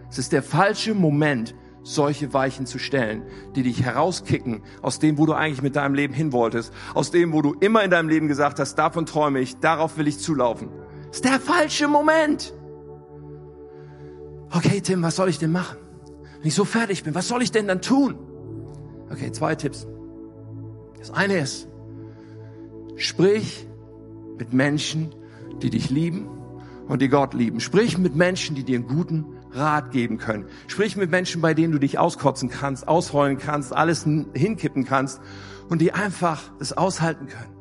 Es 0.09 0.17
ist 0.17 0.31
der 0.31 0.43
falsche 0.43 0.93
Moment, 0.93 1.55
solche 1.83 2.33
Weichen 2.33 2.65
zu 2.65 2.79
stellen, 2.79 3.23
die 3.55 3.63
dich 3.63 3.83
herauskicken 3.83 4.61
aus 4.81 4.99
dem, 4.99 5.17
wo 5.17 5.25
du 5.25 5.33
eigentlich 5.33 5.61
mit 5.61 5.75
deinem 5.75 5.93
Leben 5.93 6.13
hin 6.13 6.33
wolltest, 6.33 6.73
aus 6.93 7.11
dem, 7.11 7.31
wo 7.31 7.41
du 7.41 7.53
immer 7.59 7.83
in 7.83 7.91
deinem 7.91 8.09
Leben 8.09 8.27
gesagt 8.27 8.59
hast, 8.59 8.75
davon 8.75 9.05
träume 9.05 9.39
ich, 9.39 9.57
darauf 9.57 9.97
will 9.97 10.07
ich 10.07 10.19
zulaufen. 10.19 10.69
Das 11.07 11.17
ist 11.17 11.25
der 11.25 11.39
falsche 11.39 11.87
Moment. 11.87 12.53
Okay, 14.51 14.81
Tim, 14.81 15.01
was 15.01 15.15
soll 15.15 15.29
ich 15.29 15.39
denn 15.39 15.51
machen? 15.51 15.77
Wenn 16.39 16.47
ich 16.47 16.55
so 16.55 16.65
fertig 16.65 17.03
bin, 17.03 17.15
was 17.15 17.27
soll 17.27 17.41
ich 17.41 17.51
denn 17.51 17.67
dann 17.67 17.81
tun? 17.81 18.17
Okay, 19.09 19.31
zwei 19.31 19.55
Tipps. 19.55 19.87
Das 20.97 21.11
eine 21.11 21.37
ist, 21.37 21.69
Sprich 22.97 23.67
mit 24.39 24.53
Menschen, 24.53 25.13
die 25.61 25.69
dich 25.69 25.91
lieben 25.91 26.27
und 26.87 27.01
die 27.01 27.09
Gott 27.09 27.35
lieben. 27.35 27.59
Sprich 27.59 27.99
mit 27.99 28.15
Menschen, 28.15 28.55
die 28.55 28.63
dir 28.63 28.79
einen 28.79 28.87
guten 28.87 29.25
Rat 29.57 29.91
geben 29.91 30.17
können. 30.17 30.45
Sprich 30.67 30.95
mit 30.95 31.11
Menschen, 31.11 31.41
bei 31.41 31.53
denen 31.53 31.73
du 31.73 31.79
dich 31.79 31.99
auskotzen 31.99 32.49
kannst, 32.49 32.87
ausheulen 32.87 33.37
kannst, 33.37 33.73
alles 33.73 34.03
hinkippen 34.03 34.85
kannst 34.85 35.19
und 35.69 35.81
die 35.81 35.93
einfach 35.93 36.41
das 36.59 36.73
aushalten 36.73 37.27
können. 37.27 37.55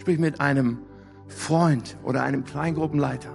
Sprich 0.00 0.18
mit 0.18 0.40
einem 0.40 0.78
Freund 1.26 1.98
oder 2.02 2.22
einem 2.22 2.44
Kleingruppenleiter. 2.44 3.30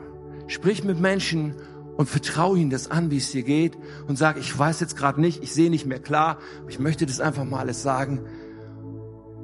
Sprich 0.48 0.84
mit 0.84 1.00
Menschen 1.00 1.56
und 1.98 2.10
vertraue 2.10 2.58
ihnen 2.58 2.70
das 2.70 2.90
an, 2.90 3.12
wie 3.12 3.18
es 3.18 3.32
dir 3.32 3.44
geht 3.44 3.78
und 4.08 4.18
sag, 4.18 4.38
ich 4.38 4.58
weiß 4.58 4.80
jetzt 4.80 4.98
gerade 4.98 5.22
nicht, 5.22 5.44
ich 5.44 5.54
sehe 5.54 5.70
nicht 5.70 5.86
mehr 5.86 6.00
klar, 6.00 6.40
ich 6.68 6.80
möchte 6.80 7.06
das 7.06 7.20
einfach 7.20 7.46
mal 7.46 7.60
alles 7.60 7.84
sagen 7.84 8.22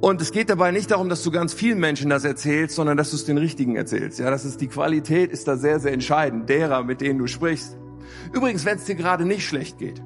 und 0.00 0.22
es 0.22 0.32
geht 0.32 0.48
dabei 0.48 0.70
nicht 0.70 0.90
darum, 0.90 1.10
dass 1.10 1.22
du 1.22 1.30
ganz 1.30 1.52
vielen 1.52 1.78
Menschen 1.78 2.08
das 2.08 2.24
erzählst, 2.24 2.74
sondern 2.74 2.96
dass 2.96 3.10
du 3.10 3.16
es 3.16 3.26
den 3.26 3.36
Richtigen 3.36 3.76
erzählst. 3.76 4.18
Ja, 4.18 4.30
das 4.30 4.46
ist 4.46 4.62
die 4.62 4.68
Qualität, 4.68 5.30
ist 5.30 5.46
da 5.46 5.56
sehr, 5.56 5.78
sehr 5.78 5.92
entscheidend, 5.92 6.48
derer, 6.48 6.84
mit 6.84 7.02
denen 7.02 7.18
du 7.18 7.26
sprichst. 7.26 7.76
Übrigens, 8.32 8.64
wenn 8.64 8.76
es 8.76 8.84
dir 8.84 8.94
gerade 8.94 9.24
nicht 9.24 9.46
schlecht 9.46 9.78
geht, 9.78 10.02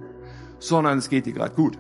sondern 0.59 0.99
es 0.99 1.09
geht 1.09 1.27
dir 1.27 1.33
gerade 1.33 1.55
gut. 1.55 1.79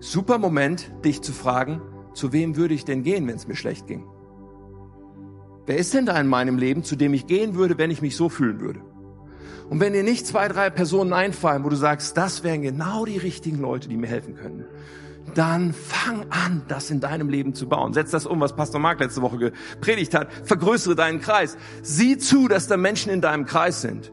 Super 0.00 0.38
Moment, 0.38 0.92
dich 1.04 1.22
zu 1.22 1.32
fragen, 1.32 1.80
zu 2.14 2.32
wem 2.32 2.56
würde 2.56 2.74
ich 2.74 2.84
denn 2.84 3.02
gehen, 3.02 3.26
wenn 3.26 3.36
es 3.36 3.48
mir 3.48 3.56
schlecht 3.56 3.86
ging? 3.86 4.04
Wer 5.66 5.76
ist 5.76 5.92
denn 5.92 6.06
da 6.06 6.18
in 6.18 6.26
meinem 6.26 6.56
Leben, 6.56 6.82
zu 6.82 6.96
dem 6.96 7.12
ich 7.12 7.26
gehen 7.26 7.54
würde, 7.54 7.76
wenn 7.76 7.90
ich 7.90 8.00
mich 8.00 8.16
so 8.16 8.28
fühlen 8.28 8.60
würde? 8.60 8.80
Und 9.68 9.80
wenn 9.80 9.92
dir 9.92 10.02
nicht 10.02 10.26
zwei, 10.26 10.48
drei 10.48 10.70
Personen 10.70 11.12
einfallen, 11.12 11.62
wo 11.64 11.68
du 11.68 11.76
sagst, 11.76 12.16
das 12.16 12.42
wären 12.42 12.62
genau 12.62 13.04
die 13.04 13.18
richtigen 13.18 13.58
Leute, 13.58 13.88
die 13.88 13.96
mir 13.96 14.06
helfen 14.06 14.34
können, 14.34 14.64
dann 15.34 15.74
fang 15.74 16.24
an, 16.30 16.62
das 16.68 16.90
in 16.90 17.00
deinem 17.00 17.28
Leben 17.28 17.54
zu 17.54 17.68
bauen. 17.68 17.92
Setz 17.92 18.10
das 18.10 18.24
um, 18.24 18.40
was 18.40 18.56
Pastor 18.56 18.80
Mark 18.80 19.00
letzte 19.00 19.20
Woche 19.20 19.38
gepredigt 19.38 20.14
hat. 20.14 20.32
Vergrößere 20.44 20.94
deinen 20.94 21.20
Kreis. 21.20 21.56
Sieh 21.82 22.16
zu, 22.16 22.48
dass 22.48 22.66
da 22.66 22.76
Menschen 22.76 23.12
in 23.12 23.20
deinem 23.20 23.44
Kreis 23.44 23.82
sind, 23.82 24.12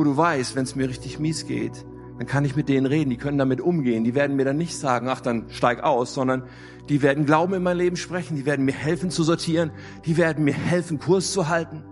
wo 0.00 0.04
du 0.04 0.16
weißt, 0.16 0.56
wenn 0.56 0.62
es 0.62 0.76
mir 0.76 0.88
richtig 0.88 1.18
mies 1.18 1.46
geht, 1.46 1.84
dann 2.16 2.26
kann 2.26 2.46
ich 2.46 2.56
mit 2.56 2.70
denen 2.70 2.86
reden, 2.86 3.10
die 3.10 3.18
können 3.18 3.36
damit 3.36 3.60
umgehen. 3.60 4.02
Die 4.02 4.14
werden 4.14 4.34
mir 4.34 4.46
dann 4.46 4.56
nicht 4.56 4.74
sagen, 4.74 5.08
ach, 5.10 5.20
dann 5.20 5.50
steig 5.50 5.82
aus, 5.82 6.14
sondern 6.14 6.44
die 6.88 7.02
werden 7.02 7.26
Glauben 7.26 7.52
in 7.52 7.62
mein 7.62 7.76
Leben 7.76 7.98
sprechen, 7.98 8.34
die 8.34 8.46
werden 8.46 8.64
mir 8.64 8.72
helfen 8.72 9.10
zu 9.10 9.24
sortieren, 9.24 9.72
die 10.06 10.16
werden 10.16 10.42
mir 10.42 10.54
helfen, 10.54 10.98
Kurs 10.98 11.32
zu 11.32 11.50
halten. 11.50 11.84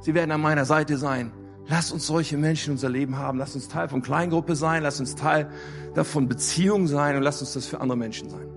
Sie 0.00 0.12
werden 0.12 0.32
an 0.32 0.40
meiner 0.40 0.64
Seite 0.64 0.98
sein. 0.98 1.30
Lass 1.68 1.92
uns 1.92 2.04
solche 2.04 2.36
Menschen 2.36 2.72
unser 2.72 2.88
Leben 2.88 3.16
haben. 3.16 3.38
Lass 3.38 3.54
uns 3.54 3.68
Teil 3.68 3.88
von 3.88 4.02
Kleingruppe 4.02 4.56
sein. 4.56 4.82
Lass 4.82 4.98
uns 4.98 5.14
Teil 5.14 5.50
davon 5.94 6.26
Beziehung 6.26 6.88
sein 6.88 7.14
und 7.14 7.22
lass 7.22 7.40
uns 7.42 7.52
das 7.52 7.66
für 7.66 7.80
andere 7.80 7.96
Menschen 7.96 8.28
sein. 8.28 8.48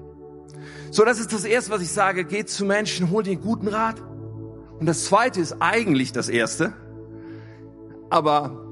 So, 0.90 1.06
das 1.06 1.20
ist 1.20 1.32
das 1.32 1.46
Erste, 1.46 1.70
was 1.70 1.84
ich 1.84 1.92
sage. 1.92 2.26
Geht 2.26 2.50
zu 2.50 2.66
Menschen, 2.66 3.12
hol 3.12 3.22
dir 3.22 3.36
guten 3.36 3.68
Rat. 3.68 4.02
Und 4.80 4.88
das 4.88 5.06
Zweite 5.06 5.42
ist 5.42 5.58
eigentlich 5.60 6.12
das 6.12 6.28
Erste. 6.28 6.74
Aber 8.10 8.63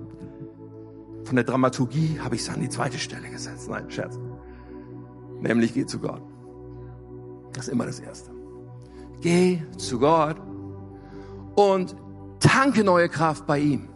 von 1.31 1.37
der 1.37 1.45
Dramaturgie 1.45 2.19
habe 2.21 2.35
ich 2.35 2.41
es 2.41 2.49
an 2.49 2.59
die 2.59 2.67
zweite 2.67 2.99
Stelle 2.99 3.29
gesetzt. 3.29 3.69
Nein, 3.69 3.89
Scherz. 3.89 4.19
Nämlich 5.39 5.73
geh 5.73 5.85
zu 5.85 5.97
Gott. 5.97 6.21
Das 7.53 7.69
ist 7.69 7.71
immer 7.71 7.85
das 7.85 8.01
Erste. 8.01 8.31
Geh 9.21 9.61
zu 9.77 9.99
Gott 9.99 10.35
und 11.55 11.95
tanke 12.41 12.83
neue 12.83 13.07
Kraft 13.07 13.47
bei 13.47 13.59
ihm. 13.59 13.87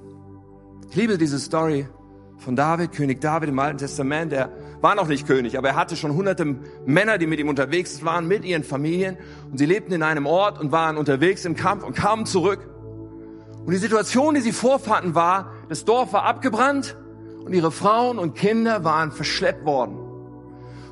Ich 0.90 0.96
liebe 0.96 1.18
diese 1.18 1.38
Story 1.38 1.90
von 2.38 2.56
David, 2.56 2.94
König 2.94 3.20
David 3.20 3.50
im 3.50 3.60
Alten 3.60 3.80
Testament. 3.80 4.32
Er 4.32 4.50
war 4.80 4.96
noch 4.96 5.10
nicht 5.10 5.28
König, 5.28 5.58
aber 5.58 5.68
er 5.68 5.76
hatte 5.76 5.98
schon 5.98 6.14
hunderte 6.14 6.46
Männer, 6.86 7.18
die 7.18 7.28
mit 7.28 7.42
ihm 7.42 7.50
unterwegs 7.50 8.06
waren, 8.06 8.30
mit 8.30 8.46
ihren 8.46 8.64
Familien. 8.64 9.18
Und 9.52 9.58
sie 9.58 9.66
lebten 9.66 9.92
in 9.92 10.04
einem 10.04 10.26
Ort 10.26 10.58
und 10.58 10.72
waren 10.72 10.96
unterwegs 10.96 11.44
im 11.44 11.58
Kampf 11.58 11.84
und 11.84 11.98
kamen 11.98 12.26
zurück. 12.26 12.66
Und 13.66 13.72
die 13.72 13.78
Situation, 13.78 14.36
die 14.36 14.42
sie 14.42 14.54
vorfanden, 14.54 15.16
war, 15.16 15.52
das 15.68 15.84
Dorf 15.84 16.14
war 16.14 16.24
abgebrannt 16.24 16.96
und 17.46 17.54
ihre 17.54 17.72
Frauen 17.72 18.20
und 18.20 18.36
Kinder 18.36 18.84
waren 18.84 19.12
verschleppt 19.12 19.66
worden. 19.66 19.98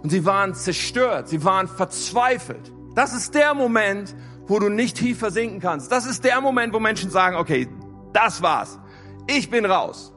Und 0.01 0.09
sie 0.09 0.25
waren 0.25 0.53
zerstört, 0.53 1.27
sie 1.27 1.43
waren 1.43 1.67
verzweifelt. 1.67 2.71
Das 2.95 3.13
ist 3.13 3.33
der 3.35 3.53
Moment, 3.53 4.15
wo 4.47 4.59
du 4.59 4.69
nicht 4.69 4.97
tiefer 4.97 5.31
sinken 5.31 5.59
kannst. 5.59 5.91
Das 5.91 6.05
ist 6.05 6.23
der 6.23 6.41
Moment, 6.41 6.73
wo 6.73 6.79
Menschen 6.79 7.09
sagen, 7.09 7.35
okay, 7.37 7.67
das 8.13 8.41
war's 8.41 8.79
ich 9.27 9.49
bin 9.49 9.65
raus. 9.65 10.13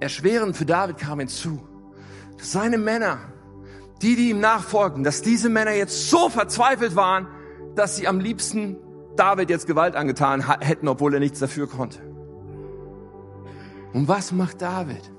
Erschwerend 0.00 0.56
für 0.56 0.66
David 0.66 0.98
kam 0.98 1.20
hinzu, 1.20 1.60
dass 2.36 2.52
seine 2.52 2.78
Männer 2.78 3.18
die, 4.02 4.14
die 4.14 4.30
ihm 4.30 4.40
nachfolgten, 4.40 5.04
dass 5.04 5.22
diese 5.22 5.48
Männer 5.48 5.72
jetzt 5.72 6.10
so 6.10 6.28
verzweifelt 6.28 6.96
waren, 6.96 7.28
dass 7.76 7.96
sie 7.96 8.06
am 8.06 8.20
liebsten 8.20 8.76
David 9.16 9.48
jetzt 9.48 9.66
Gewalt 9.66 9.96
angetan 9.96 10.60
hätten, 10.60 10.86
obwohl 10.88 11.14
er 11.14 11.20
nichts 11.20 11.38
dafür 11.38 11.66
konnte. 11.66 11.98
Und 13.96 14.08
was 14.08 14.30
macht 14.30 14.60
David? 14.60 15.10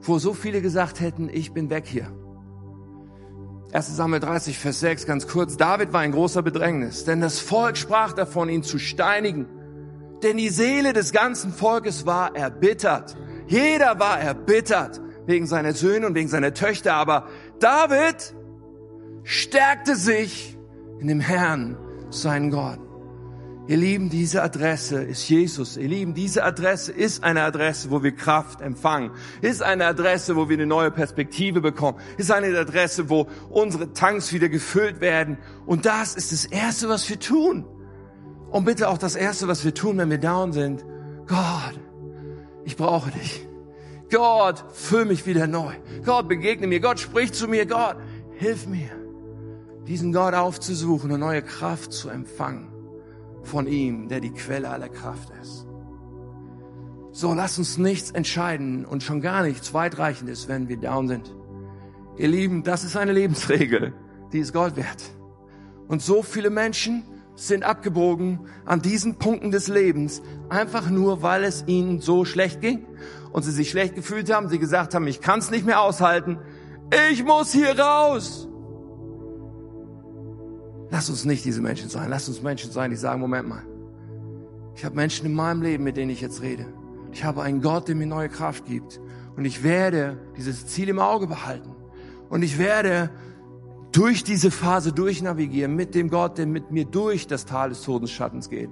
Wo 0.00 0.16
so 0.20 0.32
viele 0.32 0.62
gesagt 0.62 1.00
hätten, 1.00 1.28
ich 1.28 1.52
bin 1.52 1.70
weg 1.70 1.88
hier. 1.88 2.06
1 3.72 3.96
Samuel 3.96 4.20
30, 4.20 4.60
Vers 4.60 4.78
6, 4.78 5.06
ganz 5.06 5.26
kurz. 5.26 5.56
David 5.56 5.92
war 5.92 6.04
in 6.04 6.12
großer 6.12 6.40
Bedrängnis, 6.40 7.04
denn 7.04 7.20
das 7.20 7.40
Volk 7.40 7.76
sprach 7.76 8.12
davon, 8.12 8.48
ihn 8.48 8.62
zu 8.62 8.78
steinigen. 8.78 9.48
Denn 10.22 10.36
die 10.36 10.50
Seele 10.50 10.92
des 10.92 11.10
ganzen 11.10 11.52
Volkes 11.52 12.06
war 12.06 12.36
erbittert. 12.36 13.16
Jeder 13.48 13.98
war 13.98 14.20
erbittert 14.20 15.00
wegen 15.26 15.48
seiner 15.48 15.72
Söhne 15.72 16.06
und 16.06 16.14
wegen 16.14 16.28
seiner 16.28 16.54
Töchter. 16.54 16.94
Aber 16.94 17.26
David 17.58 18.36
stärkte 19.24 19.96
sich 19.96 20.56
in 21.00 21.08
dem 21.08 21.18
Herrn, 21.18 21.76
seinen 22.10 22.52
Gott. 22.52 22.78
Ihr 23.68 23.76
Lieben, 23.76 24.10
diese 24.10 24.42
Adresse 24.42 25.04
ist 25.04 25.28
Jesus. 25.28 25.76
Ihr 25.76 25.86
Lieben, 25.86 26.14
diese 26.14 26.42
Adresse 26.42 26.90
ist 26.90 27.22
eine 27.22 27.42
Adresse, 27.42 27.92
wo 27.92 28.02
wir 28.02 28.10
Kraft 28.10 28.60
empfangen. 28.60 29.12
Ist 29.40 29.62
eine 29.62 29.86
Adresse, 29.86 30.34
wo 30.34 30.48
wir 30.48 30.56
eine 30.56 30.66
neue 30.66 30.90
Perspektive 30.90 31.60
bekommen. 31.60 31.98
Ist 32.16 32.32
eine 32.32 32.58
Adresse, 32.58 33.08
wo 33.08 33.28
unsere 33.50 33.92
Tanks 33.92 34.32
wieder 34.32 34.48
gefüllt 34.48 35.00
werden. 35.00 35.38
Und 35.64 35.86
das 35.86 36.16
ist 36.16 36.32
das 36.32 36.44
Erste, 36.44 36.88
was 36.88 37.08
wir 37.08 37.20
tun. 37.20 37.64
Und 38.50 38.64
bitte 38.64 38.88
auch 38.88 38.98
das 38.98 39.14
Erste, 39.14 39.46
was 39.46 39.64
wir 39.64 39.72
tun, 39.72 39.96
wenn 39.96 40.10
wir 40.10 40.18
down 40.18 40.52
sind. 40.52 40.84
Gott, 41.28 41.80
ich 42.64 42.76
brauche 42.76 43.12
dich. 43.12 43.46
Gott, 44.10 44.64
füll 44.72 45.04
mich 45.04 45.24
wieder 45.24 45.46
neu. 45.46 45.72
Gott, 46.04 46.26
begegne 46.26 46.66
mir. 46.66 46.80
Gott, 46.80 46.98
sprich 46.98 47.32
zu 47.32 47.46
mir. 47.46 47.64
Gott, 47.66 47.96
hilf 48.38 48.66
mir, 48.66 48.90
diesen 49.86 50.12
Gott 50.12 50.34
aufzusuchen 50.34 51.12
und 51.12 51.20
neue 51.20 51.42
Kraft 51.42 51.92
zu 51.92 52.08
empfangen 52.08 52.71
von 53.42 53.66
ihm, 53.66 54.08
der 54.08 54.20
die 54.20 54.32
Quelle 54.32 54.70
aller 54.70 54.88
Kraft 54.88 55.30
ist. 55.40 55.66
So, 57.10 57.34
lass 57.34 57.58
uns 57.58 57.76
nichts 57.76 58.10
entscheiden 58.10 58.86
und 58.86 59.02
schon 59.02 59.20
gar 59.20 59.42
nichts 59.42 59.74
weitreichendes, 59.74 60.48
wenn 60.48 60.68
wir 60.68 60.78
down 60.78 61.08
sind. 61.08 61.34
Ihr 62.16 62.28
Lieben, 62.28 62.62
das 62.62 62.84
ist 62.84 62.96
eine 62.96 63.12
Lebensregel, 63.12 63.92
die 64.32 64.38
ist 64.38 64.52
Gold 64.52 64.76
wert. 64.76 65.02
Und 65.88 66.00
so 66.00 66.22
viele 66.22 66.48
Menschen 66.48 67.04
sind 67.34 67.64
abgebogen 67.64 68.40
an 68.64 68.80
diesen 68.80 69.16
Punkten 69.16 69.50
des 69.50 69.68
Lebens, 69.68 70.22
einfach 70.48 70.88
nur, 70.88 71.22
weil 71.22 71.44
es 71.44 71.64
ihnen 71.66 72.00
so 72.00 72.24
schlecht 72.24 72.60
ging 72.60 72.86
und 73.32 73.42
sie 73.42 73.52
sich 73.52 73.70
schlecht 73.70 73.94
gefühlt 73.94 74.32
haben, 74.32 74.48
sie 74.48 74.58
gesagt 74.58 74.94
haben, 74.94 75.06
ich 75.06 75.20
kann 75.20 75.38
es 75.38 75.50
nicht 75.50 75.66
mehr 75.66 75.80
aushalten, 75.80 76.38
ich 77.10 77.24
muss 77.24 77.52
hier 77.52 77.78
raus. 77.78 78.48
Lass 80.92 81.08
uns 81.08 81.24
nicht 81.24 81.42
diese 81.46 81.62
Menschen 81.62 81.88
sein. 81.88 82.10
Lass 82.10 82.28
uns 82.28 82.42
Menschen 82.42 82.70
sein, 82.70 82.90
die 82.90 82.96
sagen, 82.96 83.18
Moment 83.18 83.48
mal. 83.48 83.62
Ich 84.76 84.84
habe 84.84 84.94
Menschen 84.94 85.24
in 85.24 85.32
meinem 85.32 85.62
Leben, 85.62 85.84
mit 85.84 85.96
denen 85.96 86.10
ich 86.10 86.20
jetzt 86.20 86.42
rede. 86.42 86.66
Ich 87.12 87.24
habe 87.24 87.42
einen 87.42 87.62
Gott, 87.62 87.88
der 87.88 87.94
mir 87.94 88.06
neue 88.06 88.28
Kraft 88.28 88.66
gibt. 88.66 89.00
Und 89.34 89.46
ich 89.46 89.62
werde 89.64 90.18
dieses 90.36 90.66
Ziel 90.66 90.90
im 90.90 90.98
Auge 90.98 91.26
behalten. 91.26 91.74
Und 92.28 92.42
ich 92.42 92.58
werde 92.58 93.08
durch 93.90 94.22
diese 94.22 94.50
Phase 94.50 94.92
durchnavigieren 94.92 95.74
mit 95.74 95.94
dem 95.94 96.10
Gott, 96.10 96.36
der 96.36 96.46
mit 96.46 96.70
mir 96.70 96.84
durch 96.84 97.26
das 97.26 97.46
Tal 97.46 97.70
des 97.70 97.80
Todesschattens 97.82 98.50
geht. 98.50 98.70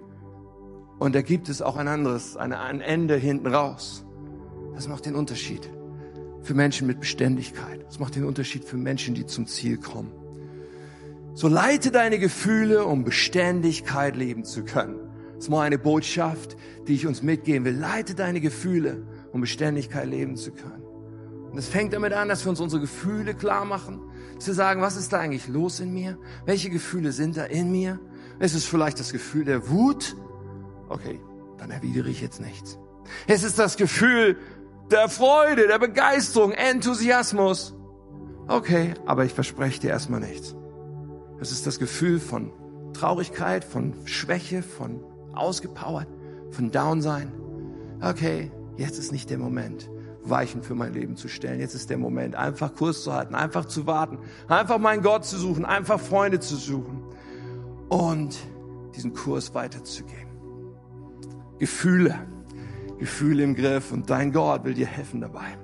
Und 0.98 1.14
da 1.14 1.22
gibt 1.22 1.48
es 1.48 1.62
auch 1.62 1.76
ein 1.76 1.88
anderes, 1.88 2.36
ein 2.36 2.82
Ende 2.82 3.16
hinten 3.16 3.46
raus. 3.46 4.04
Das 4.74 4.88
macht 4.88 5.06
den 5.06 5.14
Unterschied 5.14 5.70
für 6.42 6.52
Menschen 6.52 6.86
mit 6.86 7.00
Beständigkeit. 7.00 7.82
Das 7.86 7.98
macht 7.98 8.14
den 8.14 8.24
Unterschied 8.24 8.64
für 8.66 8.76
Menschen, 8.76 9.14
die 9.14 9.24
zum 9.24 9.46
Ziel 9.46 9.78
kommen. 9.78 10.19
So 11.34 11.48
leite 11.48 11.90
deine 11.90 12.18
Gefühle, 12.18 12.84
um 12.84 13.04
Beständigkeit 13.04 14.16
leben 14.16 14.44
zu 14.44 14.64
können. 14.64 14.98
Das 15.34 15.44
ist 15.44 15.50
mal 15.50 15.62
eine 15.62 15.78
Botschaft, 15.78 16.56
die 16.86 16.94
ich 16.94 17.06
uns 17.06 17.22
mitgeben 17.22 17.64
will. 17.64 17.76
Leite 17.76 18.14
deine 18.14 18.40
Gefühle, 18.40 19.06
um 19.32 19.40
Beständigkeit 19.40 20.06
leben 20.06 20.36
zu 20.36 20.52
können. 20.52 20.82
Und 21.50 21.58
es 21.58 21.68
fängt 21.68 21.92
damit 21.92 22.12
an, 22.12 22.28
dass 22.28 22.44
wir 22.44 22.50
uns 22.50 22.60
unsere 22.60 22.80
Gefühle 22.80 23.34
klar 23.34 23.64
machen, 23.64 24.00
zu 24.38 24.52
sagen, 24.52 24.82
was 24.82 24.96
ist 24.96 25.12
da 25.12 25.18
eigentlich 25.18 25.48
los 25.48 25.80
in 25.80 25.92
mir? 25.92 26.18
Welche 26.46 26.70
Gefühle 26.70 27.12
sind 27.12 27.36
da 27.36 27.44
in 27.44 27.72
mir? 27.72 27.98
Ist 28.38 28.54
es 28.54 28.64
vielleicht 28.64 29.00
das 29.00 29.12
Gefühl 29.12 29.44
der 29.44 29.68
Wut? 29.68 30.16
Okay, 30.88 31.20
dann 31.58 31.70
erwidere 31.70 32.08
ich 32.08 32.20
jetzt 32.20 32.40
nichts. 32.40 32.78
Es 33.26 33.42
ist 33.42 33.58
das 33.58 33.76
Gefühl 33.76 34.36
der 34.90 35.08
Freude, 35.08 35.66
der 35.68 35.78
Begeisterung, 35.78 36.52
Enthusiasmus. 36.52 37.74
Okay, 38.48 38.94
aber 39.06 39.24
ich 39.24 39.32
verspreche 39.32 39.80
dir 39.80 39.90
erstmal 39.90 40.20
nichts. 40.20 40.56
Es 41.40 41.52
ist 41.52 41.66
das 41.66 41.78
Gefühl 41.78 42.20
von 42.20 42.52
Traurigkeit, 42.92 43.64
von 43.64 43.94
Schwäche, 44.04 44.62
von 44.62 45.00
ausgepowert, 45.32 46.08
von 46.50 46.70
Downsein. 46.70 47.32
Okay, 48.02 48.50
jetzt 48.76 48.98
ist 48.98 49.10
nicht 49.10 49.30
der 49.30 49.38
Moment, 49.38 49.90
Weichen 50.22 50.62
für 50.62 50.74
mein 50.74 50.92
Leben 50.92 51.16
zu 51.16 51.28
stellen. 51.28 51.60
Jetzt 51.60 51.74
ist 51.74 51.88
der 51.88 51.96
Moment, 51.96 52.34
einfach 52.34 52.74
Kurs 52.74 53.04
zu 53.04 53.14
halten, 53.14 53.34
einfach 53.34 53.64
zu 53.64 53.86
warten, 53.86 54.18
einfach 54.48 54.78
meinen 54.78 55.02
Gott 55.02 55.24
zu 55.24 55.38
suchen, 55.38 55.64
einfach 55.64 55.98
Freunde 55.98 56.40
zu 56.40 56.56
suchen 56.56 57.02
und 57.88 58.38
diesen 58.94 59.14
Kurs 59.14 59.54
weiterzugeben. 59.54 60.28
Gefühle, 61.58 62.18
Gefühle 62.98 63.44
im 63.44 63.54
Griff 63.54 63.92
und 63.92 64.10
dein 64.10 64.32
Gott 64.32 64.64
will 64.64 64.74
dir 64.74 64.86
helfen 64.86 65.22
dabei. 65.22 65.56